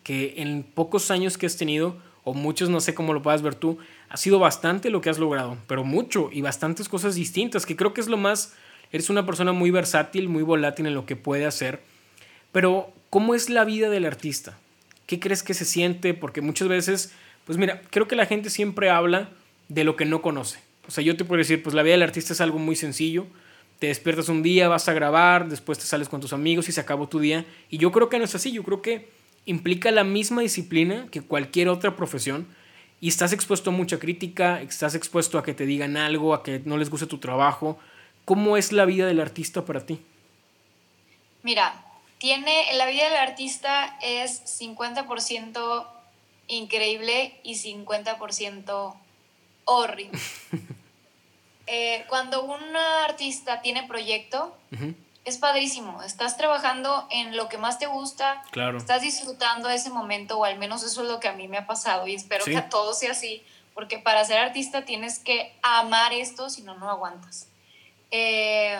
que 0.03 0.35
en 0.37 0.63
pocos 0.63 1.09
años 1.09 1.37
que 1.37 1.45
has 1.45 1.57
tenido, 1.57 1.97
o 2.23 2.33
muchos, 2.33 2.69
no 2.69 2.81
sé 2.81 2.93
cómo 2.93 3.13
lo 3.13 3.21
puedas 3.21 3.41
ver 3.41 3.55
tú, 3.55 3.79
ha 4.09 4.17
sido 4.17 4.39
bastante 4.39 4.89
lo 4.89 5.01
que 5.01 5.09
has 5.09 5.19
logrado, 5.19 5.57
pero 5.67 5.83
mucho 5.83 6.29
y 6.31 6.41
bastantes 6.41 6.89
cosas 6.89 7.15
distintas, 7.15 7.65
que 7.65 7.75
creo 7.75 7.93
que 7.93 8.01
es 8.01 8.07
lo 8.07 8.17
más, 8.17 8.53
eres 8.91 9.09
una 9.09 9.25
persona 9.25 9.51
muy 9.51 9.71
versátil, 9.71 10.29
muy 10.29 10.43
volátil 10.43 10.85
en 10.85 10.93
lo 10.93 11.05
que 11.05 11.15
puede 11.15 11.45
hacer, 11.45 11.81
pero 12.51 12.91
¿cómo 13.09 13.35
es 13.35 13.49
la 13.49 13.65
vida 13.65 13.89
del 13.89 14.05
artista? 14.05 14.57
¿Qué 15.07 15.19
crees 15.19 15.41
que 15.41 15.55
se 15.55 15.65
siente? 15.65 16.13
Porque 16.13 16.41
muchas 16.41 16.67
veces, 16.67 17.13
pues 17.45 17.57
mira, 17.57 17.81
creo 17.89 18.07
que 18.07 18.15
la 18.15 18.27
gente 18.27 18.51
siempre 18.51 18.91
habla 18.91 19.31
de 19.69 19.83
lo 19.83 19.95
que 19.95 20.05
no 20.05 20.21
conoce. 20.21 20.59
O 20.87 20.91
sea, 20.91 21.03
yo 21.03 21.17
te 21.17 21.25
puedo 21.25 21.39
decir, 21.39 21.63
pues 21.63 21.73
la 21.73 21.81
vida 21.81 21.93
del 21.93 22.03
artista 22.03 22.33
es 22.33 22.41
algo 22.41 22.59
muy 22.59 22.75
sencillo. 22.75 23.25
Te 23.79 23.87
despiertas 23.87 24.29
un 24.29 24.43
día, 24.43 24.67
vas 24.67 24.87
a 24.89 24.93
grabar, 24.93 25.49
después 25.49 25.79
te 25.79 25.85
sales 25.85 26.09
con 26.09 26.21
tus 26.21 26.33
amigos 26.33 26.69
y 26.69 26.71
se 26.71 26.81
acabó 26.81 27.07
tu 27.07 27.19
día. 27.19 27.45
Y 27.69 27.77
yo 27.77 27.91
creo 27.91 28.09
que 28.09 28.19
no 28.19 28.25
es 28.25 28.35
así. 28.35 28.51
Yo 28.51 28.63
creo 28.63 28.81
que 28.81 29.09
implica 29.45 29.91
la 29.91 30.03
misma 30.03 30.41
disciplina 30.41 31.07
que 31.09 31.21
cualquier 31.21 31.69
otra 31.69 31.95
profesión 31.95 32.45
y 32.99 33.07
estás 33.07 33.31
expuesto 33.31 33.69
a 33.69 33.73
mucha 33.73 33.99
crítica, 33.99 34.61
estás 34.61 34.95
expuesto 34.95 35.37
a 35.37 35.43
que 35.43 35.53
te 35.53 35.65
digan 35.65 35.97
algo, 35.97 36.33
a 36.33 36.43
que 36.43 36.61
no 36.65 36.77
les 36.77 36.89
guste 36.89 37.05
tu 37.05 37.19
trabajo. 37.19 37.79
¿Cómo 38.25 38.57
es 38.57 38.71
la 38.71 38.85
vida 38.85 39.05
del 39.05 39.21
artista 39.21 39.63
para 39.65 39.85
ti? 39.85 39.99
Mira, 41.43 41.85
tiene, 42.17 42.73
la 42.73 42.85
vida 42.87 43.05
del 43.05 43.17
artista 43.17 43.97
es 44.01 44.43
50% 44.59 45.87
increíble 46.47 47.39
y 47.43 47.55
50% 47.55 48.95
horrible. 49.65 50.19
Eh, 51.69 52.05
cuando 52.07 52.45
un 52.45 52.77
artista 52.77 53.59
tiene 53.59 53.83
proyecto, 53.83 54.55
es 55.25 55.37
padrísimo. 55.37 56.01
Estás 56.01 56.37
trabajando 56.37 57.05
en 57.11 57.35
lo 57.35 57.49
que 57.49 57.57
más 57.57 57.77
te 57.77 57.87
gusta. 57.87 58.41
Claro. 58.51 58.77
Estás 58.77 59.01
disfrutando 59.01 59.67
ese 59.69 59.89
momento, 59.89 60.37
o 60.39 60.45
al 60.45 60.57
menos 60.57 60.83
eso 60.83 61.03
es 61.03 61.09
lo 61.09 61.19
que 61.19 61.27
a 61.27 61.33
mí 61.33 61.49
me 61.49 61.57
ha 61.57 61.67
pasado 61.67 62.07
y 62.07 62.15
espero 62.15 62.45
que 62.45 62.55
a 62.55 62.69
todos 62.69 62.99
sea 62.99 63.11
así, 63.11 63.43
porque 63.73 63.99
para 63.99 64.23
ser 64.23 64.37
artista 64.37 64.85
tienes 64.85 65.19
que 65.19 65.53
amar 65.61 66.13
esto, 66.13 66.49
si 66.49 66.61
no, 66.61 66.75
no 66.75 66.89
aguantas. 66.89 67.49
Eh, 68.11 68.79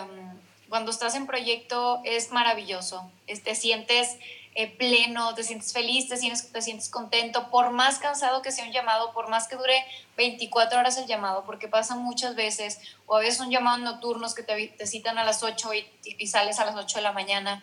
cuando 0.68 0.90
estás 0.90 1.14
en 1.14 1.26
proyecto 1.26 2.00
es 2.04 2.30
maravilloso. 2.30 3.10
Te 3.26 3.54
sientes 3.54 4.18
eh, 4.54 4.66
pleno, 4.66 5.34
te 5.34 5.44
sientes 5.44 5.72
feliz, 5.72 6.08
te 6.08 6.16
sientes, 6.16 6.50
te 6.50 6.62
sientes 6.62 6.88
contento, 6.88 7.50
por 7.50 7.70
más 7.70 7.98
cansado 7.98 8.42
que 8.42 8.50
sea 8.50 8.64
un 8.66 8.72
llamado, 8.72 9.12
por 9.12 9.28
más 9.28 9.46
que 9.46 9.56
dure 9.56 9.84
24 10.16 10.80
horas 10.80 10.98
el 10.98 11.06
llamado, 11.06 11.44
porque 11.44 11.68
pasa 11.68 11.94
muchas 11.94 12.34
veces, 12.34 12.80
o 13.06 13.16
a 13.16 13.20
veces 13.20 13.36
son 13.36 13.50
llamados 13.50 13.80
nocturnos 13.80 14.34
que 14.34 14.42
te, 14.42 14.68
te 14.68 14.86
citan 14.86 15.16
a 15.16 15.24
las 15.24 15.42
8 15.42 15.70
y, 15.74 16.26
sales 16.26 16.58
a 16.58 16.64
las 16.64 16.74
8 16.74 16.98
de 16.98 17.02
la 17.02 17.12
mañana. 17.12 17.62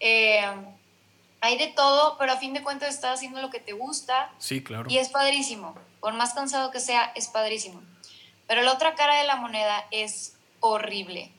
Eh, 0.00 0.42
hay 1.40 1.58
de 1.58 1.68
todo, 1.68 2.16
pero 2.18 2.32
a 2.32 2.36
fin 2.36 2.52
de 2.54 2.62
cuentas 2.62 2.94
estás 2.94 3.18
haciendo 3.18 3.40
lo 3.40 3.50
que 3.50 3.60
te 3.60 3.72
gusta. 3.72 4.32
Sí, 4.38 4.62
claro. 4.62 4.90
Y 4.90 4.98
es 4.98 5.08
padrísimo. 5.08 5.76
Por 6.00 6.14
más 6.14 6.34
cansado 6.34 6.70
que 6.70 6.80
sea, 6.80 7.12
es 7.14 7.28
padrísimo. 7.28 7.82
Pero 8.48 8.62
la 8.62 8.72
otra 8.72 8.94
cara 8.94 9.16
de 9.18 9.24
la 9.24 9.36
moneda 9.36 9.86
es 9.90 10.34
horrible 10.60 11.30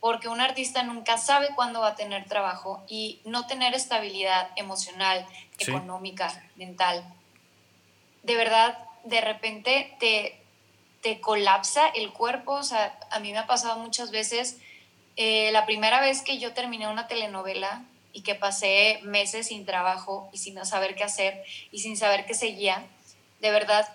porque 0.00 0.28
un 0.28 0.40
artista 0.40 0.82
nunca 0.82 1.18
sabe 1.18 1.48
cuándo 1.54 1.80
va 1.80 1.88
a 1.88 1.94
tener 1.96 2.26
trabajo 2.26 2.84
y 2.88 3.20
no 3.24 3.46
tener 3.46 3.74
estabilidad 3.74 4.50
emocional, 4.56 5.26
económica, 5.58 6.32
mental. 6.56 7.04
De 8.22 8.36
verdad, 8.36 8.78
de 9.04 9.20
repente 9.20 9.96
te, 9.98 10.40
te 11.02 11.20
colapsa 11.20 11.88
el 11.88 12.12
cuerpo. 12.12 12.52
O 12.52 12.62
sea, 12.62 12.98
a 13.10 13.20
mí 13.20 13.32
me 13.32 13.38
ha 13.38 13.46
pasado 13.46 13.78
muchas 13.78 14.10
veces. 14.10 14.58
Eh, 15.16 15.50
la 15.52 15.64
primera 15.64 16.00
vez 16.00 16.22
que 16.22 16.38
yo 16.38 16.52
terminé 16.52 16.88
una 16.88 17.08
telenovela 17.08 17.82
y 18.12 18.22
que 18.22 18.34
pasé 18.34 19.00
meses 19.02 19.48
sin 19.48 19.64
trabajo 19.64 20.28
y 20.32 20.38
sin 20.38 20.62
saber 20.64 20.94
qué 20.94 21.04
hacer 21.04 21.42
y 21.72 21.78
sin 21.78 21.96
saber 21.96 22.26
qué 22.26 22.34
seguía, 22.34 22.84
de 23.40 23.50
verdad 23.50 23.88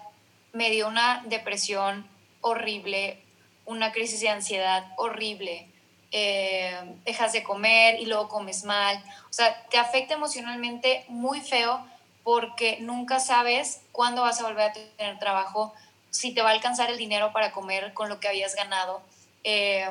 me 0.54 0.70
dio 0.72 0.88
una 0.88 1.24
depresión 1.26 2.08
horrible, 2.42 3.22
una 3.66 3.92
crisis 3.92 4.20
de 4.22 4.30
ansiedad 4.30 4.92
horrible 4.98 5.71
eh, 6.12 6.96
dejas 7.06 7.32
de 7.34 7.44
comer 7.44 8.00
y 8.00 8.06
luego 8.06 8.28
comes 8.28 8.64
mal. 8.64 9.02
O 9.30 9.34
sea, 9.34 9.64
te 9.70 9.78
afecta 9.78 10.14
emocionalmente 10.14 11.06
muy 11.08 11.40
feo 11.40 11.86
porque 12.24 12.78
nunca 12.82 13.20
sabes 13.20 13.82
cuándo 13.92 14.22
vas 14.22 14.40
a 14.42 14.44
volver 14.44 14.70
a 14.70 14.74
tener 14.74 15.18
trabajo, 15.20 15.74
si 16.10 16.34
te 16.34 16.42
va 16.42 16.50
a 16.50 16.54
alcanzar 16.54 16.90
el 16.90 16.98
dinero 16.98 17.32
para 17.32 17.52
comer 17.52 17.94
con 17.94 18.10
lo 18.10 18.20
que 18.20 18.28
habías 18.28 18.56
ganado. 18.56 19.02
Eh, 19.44 19.90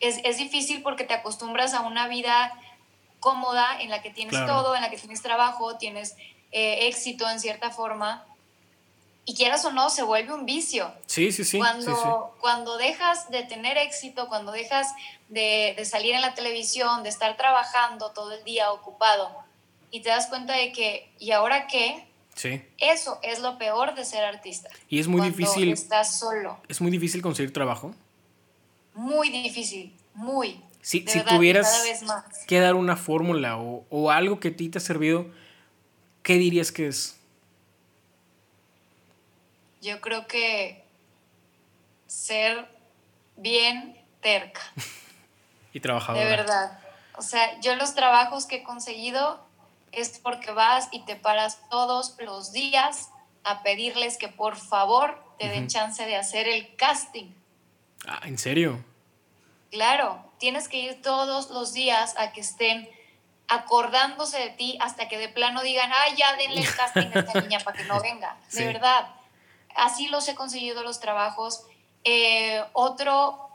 es, 0.00 0.18
es, 0.24 0.38
difícil 0.38 0.82
porque 0.82 1.04
te 1.04 1.14
acostumbras 1.14 1.74
a 1.74 1.82
una 1.82 2.08
vida 2.08 2.52
cómoda 3.20 3.80
en 3.80 3.90
la 3.90 4.02
que 4.02 4.10
tienes 4.10 4.34
todo, 4.46 4.74
en 4.74 4.82
la 4.82 4.90
que 4.90 4.96
tienes 4.96 5.22
trabajo, 5.22 5.76
tienes 5.76 6.16
eh, 6.50 6.88
éxito 6.88 7.28
en 7.30 7.38
cierta 7.38 7.70
forma 7.70 8.26
y 9.24 9.34
quieras 9.34 9.64
o 9.64 9.70
no, 9.70 9.88
se 9.88 10.02
vuelve 10.02 10.32
un 10.32 10.46
vicio. 10.46 10.92
Sí, 11.06 11.30
sí, 11.30 11.44
sí. 11.44 11.58
Cuando, 11.58 12.34
cuando 12.40 12.76
dejas 12.76 13.30
de 13.30 13.44
tener 13.44 13.78
éxito, 13.78 14.28
cuando 14.28 14.50
dejas 14.50 14.88
de, 15.28 15.80
salir 15.84 16.14
en 16.14 16.22
la 16.22 16.34
televisión, 16.34 17.02
de 17.02 17.08
estar 17.08 17.36
trabajando 17.36 18.10
todo 18.10 18.32
el 18.32 18.42
día 18.44 18.72
ocupado, 18.72 19.30
y 19.90 20.00
te 20.00 20.08
das 20.08 20.26
cuenta 20.26 20.56
de 20.56 20.72
que, 20.72 21.12
¿y 21.18 21.30
ahora 21.30 21.66
qué? 21.68 22.06
Sí. 22.34 22.62
Eso 22.78 23.18
es 23.22 23.40
lo 23.40 23.58
peor 23.58 23.94
de 23.94 24.04
ser 24.04 24.24
artista. 24.24 24.70
Y 24.88 24.98
es 24.98 25.06
muy 25.06 25.20
difícil. 25.20 25.72
Estás 25.72 26.18
solo. 26.18 26.58
Es 26.68 26.80
muy 26.80 26.90
difícil 26.90 27.22
conseguir 27.22 27.52
trabajo. 27.52 27.94
Muy 28.94 29.28
difícil, 29.30 29.94
muy. 30.14 30.60
Si, 30.80 31.06
si 31.06 31.20
tuvieras 31.20 31.84
que 32.48 32.58
dar 32.58 32.74
una 32.74 32.96
fórmula 32.96 33.58
o, 33.58 33.84
o 33.88 34.10
algo 34.10 34.40
que 34.40 34.48
a 34.48 34.56
ti 34.56 34.68
te 34.68 34.78
ha 34.78 34.80
servido, 34.80 35.26
¿qué 36.24 36.34
dirías 36.34 36.72
que 36.72 36.88
es? 36.88 37.21
Yo 39.82 40.00
creo 40.00 40.26
que 40.28 40.84
ser 42.06 42.68
bien 43.36 44.00
terca. 44.20 44.62
y 45.72 45.80
trabajadora. 45.80 46.24
De 46.24 46.30
verdad. 46.30 46.78
O 47.16 47.22
sea, 47.22 47.60
yo 47.60 47.74
los 47.74 47.94
trabajos 47.94 48.46
que 48.46 48.56
he 48.56 48.62
conseguido 48.62 49.44
es 49.90 50.18
porque 50.20 50.52
vas 50.52 50.88
y 50.92 51.00
te 51.00 51.16
paras 51.16 51.58
todos 51.68 52.16
los 52.20 52.52
días 52.52 53.10
a 53.44 53.62
pedirles 53.62 54.16
que 54.16 54.28
por 54.28 54.56
favor 54.56 55.22
te 55.38 55.48
den 55.48 55.66
chance 55.66 56.06
de 56.06 56.16
hacer 56.16 56.48
el 56.48 56.74
casting. 56.76 57.32
Ah, 58.06 58.20
¿en 58.24 58.38
serio? 58.38 58.84
Claro, 59.72 60.32
tienes 60.38 60.68
que 60.68 60.78
ir 60.78 61.02
todos 61.02 61.50
los 61.50 61.72
días 61.72 62.14
a 62.18 62.32
que 62.32 62.40
estén 62.40 62.88
acordándose 63.48 64.38
de 64.38 64.50
ti 64.50 64.78
hasta 64.80 65.08
que 65.08 65.18
de 65.18 65.28
plano 65.28 65.62
digan, 65.62 65.90
ay, 65.92 66.14
ya 66.16 66.36
denle 66.36 66.60
el 66.60 66.74
casting 66.74 67.10
a 67.14 67.20
esta 67.20 67.40
niña 67.42 67.58
para 67.60 67.76
que 67.76 67.84
no 67.84 68.00
venga. 68.00 68.36
De 68.52 68.64
verdad, 68.64 69.08
así 69.76 70.08
los 70.08 70.28
he 70.28 70.34
conseguido 70.34 70.82
los 70.82 71.00
trabajos. 71.00 71.64
Eh, 72.04 72.62
otro 72.72 73.48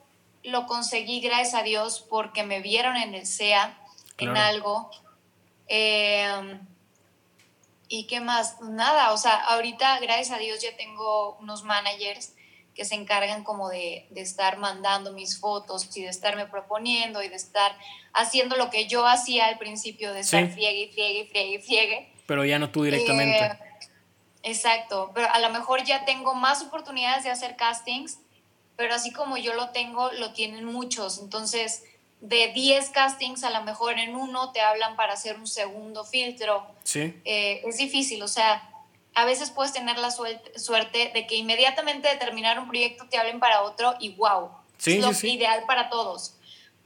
lo 0.44 0.66
conseguí, 0.66 1.20
gracias 1.20 1.56
a 1.56 1.64
Dios, 1.64 2.06
porque 2.10 2.44
me 2.44 2.62
vieron 2.62 2.96
en 2.96 3.14
el 3.14 3.26
SEA, 3.26 3.78
en 4.18 4.38
algo. 4.38 4.90
Eh, 5.68 6.60
¿Y 7.90 8.08
qué 8.08 8.20
más? 8.20 8.62
Nada, 8.62 9.12
o 9.14 9.18
sea, 9.18 9.36
ahorita, 9.36 10.00
gracias 10.00 10.32
a 10.32 10.40
Dios, 10.40 10.62
ya 10.62 10.76
tengo 10.76 11.38
unos 11.38 11.64
managers 11.64 12.34
que 12.76 12.86
se 12.86 12.96
encargan 12.96 13.44
como 13.44 13.70
de, 13.70 14.06
de, 14.12 14.22
estar 14.22 14.58
mandando 14.58 15.12
mis 15.12 15.40
fotos 15.40 15.90
y 15.98 16.04
de 16.04 16.10
estarme 16.10 16.46
proponiendo 16.46 17.24
y 17.24 17.28
de 17.28 17.36
estar 17.36 17.76
haciendo 18.14 18.56
lo 18.56 18.70
que 18.70 18.88
yo 18.88 19.08
hacía 19.08 19.48
al 19.48 19.58
principio, 19.58 20.14
de 20.14 20.20
estar 20.20 20.48
friegue 20.50 20.84
y 20.84 20.94
friegue 20.94 21.20
y 21.22 21.28
friegue 21.28 21.56
y 21.56 21.62
friegue. 21.62 22.14
Pero 22.28 22.46
ya 22.46 22.60
no 22.60 22.70
tú 22.70 22.84
directamente. 22.84 23.46
Eh, 23.46 23.67
exacto, 24.44 25.12
pero 25.14 25.30
a 25.32 25.40
lo 25.40 25.50
mejor 25.50 25.84
ya 25.84 26.06
tengo 26.06 26.34
más 26.34 26.62
oportunidades 26.62 27.24
de 27.24 27.32
hacer 27.32 27.56
castings, 27.56 28.20
pero 28.76 28.94
así 28.94 29.12
como 29.12 29.38
yo 29.38 29.54
lo 29.54 29.70
tengo, 29.70 30.12
lo 30.12 30.34
tienen 30.34 30.66
muchos. 30.66 31.20
Entonces, 31.20 31.84
de 32.22 32.52
10 32.54 32.90
castings, 32.90 33.44
a 33.44 33.50
lo 33.50 33.62
mejor 33.64 34.00
en 34.00 34.16
uno 34.16 34.52
te 34.52 34.62
hablan 34.62 34.96
para 34.96 35.14
hacer 35.14 35.38
un 35.38 35.48
segundo 35.48 36.04
filtro. 36.04 36.66
Sí. 36.84 37.20
Eh, 37.26 37.62
es 37.66 37.78
difícil, 37.78 38.22
o 38.24 38.28
sea, 38.28 38.70
a 39.18 39.26
veces 39.26 39.50
puedes 39.50 39.74
tener 39.74 39.98
la 39.98 40.12
suerte 40.12 41.12
de 41.12 41.28
que 41.28 41.36
inmediatamente 41.36 42.08
de 42.08 42.18
terminar 42.18 42.60
un 42.60 42.68
proyecto 42.68 43.08
te 43.10 43.18
hablen 43.18 43.40
para 43.40 43.64
otro 43.64 43.96
y 44.00 44.14
wow, 44.14 44.52
es 44.78 45.00
lo 45.00 45.12
ideal 45.28 45.64
para 45.66 45.90
todos. 45.90 46.36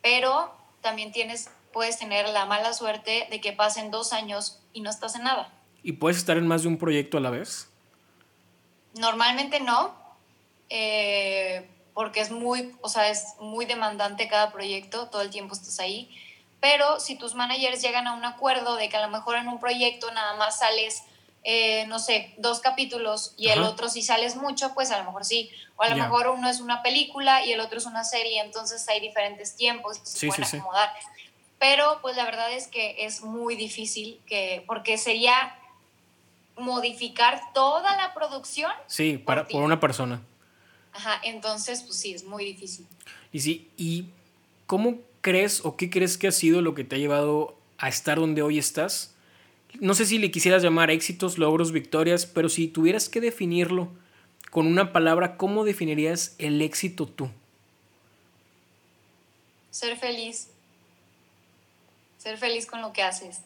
Pero 0.01 0.55
también 0.79 1.11
tienes, 1.11 1.49
puedes 1.73 1.99
tener 1.99 2.29
la 2.29 2.45
mala 2.45 2.73
suerte 2.73 3.27
de 3.29 3.41
que 3.41 3.51
pasen 3.51 3.91
dos 3.91 4.13
años 4.13 4.59
y 4.71 4.79
no 4.79 4.89
estás 4.89 5.15
en 5.15 5.23
nada. 5.23 5.51
¿Y 5.84 5.93
puedes 5.93 6.17
estar 6.17 6.38
en 6.38 6.47
más 6.47 6.63
de 6.63 6.67
un 6.67 6.77
proyecto 6.77 7.17
a 7.17 7.21
la 7.21 7.29
vez? 7.29 7.67
Normalmente 8.93 9.59
no. 9.59 9.95
Eh, 10.69 11.67
porque 11.93 12.21
es 12.21 12.32
muy, 12.32 12.73
o 12.82 12.89
sea, 12.89 13.09
es 13.09 13.36
muy 13.39 13.65
demandante 13.65 14.27
cada 14.27 14.51
proyecto, 14.51 15.07
todo 15.07 15.21
el 15.21 15.29
tiempo 15.29 15.53
estás 15.53 15.79
ahí. 15.79 16.09
Pero 16.59 16.99
si 16.99 17.15
tus 17.15 17.36
managers 17.36 17.82
llegan 17.82 18.07
a 18.07 18.13
un 18.13 18.23
acuerdo 18.23 18.75
de 18.75 18.88
que 18.88 18.97
a 18.97 19.01
lo 19.01 19.09
mejor 19.09 19.36
en 19.36 19.47
un 19.47 19.59
proyecto 19.59 20.11
nada 20.11 20.36
más 20.36 20.59
sales, 20.59 21.03
eh, 21.43 21.86
no 21.88 21.99
sé, 21.99 22.34
dos 22.38 22.59
capítulos 22.59 23.34
y 23.36 23.49
el 23.49 23.63
otro 23.63 23.89
si 23.89 24.03
sales 24.03 24.36
mucho, 24.36 24.73
pues 24.73 24.91
a 24.91 24.99
lo 24.99 25.03
mejor 25.03 25.25
sí. 25.25 25.49
O 25.75 25.84
a 25.84 25.89
lo 25.89 25.97
mejor 25.97 26.27
uno 26.29 26.47
es 26.49 26.59
una 26.59 26.84
película 26.84 27.43
y 27.43 27.51
el 27.51 27.59
otro 27.59 27.79
es 27.79 27.86
una 27.86 28.03
serie, 28.03 28.39
entonces 28.39 28.88
hay 28.88 28.99
diferentes 28.99 29.55
tiempos 29.55 29.97
que 29.97 30.05
se 30.05 30.27
pueden 30.27 30.43
acomodar. 30.43 30.91
Pero 31.57 31.99
pues 32.01 32.15
la 32.15 32.25
verdad 32.25 32.51
es 32.51 32.67
que 32.67 33.05
es 33.05 33.21
muy 33.21 33.55
difícil 33.55 34.21
que, 34.27 34.63
porque 34.67 34.97
sería 34.97 35.55
modificar 36.62 37.41
toda 37.53 37.95
la 37.97 38.14
producción. 38.14 38.72
Sí, 38.88 39.18
para, 39.18 39.47
por 39.47 39.64
una 39.64 39.80
persona. 39.80 40.22
Ajá, 40.93 41.20
entonces, 41.24 41.84
pues 41.84 41.97
sí, 41.97 42.14
es 42.14 42.24
muy 42.24 42.45
difícil. 42.45 42.86
Y 43.32 43.39
sí, 43.39 43.70
¿y 43.78 44.05
cómo 44.66 44.99
crees 45.22 45.66
o 45.66 45.78
qué 45.78 45.89
crees 45.89 46.18
que 46.18 46.28
ha 46.28 46.32
sido 46.32 46.62
lo 46.62 46.74
que 46.76 46.84
te 46.84 46.95
ha 46.95 46.99
llevado 46.99 47.57
a 47.78 47.89
estar 47.89 48.20
donde 48.20 48.41
hoy 48.41 48.57
estás? 48.57 49.14
No 49.80 49.93
sé 49.93 50.05
si 50.05 50.18
le 50.18 50.32
quisieras 50.32 50.64
llamar 50.64 50.91
éxitos, 50.91 51.38
logros, 51.38 51.72
victorias, 51.72 52.26
pero 52.26 52.49
si 52.49 52.68
tuvieras 52.68 53.07
que 53.07 53.22
definirlo 53.22 53.89
con 54.49 54.68
una 54.68 54.91
palabra, 54.91 55.38
¿cómo 55.38 55.64
definirías 55.64 56.36
el 56.38 56.62
éxito 56.62 57.07
tú? 57.07 57.30
Ser 59.70 59.97
feliz. 59.97 60.49
Ser 62.18 62.38
feliz 62.38 62.66
con 62.66 62.82
lo 62.82 62.91
que 62.91 63.01
haces. 63.01 63.41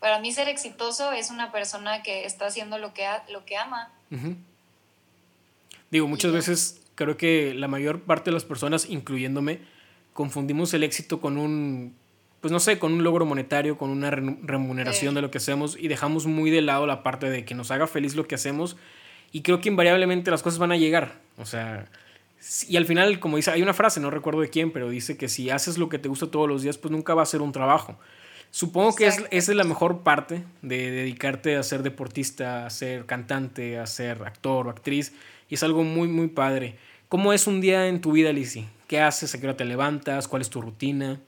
Para 0.00 0.20
mí 0.20 0.32
ser 0.32 0.48
exitoso 0.48 1.12
es 1.12 1.30
una 1.30 1.50
persona 1.50 2.02
que 2.02 2.24
está 2.24 2.46
haciendo 2.46 2.78
lo 2.78 2.94
que, 2.94 3.06
lo 3.30 3.44
que 3.44 3.56
ama. 3.56 3.90
Digo, 5.90 6.06
muchas 6.06 6.32
veces 6.32 6.80
creo 6.94 7.16
que 7.16 7.54
la 7.54 7.68
mayor 7.68 8.02
parte 8.02 8.30
de 8.30 8.34
las 8.34 8.44
personas, 8.44 8.88
incluyéndome, 8.88 9.60
confundimos 10.12 10.72
el 10.74 10.82
éxito 10.82 11.20
con 11.20 11.38
un, 11.38 11.94
pues 12.40 12.52
no 12.52 12.60
sé, 12.60 12.78
con 12.78 12.92
un 12.92 13.04
logro 13.04 13.24
monetario, 13.24 13.78
con 13.78 13.90
una 13.90 14.10
remuneración 14.10 15.14
de 15.14 15.22
lo 15.22 15.30
que 15.30 15.38
hacemos 15.38 15.76
y 15.78 15.88
dejamos 15.88 16.26
muy 16.26 16.50
de 16.50 16.62
lado 16.62 16.86
la 16.86 17.02
parte 17.02 17.30
de 17.30 17.44
que 17.44 17.54
nos 17.54 17.70
haga 17.70 17.86
feliz 17.86 18.14
lo 18.14 18.26
que 18.26 18.34
hacemos 18.34 18.76
y 19.32 19.42
creo 19.42 19.60
que 19.60 19.68
invariablemente 19.68 20.30
las 20.30 20.42
cosas 20.42 20.58
van 20.58 20.72
a 20.72 20.76
llegar. 20.76 21.20
O 21.36 21.46
sea, 21.46 21.88
y 22.68 22.76
al 22.76 22.86
final, 22.86 23.18
como 23.18 23.36
dice, 23.36 23.50
hay 23.50 23.62
una 23.62 23.74
frase, 23.74 24.00
no 24.00 24.10
recuerdo 24.10 24.40
de 24.40 24.50
quién, 24.50 24.72
pero 24.72 24.88
dice 24.88 25.16
que 25.16 25.28
si 25.28 25.50
haces 25.50 25.78
lo 25.78 25.88
que 25.88 25.98
te 25.98 26.08
gusta 26.08 26.30
todos 26.30 26.48
los 26.48 26.62
días, 26.62 26.78
pues 26.78 26.92
nunca 26.92 27.14
va 27.14 27.22
a 27.22 27.26
ser 27.26 27.40
un 27.42 27.52
trabajo. 27.52 27.98
Supongo 28.50 28.94
que 28.94 29.06
es, 29.06 29.18
esa 29.30 29.52
es 29.52 29.56
la 29.56 29.64
mejor 29.64 30.02
parte 30.02 30.44
de 30.62 30.90
dedicarte 30.90 31.56
a 31.56 31.62
ser 31.62 31.82
deportista, 31.82 32.66
a 32.66 32.70
ser 32.70 33.06
cantante, 33.06 33.78
a 33.78 33.86
ser 33.86 34.22
actor 34.24 34.66
o 34.66 34.70
actriz 34.70 35.12
y 35.48 35.54
es 35.54 35.62
algo 35.62 35.84
muy, 35.84 36.08
muy 36.08 36.28
padre. 36.28 36.78
¿Cómo 37.08 37.32
es 37.32 37.46
un 37.46 37.60
día 37.60 37.86
en 37.86 38.00
tu 38.00 38.12
vida, 38.12 38.32
Lizzy? 38.32 38.68
¿Qué 38.86 39.00
haces? 39.00 39.34
¿A 39.34 39.40
qué 39.40 39.46
hora 39.46 39.56
te 39.56 39.64
levantas? 39.64 40.28
¿Cuál 40.28 40.42
es 40.42 40.50
tu 40.50 40.60
rutina? 40.60 41.20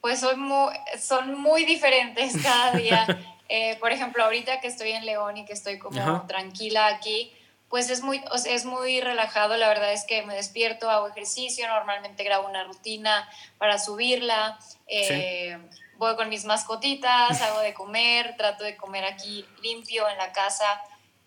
Pues 0.00 0.20
son 0.20 0.40
muy, 0.40 0.68
son 1.00 1.38
muy 1.40 1.64
diferentes 1.64 2.36
cada 2.42 2.72
día. 2.72 3.06
Eh, 3.48 3.76
por 3.80 3.92
ejemplo, 3.92 4.24
ahorita 4.24 4.60
que 4.60 4.68
estoy 4.68 4.90
en 4.90 5.04
León 5.06 5.36
y 5.36 5.44
que 5.44 5.52
estoy 5.52 5.78
como 5.78 6.26
tranquila 6.26 6.88
aquí, 6.88 7.32
pues 7.68 7.90
es 7.90 8.02
muy, 8.02 8.22
es 8.46 8.64
muy 8.64 9.00
relajado. 9.00 9.56
La 9.56 9.68
verdad 9.68 9.92
es 9.92 10.04
que 10.04 10.24
me 10.24 10.34
despierto, 10.34 10.90
hago 10.90 11.08
ejercicio, 11.08 11.66
normalmente 11.68 12.24
grabo 12.24 12.48
una 12.48 12.64
rutina 12.64 13.28
para 13.58 13.78
subirla. 13.78 14.58
Eh, 14.86 15.58
voy 15.98 16.16
con 16.16 16.28
mis 16.28 16.44
mascotitas, 16.44 17.40
hago 17.40 17.60
de 17.60 17.74
comer, 17.74 18.36
trato 18.36 18.64
de 18.64 18.76
comer 18.76 19.04
aquí 19.04 19.44
limpio 19.62 20.08
en 20.08 20.18
la 20.18 20.32
casa. 20.32 20.80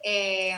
Eh, 0.04 0.58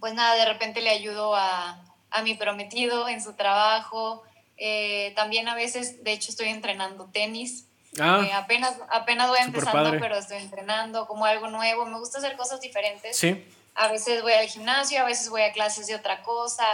pues 0.00 0.14
nada, 0.14 0.34
de 0.34 0.46
repente 0.46 0.80
le 0.80 0.90
ayudo 0.90 1.34
a, 1.36 1.78
mi 2.24 2.34
prometido 2.34 3.08
en 3.08 3.22
su 3.22 3.34
trabajo. 3.34 4.22
Eh, 4.56 5.12
también 5.16 5.48
a 5.48 5.54
veces, 5.54 6.02
de 6.04 6.12
hecho, 6.12 6.30
estoy 6.30 6.48
entrenando 6.48 7.06
tenis. 7.06 7.66
Ah, 8.00 8.22
eh, 8.24 8.32
apenas, 8.32 8.76
apenas 8.90 9.28
voy 9.28 9.38
empezando, 9.40 9.90
pero 10.00 10.16
estoy 10.16 10.38
entrenando 10.38 11.06
como 11.06 11.24
algo 11.24 11.48
nuevo. 11.48 11.86
Me 11.86 11.98
gusta 11.98 12.18
hacer 12.18 12.36
cosas 12.36 12.60
diferentes. 12.60 13.16
Sí. 13.16 13.46
A 13.74 13.88
veces 13.88 14.22
voy 14.22 14.32
al 14.32 14.46
gimnasio, 14.46 15.00
a 15.00 15.04
veces 15.04 15.30
voy 15.30 15.42
a 15.42 15.52
clases 15.52 15.86
de 15.86 15.94
otra 15.94 16.22
cosa, 16.22 16.66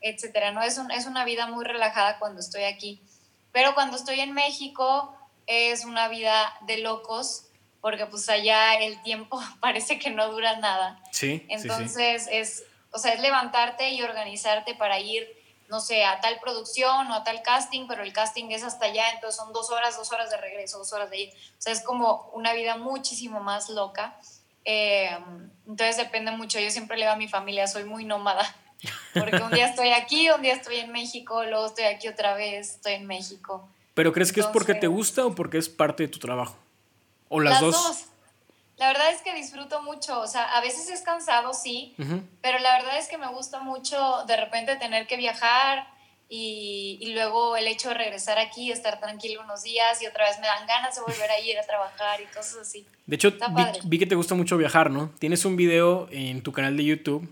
etcétera. 0.00 0.50
¿no? 0.50 0.62
Es, 0.62 0.78
un, 0.78 0.90
es 0.90 1.06
una 1.06 1.24
vida 1.24 1.46
muy 1.46 1.64
relajada 1.64 2.18
cuando 2.18 2.40
estoy 2.40 2.64
aquí. 2.64 3.00
Pero 3.52 3.74
cuando 3.74 3.96
estoy 3.96 4.20
en 4.20 4.32
México 4.32 5.14
es 5.50 5.84
una 5.84 6.08
vida 6.08 6.54
de 6.62 6.78
locos 6.78 7.46
porque 7.80 8.06
pues 8.06 8.28
allá 8.28 8.74
el 8.74 9.02
tiempo 9.02 9.40
parece 9.60 9.98
que 9.98 10.10
no 10.10 10.30
dura 10.30 10.56
nada. 10.56 11.02
Sí. 11.12 11.44
Entonces 11.48 12.28
es 12.30 12.64
o 12.92 12.98
sea, 12.98 13.12
es 13.12 13.20
levantarte 13.20 13.90
y 13.90 14.02
organizarte 14.02 14.74
para 14.74 14.98
ir, 14.98 15.28
no 15.68 15.80
sé, 15.80 16.04
a 16.04 16.20
tal 16.20 16.38
producción 16.40 17.10
o 17.10 17.14
a 17.14 17.24
tal 17.24 17.42
casting, 17.42 17.86
pero 17.86 18.02
el 18.02 18.12
casting 18.12 18.50
es 18.50 18.64
hasta 18.64 18.86
allá, 18.86 19.10
entonces 19.10 19.36
son 19.36 19.52
dos 19.52 19.70
horas, 19.70 19.96
dos 19.96 20.10
horas 20.12 20.30
de 20.30 20.36
regreso, 20.36 20.78
dos 20.78 20.92
horas 20.92 21.10
de 21.10 21.20
ir. 21.20 21.28
O 21.30 21.60
sea, 21.60 21.72
es 21.72 21.82
como 21.82 22.30
una 22.32 22.52
vida 22.52 22.76
muchísimo 22.76 23.40
más 23.40 23.68
loca. 23.68 24.18
Eh, 24.64 25.16
entonces 25.66 25.96
depende 25.96 26.32
mucho. 26.32 26.58
Yo 26.58 26.70
siempre 26.70 26.96
le 26.96 27.04
digo 27.04 27.12
a 27.12 27.16
mi 27.16 27.28
familia, 27.28 27.66
soy 27.66 27.84
muy 27.84 28.04
nómada. 28.04 28.44
Porque 29.14 29.36
un 29.36 29.50
día 29.50 29.66
estoy 29.66 29.90
aquí, 29.90 30.30
un 30.30 30.42
día 30.42 30.54
estoy 30.54 30.76
en 30.76 30.90
México, 30.90 31.44
luego 31.44 31.66
estoy 31.66 31.84
aquí 31.84 32.08
otra 32.08 32.34
vez, 32.34 32.76
estoy 32.76 32.94
en 32.94 33.06
México. 33.06 33.68
¿Pero 34.00 34.14
crees 34.14 34.32
que 34.32 34.40
es 34.40 34.46
porque 34.46 34.74
te 34.74 34.86
gusta 34.86 35.26
o 35.26 35.34
porque 35.34 35.58
es 35.58 35.68
parte 35.68 36.04
de 36.04 36.08
tu 36.08 36.18
trabajo? 36.18 36.56
¿O 37.28 37.38
las, 37.38 37.60
dos? 37.60 38.06
La 38.78 38.86
verdad 38.86 39.12
es 39.12 39.20
que 39.20 39.34
disfruto 39.34 39.82
mucho, 39.82 40.20
o 40.20 40.26
sea, 40.26 40.56
a 40.56 40.62
veces 40.62 40.88
es 40.88 41.02
cansado, 41.02 41.52
sí, 41.52 41.94
pero 42.40 42.58
la 42.60 42.78
verdad 42.78 42.98
es 42.98 43.08
que 43.08 43.18
me 43.18 43.28
gusta 43.28 43.60
mucho 43.60 44.24
de 44.26 44.38
repente 44.38 44.76
tener 44.76 45.06
que 45.06 45.18
viajar 45.18 45.86
y, 46.30 46.96
y, 47.02 47.12
luego 47.12 47.58
el 47.58 47.66
hecho 47.66 47.90
de 47.90 47.94
regresar 47.96 48.38
aquí, 48.38 48.72
estar 48.72 48.98
tranquilo 49.00 49.42
unos 49.42 49.64
días 49.64 50.00
y 50.00 50.06
otra 50.06 50.24
vez 50.30 50.40
me 50.40 50.46
dan 50.46 50.66
ganas 50.66 50.94
de 50.94 51.02
volver 51.02 51.30
a 51.30 51.38
ir 51.38 51.58
a 51.58 51.66
trabajar 51.66 52.22
y 52.22 52.24
cosas 52.34 52.56
así. 52.62 52.86
De 53.04 53.16
hecho, 53.16 53.32
vi, 53.32 53.64
vi, 53.84 53.98
que 53.98 54.06
te 54.06 54.14
gusta 54.14 54.34
mucho 54.34 54.56
viajar, 54.56 54.90
¿no? 54.90 55.10
Tienes 55.18 55.44
un 55.44 55.56
video 55.56 56.08
en 56.10 56.42
tu 56.42 56.52
canal 56.52 56.74
de 56.74 56.86
YouTube 56.86 57.28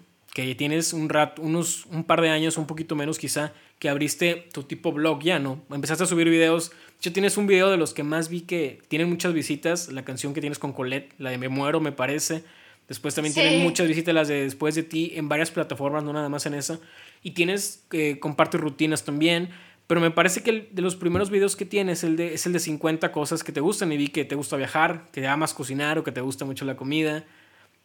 que 0.46 0.54
tienes 0.54 0.92
un 0.92 1.08
rato, 1.08 1.42
unos, 1.42 1.86
un 1.86 2.04
par 2.04 2.20
de 2.20 2.28
años, 2.28 2.58
un 2.58 2.66
poquito 2.68 2.94
menos 2.94 3.18
quizá, 3.18 3.52
que 3.80 3.88
abriste 3.88 4.46
tu 4.52 4.62
tipo 4.62 4.92
blog 4.92 5.20
ya, 5.20 5.40
¿no? 5.40 5.60
Empezaste 5.68 6.04
a 6.04 6.06
subir 6.06 6.28
videos. 6.28 6.70
De 7.02 7.10
tienes 7.10 7.36
un 7.36 7.48
video 7.48 7.70
de 7.72 7.76
los 7.76 7.92
que 7.92 8.04
más 8.04 8.28
vi 8.28 8.42
que 8.42 8.80
tienen 8.86 9.08
muchas 9.08 9.32
visitas, 9.32 9.90
la 9.90 10.04
canción 10.04 10.34
que 10.34 10.40
tienes 10.40 10.60
con 10.60 10.72
Colette, 10.72 11.12
la 11.18 11.30
de 11.30 11.38
Me 11.38 11.48
Muero, 11.48 11.80
me 11.80 11.90
parece. 11.90 12.44
Después 12.86 13.16
también 13.16 13.34
tienen 13.34 13.64
muchas 13.64 13.88
visitas 13.88 14.14
las 14.14 14.28
de 14.28 14.44
Después 14.44 14.76
de 14.76 14.84
ti 14.84 15.10
en 15.16 15.28
varias 15.28 15.50
plataformas, 15.50 16.04
no 16.04 16.12
nada 16.12 16.28
más 16.28 16.46
en 16.46 16.54
esa. 16.54 16.78
Y 17.24 17.32
tienes, 17.32 17.84
eh, 17.90 18.20
compartes 18.20 18.60
rutinas 18.60 19.04
también. 19.04 19.48
Pero 19.88 20.00
me 20.00 20.12
parece 20.12 20.44
que 20.44 20.50
el, 20.50 20.68
de 20.70 20.82
los 20.82 20.94
primeros 20.94 21.30
videos 21.30 21.56
que 21.56 21.64
tienes 21.64 22.04
el 22.04 22.14
de, 22.14 22.34
es 22.34 22.46
el 22.46 22.52
de 22.52 22.60
50 22.60 23.10
cosas 23.10 23.42
que 23.42 23.50
te 23.50 23.60
gustan. 23.60 23.90
Y 23.90 23.96
vi 23.96 24.06
que 24.06 24.24
te 24.24 24.36
gusta 24.36 24.56
viajar, 24.56 25.08
que 25.10 25.26
amas 25.26 25.52
cocinar 25.52 25.98
o 25.98 26.04
que 26.04 26.12
te 26.12 26.20
gusta 26.20 26.44
mucho 26.44 26.64
la 26.64 26.76
comida. 26.76 27.24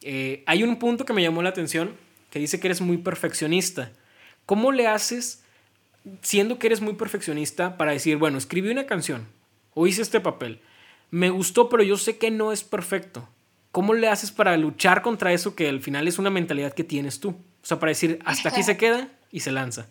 Eh, 0.01 0.43
hay 0.45 0.62
un 0.62 0.78
punto 0.78 1.04
que 1.04 1.14
me 1.14 1.24
llamó 1.24 1.41
la 1.41 1.49
atención 1.49 2.12
que 2.34 2.39
dice 2.39 2.59
que 2.59 2.65
eres 2.65 2.81
muy 2.81 2.97
perfeccionista. 2.97 3.91
¿Cómo 4.47 4.71
le 4.71 4.88
haces, 4.88 5.43
siendo 6.23 6.57
que 6.57 6.65
eres 6.65 6.81
muy 6.81 6.95
perfeccionista, 6.95 7.77
para 7.77 7.91
decir, 7.91 8.17
bueno, 8.17 8.39
escribí 8.39 8.71
una 8.71 8.88
canción 8.88 9.31
o 9.75 9.86
hice 9.86 10.01
este 10.01 10.19
papel? 10.19 10.59
Me 11.11 11.29
gustó, 11.29 11.69
pero 11.69 11.84
yo 11.84 11.95
sé 11.95 12.17
que 12.17 12.31
no 12.31 12.51
es 12.51 12.63
perfecto. 12.63 13.29
¿Cómo 13.71 13.93
le 13.93 14.09
haces 14.09 14.31
para 14.31 14.57
luchar 14.57 15.03
contra 15.03 15.31
eso 15.31 15.55
que 15.55 15.69
al 15.69 15.79
final 15.79 16.07
es 16.07 16.17
una 16.17 16.31
mentalidad 16.31 16.73
que 16.73 16.84
tienes 16.84 17.19
tú? 17.19 17.29
O 17.29 17.65
sea, 17.67 17.79
para 17.79 17.91
decir, 17.91 18.17
hasta 18.25 18.49
aquí 18.49 18.63
se 18.63 18.77
queda 18.79 19.09
y 19.31 19.41
se 19.41 19.51
lanza. 19.51 19.86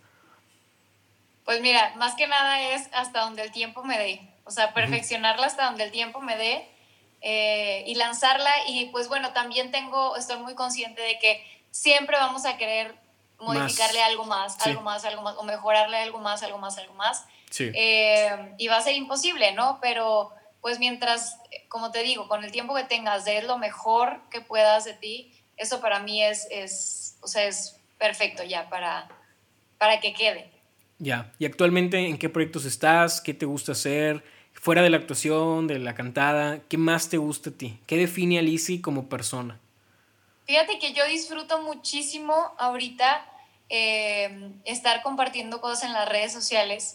Pues 1.45 1.61
mira, 1.61 1.95
más 1.95 2.16
que 2.16 2.26
nada 2.26 2.74
es 2.74 2.88
hasta 2.93 3.20
donde 3.20 3.43
el 3.43 3.53
tiempo 3.53 3.84
me 3.84 3.97
dé. 3.97 4.20
O 4.43 4.51
sea, 4.51 4.74
perfeccionarla 4.74 5.47
hasta 5.47 5.66
donde 5.66 5.84
el 5.84 5.93
tiempo 5.93 6.20
me 6.20 6.36
dé 6.36 6.66
eh, 7.20 7.84
y 7.86 7.95
lanzarla. 7.95 8.51
Y 8.66 8.86
pues 8.86 9.07
bueno, 9.07 9.32
también 9.32 9.70
tengo, 9.70 10.16
estoy 10.16 10.38
muy 10.38 10.57
consciente 10.57 11.03
de 11.03 11.20
que 11.20 11.62
siempre 11.73 12.16
vamos 12.16 12.45
a 12.47 12.57
querer 12.57 12.95
modificarle 13.41 14.01
algo 14.03 14.25
más, 14.25 14.64
algo 14.64 14.83
más, 14.83 15.05
algo 15.05 15.23
más, 15.23 15.35
o 15.37 15.43
mejorarle 15.43 15.97
algo 15.97 16.20
más, 16.20 16.45
algo 16.45 16.59
más, 16.59 16.79
algo 16.79 16.95
más. 16.95 17.27
Sí. 17.51 17.73
Eh, 17.75 18.55
y 18.59 18.68
va 18.68 18.77
a 18.77 18.83
ser 18.83 18.95
imposible, 18.95 19.53
¿no? 19.53 19.79
Pero 19.83 20.31
pues 20.61 20.79
mientras, 20.79 21.39
como 21.68 21.91
te 21.91 22.05
digo, 22.05 22.29
con 22.29 22.45
el 22.45 22.53
tiempo 22.53 22.75
que 22.75 22.85
tengas, 22.85 23.25
de 23.25 23.43
lo 23.43 23.59
mejor 23.59 24.20
que 24.31 24.41
puedas 24.41 24.85
de 24.85 24.95
ti, 24.95 25.33
eso 25.57 25.81
para 25.81 25.99
mí 25.99 26.23
es, 26.23 26.47
es 26.51 27.16
o 27.20 27.27
sea, 27.27 27.45
es 27.45 27.77
perfecto 27.99 28.45
ya 28.45 28.68
para, 28.68 29.09
para 29.79 29.99
que 30.01 30.14
quede. 30.14 30.51
Ya, 30.99 31.33
¿y 31.41 31.47
actualmente 31.47 31.99
en 31.99 32.16
qué 32.16 32.29
proyectos 32.29 32.64
estás? 32.64 33.20
¿Qué 33.20 33.35
te 33.35 33.45
gusta 33.45 33.73
hacer? 33.73 34.23
Fuera 34.53 34.83
de 34.83 34.91
la 34.91 34.99
actuación, 34.99 35.66
de 35.66 35.81
la 35.81 35.95
cantada, 35.95 36.61
¿qué 36.68 36.79
más 36.79 37.09
te 37.09 37.16
gusta 37.16 37.51
a 37.51 37.53
ti? 37.53 37.81
¿Qué 37.87 37.97
define 37.97 38.39
a 38.39 38.43
Lizzie 38.43 38.81
como 38.81 39.09
persona? 39.09 39.59
Fíjate 40.45 40.78
que 40.78 40.93
yo 40.93 41.07
disfruto 41.07 41.62
muchísimo 41.62 42.53
ahorita 42.59 43.24
eh, 43.68 44.53
estar 44.64 45.03
compartiendo 45.03 45.61
cosas 45.61 45.84
en 45.84 45.93
las 45.93 46.09
redes 46.09 46.32
sociales. 46.32 46.95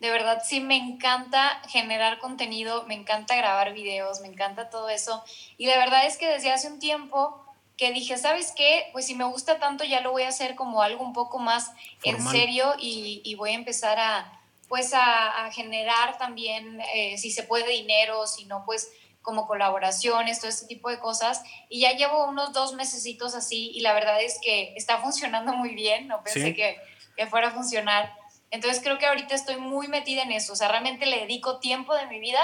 De 0.00 0.10
verdad, 0.10 0.42
sí 0.44 0.60
me 0.60 0.76
encanta 0.76 1.62
generar 1.68 2.18
contenido, 2.18 2.84
me 2.86 2.94
encanta 2.94 3.34
grabar 3.36 3.72
videos, 3.72 4.20
me 4.20 4.28
encanta 4.28 4.68
todo 4.68 4.88
eso. 4.88 5.22
Y 5.56 5.66
de 5.66 5.76
verdad 5.78 6.06
es 6.06 6.18
que 6.18 6.28
desde 6.28 6.52
hace 6.52 6.68
un 6.68 6.78
tiempo 6.78 7.42
que 7.76 7.92
dije, 7.92 8.16
¿sabes 8.16 8.52
qué? 8.56 8.88
Pues 8.92 9.06
si 9.06 9.14
me 9.14 9.24
gusta 9.24 9.58
tanto 9.58 9.84
ya 9.84 10.00
lo 10.00 10.10
voy 10.10 10.22
a 10.22 10.28
hacer 10.28 10.54
como 10.54 10.82
algo 10.82 11.04
un 11.04 11.12
poco 11.12 11.38
más 11.38 11.72
en 12.02 12.20
serio 12.28 12.74
y, 12.78 13.34
voy 13.36 13.50
a 13.50 13.54
empezar 13.54 13.98
a, 13.98 14.40
pues 14.68 14.92
a, 14.94 15.50
generar 15.52 16.18
también, 16.18 16.80
eh, 16.94 17.16
si 17.18 17.30
se 17.30 17.42
puede, 17.42 17.70
dinero, 17.70 18.26
si 18.26 18.46
no, 18.46 18.64
pues 18.64 18.90
como 19.26 19.48
colaboraciones, 19.48 20.38
todo 20.38 20.48
este 20.48 20.68
tipo 20.68 20.88
de 20.88 21.00
cosas. 21.00 21.42
Y 21.68 21.80
ya 21.80 21.92
llevo 21.94 22.28
unos 22.28 22.52
dos 22.52 22.74
mesecitos 22.74 23.34
así 23.34 23.72
y 23.74 23.80
la 23.80 23.92
verdad 23.92 24.22
es 24.22 24.38
que 24.40 24.72
está 24.76 24.98
funcionando 24.98 25.52
muy 25.52 25.74
bien, 25.74 26.06
no 26.06 26.22
pensé 26.22 26.54
que, 26.54 26.78
que 27.16 27.26
fuera 27.26 27.48
a 27.48 27.50
funcionar. 27.50 28.14
Entonces 28.52 28.80
creo 28.80 28.98
que 28.98 29.06
ahorita 29.06 29.34
estoy 29.34 29.56
muy 29.56 29.88
metida 29.88 30.22
en 30.22 30.30
eso, 30.30 30.52
o 30.52 30.56
sea, 30.56 30.68
realmente 30.68 31.06
le 31.06 31.18
dedico 31.18 31.58
tiempo 31.58 31.92
de 31.96 32.06
mi 32.06 32.20
vida 32.20 32.38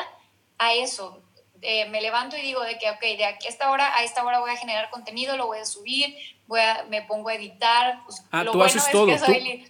a 0.59 0.75
eso, 0.75 1.22
eh, 1.65 1.89
me 1.91 2.01
levanto 2.01 2.37
y 2.37 2.43
digo 2.43 2.61
de 2.63 2.77
que, 2.77 2.91
ok, 2.91 3.01
de 3.01 3.25
aquí 3.25 3.47
a 3.47 3.51
esta 3.51 3.71
hora, 3.71 3.97
a 3.97 4.03
esta 4.03 4.25
hora 4.25 4.41
voy 4.41 4.51
a 4.51 4.57
generar 4.57 4.91
contenido, 4.91 5.37
lo 5.37 5.47
voy 5.47 5.59
a 5.59 5.65
subir, 5.65 6.17
voy 6.49 6.59
a, 6.59 6.85
me 6.89 7.03
pongo 7.03 7.29
a 7.29 7.35
editar. 7.35 8.03
Pues, 8.05 8.25
ah, 8.33 8.45
tú 8.51 8.61
haces 8.65 8.91
todo. 8.91 9.07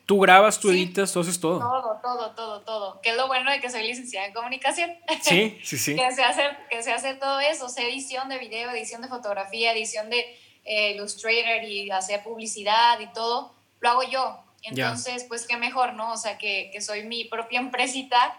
Tú, 0.07 0.21
grabas, 0.21 0.59
tú 0.59 0.71
editas, 0.71 1.13
tú 1.13 1.21
haces 1.21 1.39
todo. 1.39 1.59
Todo, 1.59 2.01
todo, 2.03 2.31
todo, 2.31 2.61
todo. 2.63 3.01
Que 3.03 3.11
es 3.11 3.17
lo 3.17 3.27
bueno 3.27 3.51
de 3.51 3.61
que 3.61 3.69
soy 3.69 3.83
licenciada 3.83 4.27
en 4.27 4.33
comunicación. 4.33 4.91
Sí, 5.21 5.59
sí, 5.63 5.77
sí. 5.77 5.95
que, 5.95 6.11
sé 6.13 6.25
hacer, 6.25 6.57
que 6.71 6.83
sé 6.83 6.93
hacer 6.93 7.19
todo 7.19 7.41
eso, 7.41 7.69
sé 7.69 7.87
edición 7.87 8.31
de 8.31 8.39
video, 8.39 8.71
edición 8.71 9.03
de 9.03 9.09
fotografía, 9.09 9.73
edición 9.73 10.09
de 10.09 10.25
eh, 10.65 10.93
Illustrator 10.93 11.63
y 11.65 11.91
hacer 11.91 12.23
publicidad 12.23 13.01
y 13.01 13.13
todo. 13.13 13.55
Lo 13.81 13.91
hago 13.91 14.03
yo. 14.05 14.43
Entonces, 14.63 15.25
pues 15.29 15.47
qué 15.47 15.59
mejor, 15.59 15.93
¿no? 15.93 16.13
O 16.13 16.17
sea, 16.17 16.39
que, 16.39 16.71
que 16.73 16.81
soy 16.81 17.03
mi 17.03 17.25
propia 17.25 17.59
empresita 17.61 18.35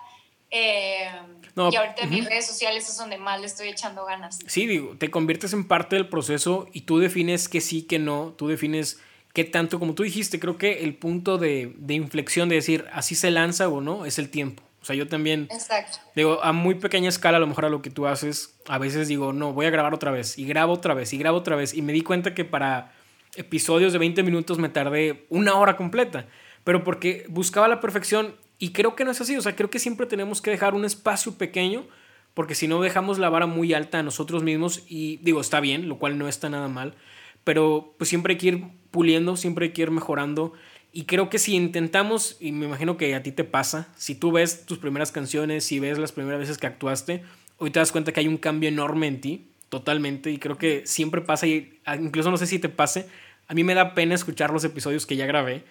eh, 0.54 1.10
y 1.56 1.76
ahorita 1.76 2.04
en 2.04 2.10
mis 2.12 2.26
redes 2.26 2.46
sociales 2.48 2.88
es 2.88 2.98
donde 2.98 3.18
más 3.18 3.40
le 3.40 3.48
estoy 3.48 3.70
echando 3.70 4.06
ganas. 4.06 4.40
Sí, 4.48 4.68
digo, 4.68 4.96
te 4.98 5.10
conviertes 5.10 5.54
en 5.54 5.68
parte 5.68 5.96
del 5.96 6.08
proceso 6.08 6.68
y 6.74 6.82
tú 6.82 7.00
defines 7.00 7.50
que 7.50 7.60
sí, 7.60 7.84
que 7.84 8.00
no, 8.00 8.34
tú 8.38 8.48
defines 8.48 9.00
qué 9.34 9.44
tanto, 9.44 9.80
como 9.80 9.96
tú 9.96 10.04
dijiste, 10.04 10.40
creo 10.40 10.58
que 10.58 10.84
el 10.84 10.96
punto 10.96 11.38
de, 11.38 11.74
de 11.78 11.96
inflexión 11.96 12.50
de 12.50 12.56
decir 12.56 12.86
así 12.94 13.16
se 13.16 13.32
lanza 13.32 13.68
o 13.68 13.82
no 13.82 14.06
es 14.06 14.20
el 14.20 14.30
tiempo. 14.30 14.64
O 14.82 14.86
sea, 14.86 14.96
yo 14.96 15.08
también, 15.08 15.48
Exacto. 15.50 16.00
digo, 16.14 16.44
a 16.44 16.52
muy 16.52 16.76
pequeña 16.76 17.08
escala, 17.08 17.38
a 17.38 17.40
lo 17.40 17.48
mejor 17.48 17.66
a 17.66 17.70
lo 17.70 17.82
que 17.82 17.90
tú 17.90 18.06
haces, 18.06 18.56
a 18.68 18.78
veces 18.78 19.08
digo, 19.08 19.32
no, 19.32 19.54
voy 19.54 19.66
a 19.66 19.70
grabar 19.70 19.94
otra 19.94 20.12
vez, 20.12 20.38
y 20.38 20.46
grabo 20.46 20.74
otra 20.74 20.94
vez, 20.94 21.14
y 21.14 21.18
grabo 21.18 21.38
otra 21.38 21.56
vez, 21.56 21.74
y 21.74 21.82
me 21.82 21.94
di 21.94 22.02
cuenta 22.02 22.34
que 22.36 22.44
para 22.44 22.92
episodios 23.36 23.94
de 23.94 24.00
20 24.00 24.24
minutos 24.24 24.60
me 24.60 24.70
tardé 24.70 25.26
una 25.30 25.56
hora 25.56 25.78
completa, 25.78 26.28
pero 26.66 26.84
porque 26.84 27.26
buscaba 27.30 27.68
la 27.70 27.80
perfección 27.80 28.36
y 28.60 28.72
creo 28.72 28.96
que 28.96 29.06
no 29.06 29.12
es 29.12 29.22
así, 29.22 29.36
o 29.36 29.42
sea, 29.42 29.56
creo 29.56 29.70
que 29.70 29.80
siempre 29.80 30.06
tenemos 30.06 30.42
que 30.42 30.52
dejar 30.52 30.74
un 30.74 30.86
espacio 30.86 31.38
pequeño, 31.38 31.86
porque 32.34 32.56
si 32.56 32.68
no 32.68 32.82
dejamos 32.82 33.20
la 33.20 33.30
vara 33.30 33.46
muy 33.46 33.74
alta 33.74 34.00
a 34.00 34.04
nosotros 34.04 34.44
mismos, 34.44 34.84
y 34.88 35.18
digo, 35.18 35.42
está 35.42 35.60
bien, 35.60 35.90
lo 35.90 36.00
cual 36.00 36.18
no 36.18 36.28
está 36.28 36.50
nada 36.50 36.68
mal, 36.68 36.96
pero 37.44 37.94
pues 37.98 38.10
siempre 38.10 38.34
hay 38.34 38.38
que 38.38 38.48
ir 38.48 38.64
puliendo, 38.92 39.36
siempre 39.36 39.68
hay 39.68 39.72
que 39.74 39.82
ir 39.82 39.92
mejorando. 39.92 40.54
Y 40.92 41.06
creo 41.06 41.30
que 41.30 41.40
si 41.40 41.56
intentamos, 41.56 42.38
y 42.40 42.52
me 42.52 42.68
imagino 42.68 42.98
que 42.98 43.16
a 43.16 43.24
ti 43.24 43.32
te 43.32 43.44
pasa, 43.44 43.88
si 43.98 44.16
tú 44.16 44.32
ves 44.32 44.66
tus 44.66 44.78
primeras 44.78 45.12
canciones, 45.12 45.64
si 45.66 45.80
ves 45.80 45.98
las 45.98 46.12
primeras 46.12 46.40
veces 46.40 46.58
que 46.58 46.68
actuaste, 46.68 47.24
hoy 47.58 47.72
te 47.72 47.80
das 47.80 47.92
cuenta 47.92 48.12
que 48.12 48.20
hay 48.20 48.28
un 48.28 48.38
cambio 48.38 48.70
enorme 48.70 49.08
en 49.08 49.20
ti, 49.20 49.48
totalmente, 49.70 50.30
y 50.30 50.38
creo 50.38 50.58
que 50.58 50.86
siempre 50.86 51.22
pasa, 51.22 51.48
y 51.48 51.80
ah, 51.86 51.96
incluso 51.96 52.30
no 52.30 52.38
sé 52.38 52.46
si 52.46 52.60
te 52.60 52.70
pase, 52.70 53.08
a 53.48 53.56
mí 53.56 53.64
me 53.64 53.74
da 53.74 53.96
pena 53.96 54.14
escuchar 54.14 54.52
los 54.52 54.64
episodios 54.64 55.08
que 55.08 55.16
ya 55.16 55.26
grabé, 55.26 55.64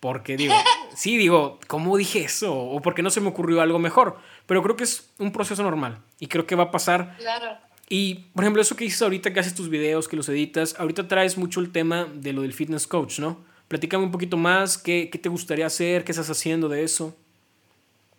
porque 0.00 0.36
digo, 0.36 0.54
sí, 0.94 1.16
digo, 1.16 1.58
¿cómo 1.66 1.96
dije 1.96 2.20
eso? 2.20 2.54
O 2.54 2.80
porque 2.80 3.02
no 3.02 3.10
se 3.10 3.20
me 3.20 3.28
ocurrió 3.28 3.60
algo 3.60 3.78
mejor. 3.78 4.18
Pero 4.46 4.62
creo 4.62 4.76
que 4.76 4.84
es 4.84 5.10
un 5.18 5.32
proceso 5.32 5.62
normal 5.62 6.00
y 6.18 6.26
creo 6.28 6.46
que 6.46 6.54
va 6.54 6.64
a 6.64 6.70
pasar. 6.70 7.16
Claro. 7.18 7.58
Y, 7.88 8.14
por 8.34 8.44
ejemplo, 8.44 8.60
eso 8.60 8.76
que 8.76 8.84
dices 8.84 9.00
ahorita, 9.00 9.32
que 9.32 9.40
haces 9.40 9.54
tus 9.54 9.70
videos, 9.70 10.08
que 10.08 10.16
los 10.16 10.28
editas, 10.28 10.76
ahorita 10.78 11.08
traes 11.08 11.38
mucho 11.38 11.60
el 11.60 11.72
tema 11.72 12.04
de 12.12 12.32
lo 12.32 12.42
del 12.42 12.52
fitness 12.52 12.86
coach, 12.86 13.18
¿no? 13.18 13.44
Platícame 13.68 14.04
un 14.04 14.10
poquito 14.10 14.36
más, 14.36 14.76
¿qué, 14.78 15.08
qué 15.10 15.18
te 15.18 15.28
gustaría 15.28 15.66
hacer? 15.66 16.04
¿Qué 16.04 16.12
estás 16.12 16.30
haciendo 16.30 16.68
de 16.68 16.84
eso? 16.84 17.16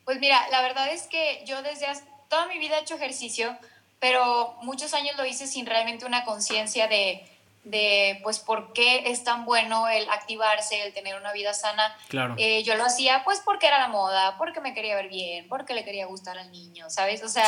Pues 0.05 0.19
mira, 0.19 0.39
la 0.49 0.61
verdad 0.61 0.91
es 0.91 1.03
que 1.03 1.43
yo 1.45 1.61
desde 1.61 1.85
toda 2.29 2.47
mi 2.47 2.57
vida 2.57 2.77
he 2.77 2.81
hecho 2.81 2.95
ejercicio, 2.95 3.55
pero 3.99 4.55
muchos 4.63 4.93
años 4.93 5.15
lo 5.17 5.25
hice 5.25 5.45
sin 5.45 5.65
realmente 5.65 6.05
una 6.05 6.23
conciencia 6.23 6.87
de 6.87 7.23
de 7.63 8.19
pues 8.23 8.39
por 8.39 8.73
qué 8.73 9.03
es 9.11 9.23
tan 9.23 9.45
bueno 9.45 9.87
el 9.89 10.09
activarse, 10.09 10.81
el 10.83 10.93
tener 10.93 11.15
una 11.15 11.33
vida 11.33 11.53
sana. 11.53 11.95
Claro. 12.07 12.35
Eh, 12.37 12.63
yo 12.63 12.75
lo 12.75 12.85
hacía 12.85 13.23
pues 13.23 13.41
porque 13.43 13.67
era 13.67 13.79
la 13.79 13.89
moda, 13.89 14.37
porque 14.37 14.61
me 14.61 14.73
quería 14.73 14.95
ver 14.95 15.09
bien, 15.09 15.47
porque 15.47 15.73
le 15.73 15.83
quería 15.83 16.05
gustar 16.05 16.37
al 16.37 16.51
niño, 16.51 16.89
¿sabes? 16.89 17.23
O 17.23 17.29
sea, 17.29 17.47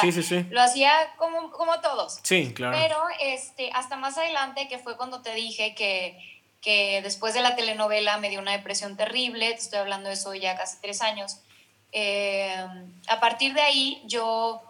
lo 0.49 0.61
hacía 0.61 0.91
como, 1.17 1.51
como 1.51 1.79
todos. 1.81 2.19
Sí, 2.23 2.53
claro. 2.53 2.77
Pero 2.77 2.97
este, 3.21 3.71
hasta 3.73 3.95
más 3.95 4.17
adelante, 4.17 4.67
que 4.67 4.77
fue 4.77 4.97
cuando 4.97 5.21
te 5.21 5.33
dije 5.33 5.73
que, 5.75 6.17
que 6.61 7.01
después 7.01 7.33
de 7.33 7.41
la 7.41 7.55
telenovela 7.55 8.17
me 8.17 8.29
dio 8.29 8.39
una 8.39 8.51
depresión 8.51 8.97
terrible, 8.97 9.49
te 9.49 9.59
estoy 9.59 9.79
hablando 9.79 10.09
de 10.09 10.15
eso 10.15 10.33
ya 10.35 10.55
casi 10.57 10.77
tres 10.81 11.01
años, 11.01 11.37
eh, 11.93 12.65
a 13.07 13.19
partir 13.19 13.53
de 13.53 13.61
ahí 13.61 14.01
yo 14.05 14.61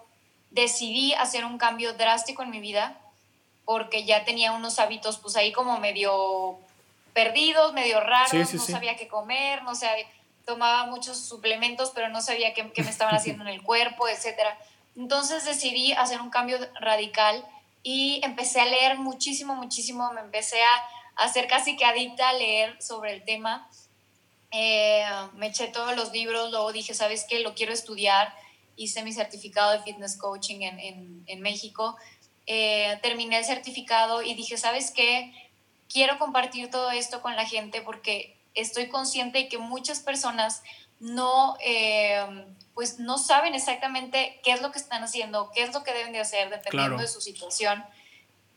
decidí 0.50 1.14
hacer 1.14 1.46
un 1.46 1.58
cambio 1.58 1.94
drástico 1.94 2.44
en 2.44 2.50
mi 2.50 2.60
vida 2.60 3.01
porque 3.66 4.06
ya 4.06 4.26
tenía 4.26 4.52
unos 4.52 4.80
hábitos 4.80 5.18
pues 5.18 5.36
ahí 5.36 5.52
como 5.52 5.80
medio 5.80 6.60
perdidos, 7.14 7.74
medio 7.74 8.00
raros, 8.00 8.54
no 8.54 8.62
sabía 8.62 8.96
qué 8.96 9.08
comer, 9.08 9.64
no 9.64 9.76
sé, 9.76 9.88
tomaba 10.46 10.86
muchos 10.86 11.18
suplementos, 11.20 11.92
pero 11.94 12.10
no 12.10 12.22
sabía 12.22 12.54
qué, 12.54 12.72
qué 12.72 12.84
me 12.84 12.90
estaban 12.90 13.16
haciendo 13.18 13.44
en 13.44 13.50
el 13.50 13.62
cuerpo, 13.62 14.08
etc. 14.08 14.40
Entonces 14.96 15.46
decidí 15.46 15.94
hacer 15.94 16.22
un 16.22 16.30
cambio 16.30 16.58
radical 16.80 17.46
y 17.84 18.22
empecé 18.24 18.62
a 18.62 18.66
leer 18.66 18.98
muchísimo, 18.98 19.56
muchísimo, 19.56 20.12
me 20.14 20.22
empecé 20.22 20.62
a 20.62 21.24
hacer 21.24 21.48
casi 21.48 21.76
que 21.76 21.86
adicta 21.86 22.30
a 22.30 22.34
leer 22.34 22.82
sobre 22.82 23.14
el 23.14 23.24
tema. 23.24 23.70
Eh, 24.52 25.06
me 25.36 25.48
eché 25.48 25.68
todos 25.68 25.96
los 25.96 26.12
libros, 26.12 26.52
luego 26.52 26.72
dije, 26.72 26.94
¿sabes 26.94 27.26
qué? 27.28 27.40
Lo 27.40 27.56
quiero 27.56 27.74
estudiar. 27.74 28.34
Hice 28.76 29.04
mi 29.04 29.14
certificado 29.14 29.72
de 29.72 29.80
fitness 29.80 30.18
coaching 30.18 30.62
en, 30.62 30.80
en, 30.80 31.24
en 31.28 31.42
México 31.42 31.98
eh, 32.48 33.00
terminé 33.02 33.38
el 33.38 33.46
certificado 33.46 34.22
y 34.22 34.34
dije, 34.34 34.58
¿sabes 34.58 34.92
qué? 34.92 35.34
Quiero 35.88 36.18
compartir 36.18 36.70
todo 36.70 36.92
esto 36.92 37.22
con 37.22 37.36
la 37.36 37.46
gente 37.46 37.82
porque 37.82 38.38
estoy 38.54 38.90
consciente 38.90 39.40
de 39.40 39.48
que 39.48 39.58
muchas 39.58 40.00
personas 40.00 40.64
no, 41.00 41.56
eh, 41.62 42.46
pues 42.74 43.00
no 43.00 43.18
saben 43.18 43.56
exactamente 43.56 44.40
qué 44.44 44.52
es 44.52 44.62
lo 44.62 44.72
que 44.72 44.80
están 44.80 45.04
haciendo, 45.04 45.52
qué 45.54 45.64
es 45.64 45.74
lo 45.74 45.84
que 45.84 45.94
deben 45.94 46.14
de 46.14 46.20
hacer 46.20 46.50
dependiendo 46.50 46.98
de 46.98 47.08
su 47.08 47.22
situación. 47.22 47.84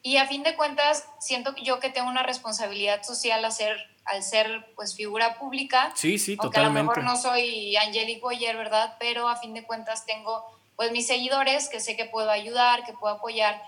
Y 0.03 0.19
a 0.19 0.27
fin 0.27 0.43
de 0.43 0.55
cuentas, 0.55 1.07
siento 1.19 1.55
yo 1.57 1.81
que 1.81 1.89
tengo 1.89 2.11
una 2.11 2.23
responsabilidad 2.23 3.03
social 3.03 3.43
al 3.43 3.53
ser, 3.53 3.79
al 4.05 4.23
ser 4.23 4.67
pues 4.77 4.95
figura 4.95 5.39
pública. 5.39 5.93
Sí, 5.97 6.19
sí, 6.19 6.37
aunque 6.39 6.61
a 6.61 6.65
lo 6.65 6.71
mejor 6.71 7.03
no 7.03 7.17
soy 7.17 7.75
Angelique 7.77 8.21
Boyer, 8.21 8.55
¿verdad? 8.55 8.97
Pero 9.01 9.29
a 9.29 9.37
fin 9.37 9.55
de 9.55 9.65
cuentas 9.65 10.05
tengo 10.05 10.45
pues 10.77 10.93
mis 10.93 11.07
seguidores 11.07 11.71
que 11.71 11.81
sé 11.81 11.97
que 11.97 12.05
puedo 12.05 12.31
ayudar, 12.31 12.85
que 12.85 12.93
puedo 12.93 13.15
apoyar. 13.15 13.63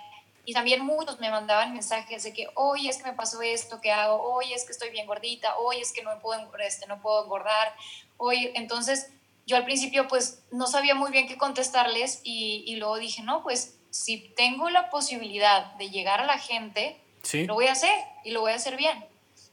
Y 0.46 0.54
también 0.54 0.82
muchos 0.82 1.20
me 1.20 1.28
mandaban 1.28 1.74
mensajes 1.74 2.22
de 2.22 2.32
que, 2.32 2.48
hoy 2.54 2.88
es 2.88 2.98
que 2.98 3.10
me 3.10 3.12
pasó 3.12 3.42
esto, 3.42 3.80
¿qué 3.80 3.90
hago? 3.90 4.22
Hoy 4.22 4.52
es 4.54 4.64
que 4.64 4.72
estoy 4.72 4.90
bien 4.90 5.06
gordita, 5.06 5.58
hoy 5.58 5.80
es 5.80 5.92
que 5.92 6.02
no, 6.02 6.18
puedo, 6.20 6.40
este, 6.60 6.86
no 6.86 7.02
puedo 7.02 7.24
engordar. 7.24 7.74
Hoy, 8.16 8.52
entonces, 8.54 9.10
yo 9.44 9.56
al 9.56 9.64
principio 9.64 10.08
pues 10.08 10.44
no 10.52 10.66
sabía 10.66 10.94
muy 10.94 11.10
bien 11.10 11.26
qué 11.26 11.36
contestarles 11.36 12.20
y, 12.22 12.64
y 12.66 12.76
luego 12.76 12.96
dije, 12.96 13.22
no, 13.22 13.42
pues 13.42 13.76
si 13.90 14.18
tengo 14.36 14.70
la 14.70 14.88
posibilidad 14.88 15.74
de 15.74 15.90
llegar 15.90 16.20
a 16.20 16.26
la 16.26 16.38
gente, 16.38 17.00
lo 17.46 17.54
voy 17.54 17.66
a 17.66 17.72
hacer 17.72 17.98
y 18.24 18.30
lo 18.30 18.40
voy 18.40 18.52
a 18.52 18.56
hacer 18.56 18.76
bien. 18.76 19.04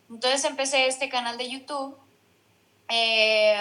Entonces 0.10 0.46
empecé 0.46 0.86
este 0.86 1.10
canal 1.10 1.38
de 1.38 1.50
YouTube 1.50 1.98
eh, 2.90 3.58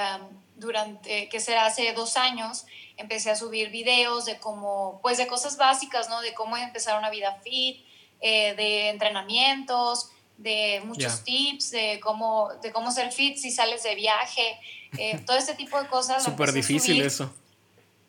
durante, 0.56 1.28
que 1.28 1.40
será 1.40 1.66
hace 1.66 1.92
dos 1.92 2.16
años, 2.16 2.66
empecé 2.96 3.30
a 3.30 3.36
subir 3.36 3.70
videos 3.70 4.24
de 4.24 4.38
cómo, 4.38 5.00
pues 5.02 5.18
de 5.18 5.26
cosas 5.26 5.56
básicas, 5.56 6.08
¿no? 6.08 6.20
De 6.20 6.34
cómo 6.34 6.56
empezar 6.56 6.98
una 6.98 7.10
vida 7.10 7.40
fit, 7.42 7.84
eh, 8.20 8.54
de 8.54 8.90
entrenamientos, 8.90 10.10
de 10.36 10.82
muchos 10.84 11.24
tips, 11.24 11.70
de 11.70 12.00
cómo, 12.00 12.50
de 12.62 12.72
cómo 12.72 12.90
ser 12.90 13.12
fit 13.12 13.36
si 13.36 13.50
sales 13.50 13.82
de 13.82 13.94
viaje, 13.94 14.58
eh, 14.98 15.20
todo 15.26 15.36
este 15.36 15.54
tipo 15.54 15.80
de 15.80 15.88
cosas. 15.88 16.22
Súper 16.22 16.52
difícil 16.52 17.00
eso. 17.02 17.32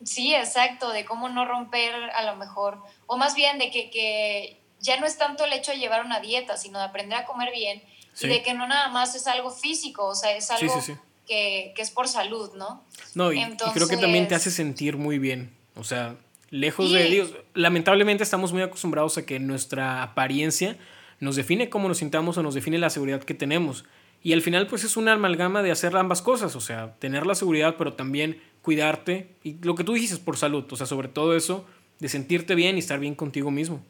Sí, 0.03 0.35
exacto, 0.35 0.89
de 0.89 1.05
cómo 1.05 1.29
no 1.29 1.45
romper 1.45 1.93
a 2.11 2.23
lo 2.23 2.35
mejor, 2.35 2.81
o 3.07 3.17
más 3.17 3.35
bien 3.35 3.57
de 3.57 3.71
que, 3.71 3.89
que 3.89 4.59
ya 4.81 4.99
no 4.99 5.05
es 5.05 5.17
tanto 5.17 5.45
el 5.45 5.53
hecho 5.53 5.71
de 5.71 5.77
llevar 5.77 6.05
una 6.05 6.19
dieta, 6.19 6.57
sino 6.57 6.77
de 6.77 6.85
aprender 6.85 7.17
a 7.17 7.25
comer 7.25 7.51
bien 7.53 7.81
y 8.21 8.27
de 8.27 8.43
que 8.43 8.53
no 8.53 8.67
nada 8.67 8.89
más 8.89 9.15
es 9.15 9.27
algo 9.27 9.49
físico, 9.49 10.05
o 10.07 10.15
sea, 10.15 10.35
es 10.35 10.51
algo 10.51 10.81
que, 11.27 11.73
que, 11.75 11.81
es 11.81 11.91
por 11.91 12.07
salud, 12.07 12.51
¿no? 12.55 12.83
No, 13.15 13.31
y, 13.31 13.41
creo 13.73 13.87
que 13.87 13.97
también 13.97 14.27
te 14.27 14.35
hace 14.35 14.51
sentir 14.51 14.97
muy 14.97 15.19
bien, 15.19 15.55
o 15.75 15.83
sea, 15.83 16.15
lejos 16.53 16.91
de 16.91 17.05
Dios, 17.05 17.33
lamentablemente 17.55 18.23
estamos 18.23 18.53
muy 18.53 18.61
acostumbrados 18.61 19.17
a 19.17 19.25
que 19.25 19.39
nuestra 19.39 20.03
apariencia 20.03 20.77
nos 21.19 21.35
define 21.35 21.69
cómo 21.69 21.87
nos 21.87 21.97
sintamos 21.97 22.37
o 22.37 22.43
nos 22.43 22.53
define 22.53 22.77
la 22.77 22.91
seguridad 22.91 23.23
que 23.23 23.33
tenemos. 23.33 23.85
Y 24.21 24.33
al 24.33 24.41
final 24.41 24.67
pues 24.67 24.83
es 24.83 24.95
una 24.95 25.13
amalgama 25.13 25.63
de 25.63 25.71
hacer 25.71 25.97
ambas 25.97 26.21
cosas, 26.21 26.55
o 26.55 26.61
sea, 26.61 26.93
tener 26.99 27.25
la 27.25 27.33
seguridad 27.35 27.75
pero 27.77 27.93
también 27.93 28.41
cuidarte 28.61 29.35
y 29.43 29.55
lo 29.63 29.75
que 29.75 29.83
tú 29.83 29.93
dices 29.93 30.19
por 30.19 30.37
salud, 30.37 30.65
o 30.71 30.75
sea, 30.75 30.85
sobre 30.85 31.07
todo 31.07 31.35
eso 31.35 31.65
de 31.99 32.07
sentirte 32.07 32.53
bien 32.53 32.75
y 32.75 32.79
estar 32.79 32.99
bien 32.99 33.15
contigo 33.15 33.49
mismo. 33.49 33.83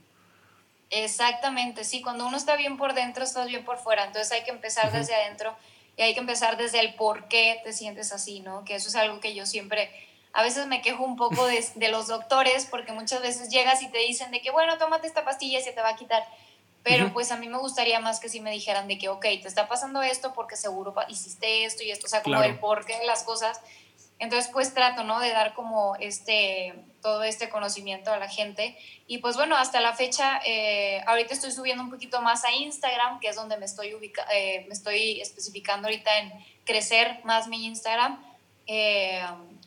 Exactamente, 0.90 1.84
sí, 1.84 2.02
cuando 2.02 2.26
uno 2.26 2.38
está 2.38 2.56
bien 2.56 2.78
por 2.78 2.94
dentro, 2.94 3.24
estás 3.24 3.48
bien 3.48 3.66
por 3.66 3.78
fuera, 3.78 4.06
entonces 4.06 4.32
hay 4.32 4.44
que 4.44 4.52
empezar 4.52 4.92
desde 4.92 5.14
adentro 5.14 5.56
y 5.98 6.02
hay 6.02 6.14
que 6.14 6.20
empezar 6.20 6.58
desde 6.58 6.80
el 6.80 6.96
por 6.96 7.28
qué 7.28 7.62
te 7.64 7.74
sientes 7.74 8.12
así, 8.12 8.40
¿no? 8.40 8.66
Que 8.66 8.76
eso 8.76 8.90
es 8.90 8.96
algo 8.96 9.20
que 9.20 9.36
yo 9.36 9.46
siempre, 9.46 9.92
a 10.34 10.42
veces 10.42 10.68
me 10.68 10.82
quejo 10.82 11.04
un 11.04 11.16
poco 11.16 11.46
de, 11.46 11.64
de 11.76 11.90
los 11.90 12.08
doctores 12.08 12.66
porque 12.66 12.92
muchas 12.92 13.22
veces 13.22 13.50
llegas 13.50 13.82
y 13.82 13.90
te 13.90 14.00
dicen 14.00 14.32
de 14.32 14.42
que, 14.42 14.52
bueno, 14.52 14.78
tómate 14.78 15.08
esta 15.08 15.24
pastilla 15.24 15.60
y 15.60 15.64
se 15.64 15.72
te 15.72 15.82
va 15.82 15.90
a 15.90 15.96
quitar. 15.96 16.24
Pero 16.84 17.14
pues 17.14 17.32
a 17.32 17.38
mí 17.38 17.48
me 17.48 17.58
gustaría 17.58 18.02
más 18.02 18.20
que 18.20 18.28
si 18.28 18.42
me 18.42 18.52
dijeran 18.52 18.90
de 18.90 18.98
que, 18.98 19.08
ok, 19.08 19.22
te 19.22 19.48
está 19.48 19.70
pasando 19.70 20.02
esto 20.02 20.34
porque 20.34 20.58
seguro 20.58 20.94
hiciste 21.08 21.64
esto 21.64 21.82
y 21.82 21.92
esto, 21.92 22.08
o 22.08 22.10
sea, 22.10 22.22
como 22.22 22.44
el 22.44 22.60
por 22.60 22.86
qué 22.86 22.98
de 22.98 23.06
las 23.06 23.24
cosas. 23.24 23.62
Entonces, 24.24 24.50
pues 24.54 24.74
trato, 24.74 25.04
¿no? 25.04 25.20
De 25.20 25.32
dar 25.32 25.54
como 25.54 25.98
este, 26.00 26.74
todo 27.02 27.24
este 27.24 27.50
conocimiento 27.50 28.10
a 28.10 28.18
la 28.18 28.30
gente. 28.30 28.78
Y 29.06 29.18
pues 29.18 29.36
bueno, 29.36 29.58
hasta 29.58 29.82
la 29.82 29.92
fecha, 29.92 30.40
eh, 30.46 31.02
ahorita 31.08 31.34
estoy 31.34 31.52
subiendo 31.52 31.84
un 31.84 31.90
poquito 31.90 32.22
más 32.22 32.46
a 32.46 32.54
Instagram, 32.54 33.20
que 33.20 33.28
es 33.28 33.36
donde 33.36 33.58
me 33.58 33.66
estoy, 33.66 33.94
ubica 33.94 34.26
eh, 34.34 34.64
me 34.70 34.74
estoy 34.74 35.20
especificando 35.20 35.90
ahorita 35.90 36.20
en 36.20 36.32
crecer 36.64 37.20
más 37.26 37.50
mi 37.50 37.66
Instagram. 37.66 38.18
Eh, 38.66 39.22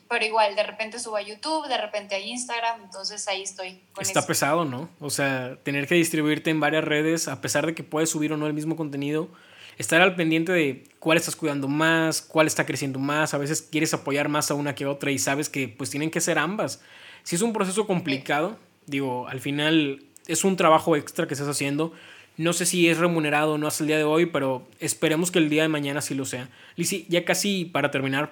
pero 0.09 0.25
igual, 0.25 0.55
de 0.55 0.63
repente 0.63 0.97
subo 0.97 1.17
a 1.17 1.21
YouTube, 1.21 1.67
de 1.67 1.77
repente 1.77 2.15
a 2.15 2.19
Instagram, 2.19 2.81
entonces 2.85 3.27
ahí 3.27 3.43
estoy. 3.43 3.79
Está 3.99 4.25
pesado, 4.25 4.65
¿no? 4.65 4.89
O 4.99 5.11
sea, 5.11 5.57
tener 5.61 5.87
que 5.87 5.93
distribuirte 5.93 6.49
en 6.49 6.59
varias 6.59 6.83
redes, 6.83 7.27
a 7.27 7.41
pesar 7.41 7.67
de 7.67 7.75
que 7.75 7.83
puedes 7.83 8.09
subir 8.09 8.33
o 8.33 8.37
no 8.37 8.47
el 8.47 8.53
mismo 8.53 8.75
contenido, 8.75 9.29
estar 9.77 10.01
al 10.01 10.15
pendiente 10.15 10.51
de 10.51 10.83
cuál 10.99 11.17
estás 11.17 11.35
cuidando 11.35 11.67
más, 11.67 12.21
cuál 12.21 12.47
está 12.47 12.65
creciendo 12.65 12.99
más, 12.99 13.33
a 13.33 13.37
veces 13.37 13.61
quieres 13.61 13.93
apoyar 13.93 14.29
más 14.29 14.49
a 14.51 14.55
una 14.55 14.75
que 14.75 14.85
a 14.85 14.89
otra 14.89 15.11
y 15.11 15.19
sabes 15.19 15.49
que 15.49 15.67
pues 15.67 15.89
tienen 15.89 16.11
que 16.11 16.21
ser 16.21 16.39
ambas. 16.39 16.81
Si 17.23 17.35
es 17.35 17.41
un 17.41 17.53
proceso 17.53 17.85
complicado, 17.85 18.57
digo, 18.85 19.27
al 19.27 19.39
final 19.39 20.03
es 20.27 20.43
un 20.43 20.57
trabajo 20.57 20.95
extra 20.95 21.27
que 21.27 21.33
estás 21.33 21.49
haciendo. 21.49 21.93
No 22.37 22.53
sé 22.53 22.65
si 22.65 22.87
es 22.87 22.97
remunerado 22.97 23.53
o 23.53 23.57
no 23.57 23.67
hasta 23.67 23.83
el 23.83 23.87
día 23.87 23.97
de 23.97 24.03
hoy, 24.03 24.27
pero 24.27 24.67
esperemos 24.79 25.31
que 25.31 25.39
el 25.39 25.49
día 25.49 25.63
de 25.63 25.69
mañana 25.69 26.01
sí 26.01 26.13
lo 26.13 26.25
sea. 26.25 26.49
Lizzy, 26.75 27.05
ya 27.09 27.25
casi 27.25 27.65
para 27.65 27.91
terminar, 27.91 28.31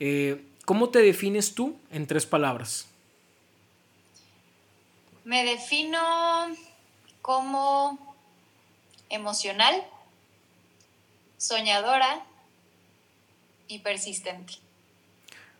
eh, 0.00 0.42
¿cómo 0.64 0.90
te 0.90 1.00
defines 1.00 1.54
tú 1.54 1.76
en 1.92 2.06
tres 2.06 2.26
palabras? 2.26 2.88
Me 5.24 5.44
defino 5.44 5.98
como 7.22 8.16
emocional, 9.10 9.84
soñadora 11.40 12.22
y 13.66 13.78
persistente. 13.78 14.54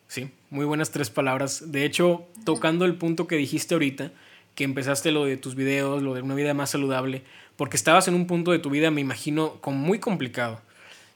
Sí, 0.08 0.30
muy 0.50 0.66
buenas 0.66 0.90
tres 0.90 1.08
palabras. 1.08 1.72
De 1.72 1.86
hecho, 1.86 2.26
tocando 2.44 2.84
el 2.84 2.96
punto 2.96 3.26
que 3.26 3.36
dijiste 3.36 3.74
ahorita, 3.74 4.12
que 4.54 4.64
empezaste 4.64 5.10
lo 5.10 5.24
de 5.24 5.38
tus 5.38 5.54
videos, 5.54 6.02
lo 6.02 6.12
de 6.12 6.20
una 6.20 6.34
vida 6.34 6.52
más 6.52 6.70
saludable, 6.70 7.22
porque 7.56 7.76
estabas 7.76 8.08
en 8.08 8.14
un 8.14 8.26
punto 8.26 8.52
de 8.52 8.58
tu 8.58 8.68
vida, 8.68 8.90
me 8.90 9.00
imagino, 9.00 9.54
como 9.62 9.78
muy 9.78 9.98
complicado. 9.98 10.60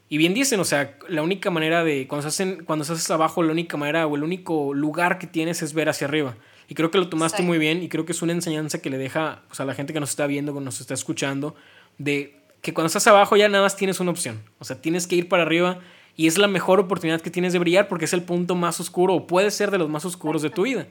Y 0.08 0.16
bien 0.16 0.32
dicen, 0.32 0.60
o 0.60 0.64
sea, 0.64 0.96
la 1.08 1.22
única 1.22 1.50
manera 1.50 1.84
de, 1.84 2.06
cuando 2.08 2.26
estás, 2.26 2.46
cuando 2.64 2.84
estás 2.84 3.10
abajo, 3.10 3.42
la 3.42 3.52
única 3.52 3.76
manera 3.76 4.06
o 4.06 4.16
el 4.16 4.22
único 4.22 4.72
lugar 4.72 5.18
que 5.18 5.26
tienes 5.26 5.62
es 5.62 5.74
ver 5.74 5.90
hacia 5.90 6.06
arriba. 6.06 6.36
Y 6.68 6.74
creo 6.74 6.90
que 6.90 6.96
lo 6.96 7.10
tomaste 7.10 7.42
muy 7.42 7.58
bien 7.58 7.82
y 7.82 7.90
creo 7.90 8.06
que 8.06 8.12
es 8.12 8.22
una 8.22 8.32
enseñanza 8.32 8.80
que 8.80 8.88
le 8.88 8.96
deja 8.96 9.42
pues, 9.48 9.60
a 9.60 9.66
la 9.66 9.74
gente 9.74 9.92
que 9.92 10.00
nos 10.00 10.10
está 10.10 10.26
viendo, 10.26 10.54
que 10.54 10.60
nos 10.60 10.80
está 10.80 10.94
escuchando, 10.94 11.54
de 11.98 12.43
que 12.64 12.72
cuando 12.72 12.86
estás 12.86 13.06
abajo 13.06 13.36
ya 13.36 13.46
nada 13.50 13.62
más 13.62 13.76
tienes 13.76 14.00
una 14.00 14.10
opción. 14.10 14.42
O 14.58 14.64
sea, 14.64 14.80
tienes 14.80 15.06
que 15.06 15.16
ir 15.16 15.28
para 15.28 15.42
arriba 15.42 15.80
y 16.16 16.28
es 16.28 16.38
la 16.38 16.48
mejor 16.48 16.80
oportunidad 16.80 17.20
que 17.20 17.30
tienes 17.30 17.52
de 17.52 17.58
brillar 17.58 17.88
porque 17.88 18.06
es 18.06 18.14
el 18.14 18.22
punto 18.22 18.54
más 18.54 18.80
oscuro 18.80 19.14
o 19.14 19.26
puede 19.26 19.50
ser 19.50 19.70
de 19.70 19.76
los 19.76 19.90
más 19.90 20.06
oscuros 20.06 20.40
de 20.40 20.48
tu 20.48 20.62
vida. 20.62 20.86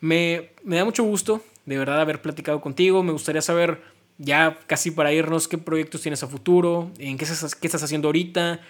Me, 0.00 0.48
me 0.64 0.76
da 0.76 0.84
mucho 0.86 1.04
gusto, 1.04 1.44
de 1.66 1.76
verdad, 1.76 2.00
haber 2.00 2.22
platicado 2.22 2.62
contigo. 2.62 3.02
Me 3.02 3.12
gustaría 3.12 3.42
saber, 3.42 3.82
ya 4.16 4.58
casi 4.66 4.92
para 4.92 5.12
irnos, 5.12 5.46
qué 5.46 5.58
proyectos 5.58 6.00
tienes 6.00 6.22
a 6.22 6.26
futuro, 6.26 6.90
en 6.98 7.18
qué 7.18 7.26
estás, 7.26 7.54
qué 7.54 7.66
estás 7.66 7.82
haciendo 7.82 8.08
ahorita, 8.08 8.60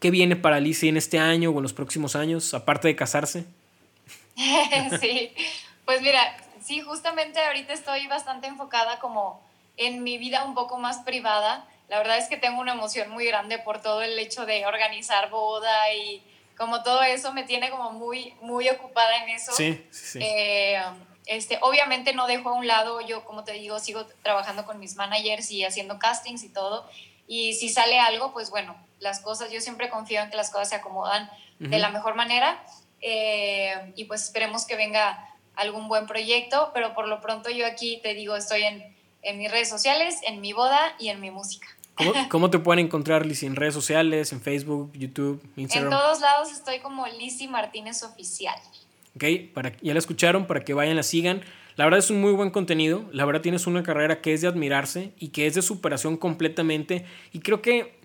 qué 0.00 0.10
viene 0.10 0.34
para 0.34 0.56
Alicia 0.56 0.88
en 0.88 0.96
este 0.96 1.18
año 1.18 1.50
o 1.50 1.56
en 1.58 1.62
los 1.62 1.74
próximos 1.74 2.16
años, 2.16 2.54
aparte 2.54 2.88
de 2.88 2.96
casarse. 2.96 3.44
sí, 4.98 5.30
pues 5.84 6.00
mira, 6.00 6.22
sí, 6.64 6.80
justamente 6.80 7.38
ahorita 7.38 7.74
estoy 7.74 8.06
bastante 8.06 8.46
enfocada 8.46 8.98
como 8.98 9.46
en 9.76 10.02
mi 10.02 10.16
vida 10.16 10.46
un 10.46 10.54
poco 10.54 10.78
más 10.78 11.00
privada 11.00 11.68
la 11.88 11.98
verdad 11.98 12.18
es 12.18 12.28
que 12.28 12.36
tengo 12.36 12.60
una 12.60 12.72
emoción 12.72 13.10
muy 13.10 13.26
grande 13.26 13.58
por 13.58 13.80
todo 13.80 14.02
el 14.02 14.18
hecho 14.18 14.44
de 14.44 14.66
organizar 14.66 15.30
boda 15.30 15.92
y 15.94 16.22
como 16.56 16.82
todo 16.82 17.02
eso 17.02 17.32
me 17.32 17.44
tiene 17.44 17.70
como 17.70 17.92
muy, 17.92 18.34
muy 18.40 18.68
ocupada 18.68 19.22
en 19.22 19.30
eso. 19.30 19.52
Sí, 19.52 19.86
sí. 19.90 20.18
Eh, 20.20 20.82
este, 21.26 21.58
obviamente 21.62 22.12
no 22.12 22.26
dejo 22.26 22.50
a 22.50 22.54
un 22.54 22.66
lado, 22.66 23.00
yo 23.00 23.24
como 23.24 23.44
te 23.44 23.52
digo, 23.52 23.78
sigo 23.78 24.06
trabajando 24.22 24.66
con 24.66 24.78
mis 24.78 24.96
managers 24.96 25.50
y 25.50 25.64
haciendo 25.64 25.98
castings 25.98 26.42
y 26.42 26.48
todo. 26.48 26.88
Y 27.26 27.54
si 27.54 27.68
sale 27.68 27.98
algo, 28.00 28.32
pues 28.32 28.50
bueno, 28.50 28.76
las 28.98 29.20
cosas, 29.20 29.50
yo 29.50 29.60
siempre 29.60 29.88
confío 29.88 30.20
en 30.20 30.30
que 30.30 30.36
las 30.36 30.50
cosas 30.50 30.70
se 30.70 30.74
acomodan 30.74 31.30
de 31.58 31.78
la 31.78 31.90
mejor 31.90 32.14
manera. 32.14 32.62
Eh, 33.00 33.92
y 33.94 34.04
pues 34.04 34.24
esperemos 34.24 34.66
que 34.66 34.76
venga 34.76 35.24
algún 35.54 35.88
buen 35.88 36.06
proyecto, 36.06 36.70
pero 36.74 36.94
por 36.94 37.06
lo 37.06 37.20
pronto 37.20 37.50
yo 37.50 37.66
aquí 37.66 38.00
te 38.02 38.14
digo, 38.14 38.34
estoy 38.34 38.62
en, 38.62 38.96
en 39.22 39.38
mis 39.38 39.50
redes 39.50 39.68
sociales, 39.68 40.20
en 40.24 40.40
mi 40.40 40.52
boda 40.52 40.94
y 40.98 41.08
en 41.08 41.20
mi 41.20 41.30
música. 41.30 41.68
¿Cómo, 42.28 42.50
te 42.50 42.58
pueden 42.58 42.84
encontrar, 42.84 43.26
Lizzy? 43.26 43.46
¿En 43.46 43.56
redes 43.56 43.74
sociales, 43.74 44.32
en 44.32 44.40
Facebook, 44.40 44.92
YouTube, 44.94 45.42
Instagram? 45.56 45.92
En 45.92 45.98
todos 45.98 46.20
lados 46.20 46.52
estoy 46.52 46.80
como 46.80 47.06
Lizzy 47.06 47.48
Martínez 47.48 48.02
Oficial. 48.02 48.56
Ok, 49.16 49.24
para, 49.52 49.76
ya 49.80 49.92
la 49.92 49.98
escucharon, 49.98 50.46
para 50.46 50.64
que 50.64 50.74
vayan, 50.74 50.96
la 50.96 51.02
sigan. 51.02 51.42
La 51.76 51.84
verdad 51.84 51.98
es 51.98 52.10
un 52.10 52.20
muy 52.20 52.32
buen 52.32 52.50
contenido. 52.50 53.04
La 53.12 53.24
verdad 53.24 53.40
tienes 53.40 53.66
una 53.66 53.82
carrera 53.82 54.20
que 54.20 54.32
es 54.32 54.40
de 54.40 54.48
admirarse 54.48 55.12
y 55.18 55.28
que 55.28 55.46
es 55.46 55.54
de 55.54 55.62
superación 55.62 56.16
completamente. 56.16 57.04
Y 57.32 57.40
creo 57.40 57.62
que 57.62 57.98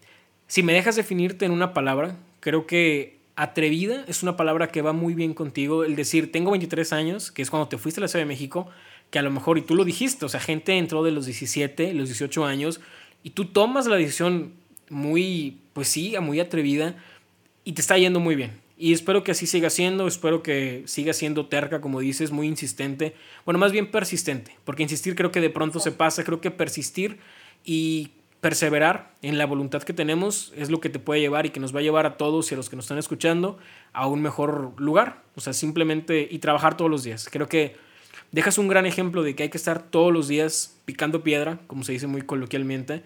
si 0.48 0.64
me 0.64 0.74
dejas 0.74 0.96
definirte 0.96 1.46
en 1.46 1.52
una 1.52 1.74
palabra, 1.74 2.16
creo 2.40 2.68
que 2.68 3.20
atrevida 3.36 4.06
es 4.08 4.22
una 4.22 4.38
palabra 4.38 4.68
que 4.68 4.82
va 4.82 4.94
muy 4.94 5.14
bien 5.14 5.34
contigo. 5.34 5.84
El 5.84 5.96
decir, 5.96 6.32
tengo 6.32 6.52
23 6.52 6.94
años, 6.94 7.32
que 7.32 7.42
es 7.42 7.50
cuando 7.50 7.68
te 7.68 7.78
fuiste 7.78 8.00
a 8.00 8.04
la 8.04 8.08
Ciudad 8.08 8.24
de 8.24 8.28
México, 8.28 8.68
que 9.10 9.20
a 9.20 9.22
lo 9.22 9.32
mejor, 9.32 9.58
y 9.58 9.62
tú 9.62 9.76
lo 9.76 9.86
dijiste, 9.86 10.26
o 10.26 10.30
sea, 10.30 10.40
gente 10.40 10.78
entró 10.78 11.04
de 11.04 11.12
los 11.12 11.26
17, 11.26 11.94
los 11.94 12.10
18 12.10 12.46
años 12.46 12.82
y 13.24 13.32
tú 13.32 13.46
tomas 13.46 13.88
la 13.88 13.96
decisión 13.96 14.54
muy, 14.90 15.58
pues 15.74 15.88
sí, 15.88 16.16
muy 16.22 16.40
atrevida 16.40 16.96
y 17.64 17.74
te 17.74 17.82
está 17.82 17.98
yendo 17.98 18.20
muy 18.20 18.36
bien. 18.36 18.62
Y 18.78 18.92
espero 18.92 19.24
que 19.24 19.32
así 19.32 19.48
siga 19.48 19.70
siendo, 19.70 20.08
espero 20.08 20.44
que 20.44 20.84
siga 20.86 21.14
siendo 21.14 21.46
terca, 21.46 21.80
como 21.80 22.00
dices, 22.00 22.32
muy 22.32 22.48
insistente. 22.48 23.16
Bueno, 23.46 23.60
más 23.60 23.72
bien 23.72 23.90
persistente, 23.92 24.58
porque 24.66 24.84
insistir 24.84 25.16
creo 25.16 25.32
que 25.32 25.42
de 25.42 25.50
pronto 25.50 25.80
se 25.80 25.92
pasa, 25.92 26.24
creo 26.24 26.42
que 26.42 26.52
persistir 26.52 27.20
y 27.64 28.12
perseverar 28.42 29.14
en 29.22 29.38
la 29.38 29.46
voluntad 29.46 29.84
que 29.84 29.94
tenemos 29.94 30.52
es 30.58 30.70
lo 30.70 30.82
que 30.82 30.90
te 30.90 31.00
puede 31.00 31.22
llevar 31.22 31.46
y 31.46 31.52
que 31.52 31.62
nos 31.62 31.74
va 31.74 31.80
a 31.80 31.84
llevar 31.84 32.06
a 32.06 32.18
todos 32.18 32.52
y 32.52 32.56
a 32.56 32.58
los 32.58 32.70
que 32.70 32.76
nos 32.76 32.84
están 32.86 32.98
escuchando 32.98 33.58
a 33.94 34.06
un 34.08 34.22
mejor 34.22 34.74
lugar. 34.78 35.24
O 35.36 35.42
sea, 35.42 35.54
simplemente 35.54 36.28
y 36.30 36.40
trabajar 36.40 36.76
todos 36.76 36.92
los 36.92 37.04
días. 37.04 37.30
Creo 37.32 37.48
que 37.48 37.78
dejas 38.34 38.58
un 38.58 38.68
gran 38.68 38.86
ejemplo 38.86 39.24
de 39.24 39.36
que 39.36 39.44
hay 39.44 39.50
que 39.50 39.58
estar 39.58 39.82
todos 39.82 40.12
los 40.12 40.28
días 40.28 40.76
picando 40.84 41.24
piedra, 41.24 41.60
como 41.68 41.86
se 41.86 41.94
dice 41.94 42.08
muy 42.08 42.24
coloquialmente. 42.24 43.04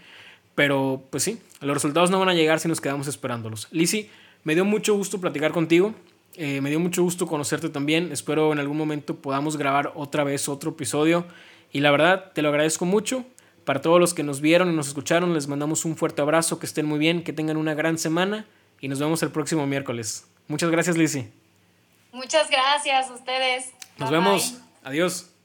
Pero 0.55 1.03
pues 1.11 1.21
sí, 1.21 1.39
los 1.61 1.75
resultados 1.75 2.09
no 2.09 2.19
van 2.19 2.29
a 2.29 2.33
llegar 2.33 2.59
si 2.59 2.67
nos 2.67 2.81
quedamos 2.81 3.07
esperándolos. 3.07 3.67
Lisi, 3.69 4.09
me 4.43 4.55
dio 4.55 4.65
mucho 4.65 4.95
gusto 4.95 5.21
platicar 5.21 5.51
contigo. 5.51 5.93
Eh, 6.35 6.61
me 6.61 6.69
dio 6.69 6.79
mucho 6.79 7.03
gusto 7.03 7.27
conocerte 7.27 7.69
también. 7.69 8.11
Espero 8.11 8.51
en 8.51 8.59
algún 8.59 8.77
momento 8.77 9.17
podamos 9.17 9.57
grabar 9.57 9.91
otra 9.93 10.23
vez 10.23 10.49
otro 10.49 10.71
episodio. 10.71 11.25
Y 11.71 11.81
la 11.81 11.91
verdad, 11.91 12.31
te 12.33 12.41
lo 12.41 12.49
agradezco 12.49 12.85
mucho. 12.85 13.23
Para 13.65 13.81
todos 13.81 13.99
los 13.99 14.13
que 14.13 14.23
nos 14.23 14.39
vieron 14.39 14.71
y 14.71 14.75
nos 14.75 14.87
escucharon, 14.87 15.33
les 15.33 15.47
mandamos 15.47 15.83
un 15.83 15.97
fuerte 15.97 16.21
abrazo, 16.21 16.57
que 16.57 16.65
estén 16.65 16.85
muy 16.85 16.99
bien, 16.99 17.21
que 17.23 17.33
tengan 17.33 17.57
una 17.57 17.73
gran 17.73 17.97
semana 17.97 18.45
y 18.79 18.87
nos 18.87 18.99
vemos 18.99 19.21
el 19.23 19.31
próximo 19.31 19.67
miércoles. 19.67 20.25
Muchas 20.47 20.71
gracias, 20.71 20.95
Lizzy. 20.95 21.27
Muchas 22.13 22.49
gracias 22.49 23.09
a 23.09 23.13
ustedes. 23.13 23.73
Nos 23.97 24.09
vemos. 24.09 24.61
Adiós. 24.87 25.36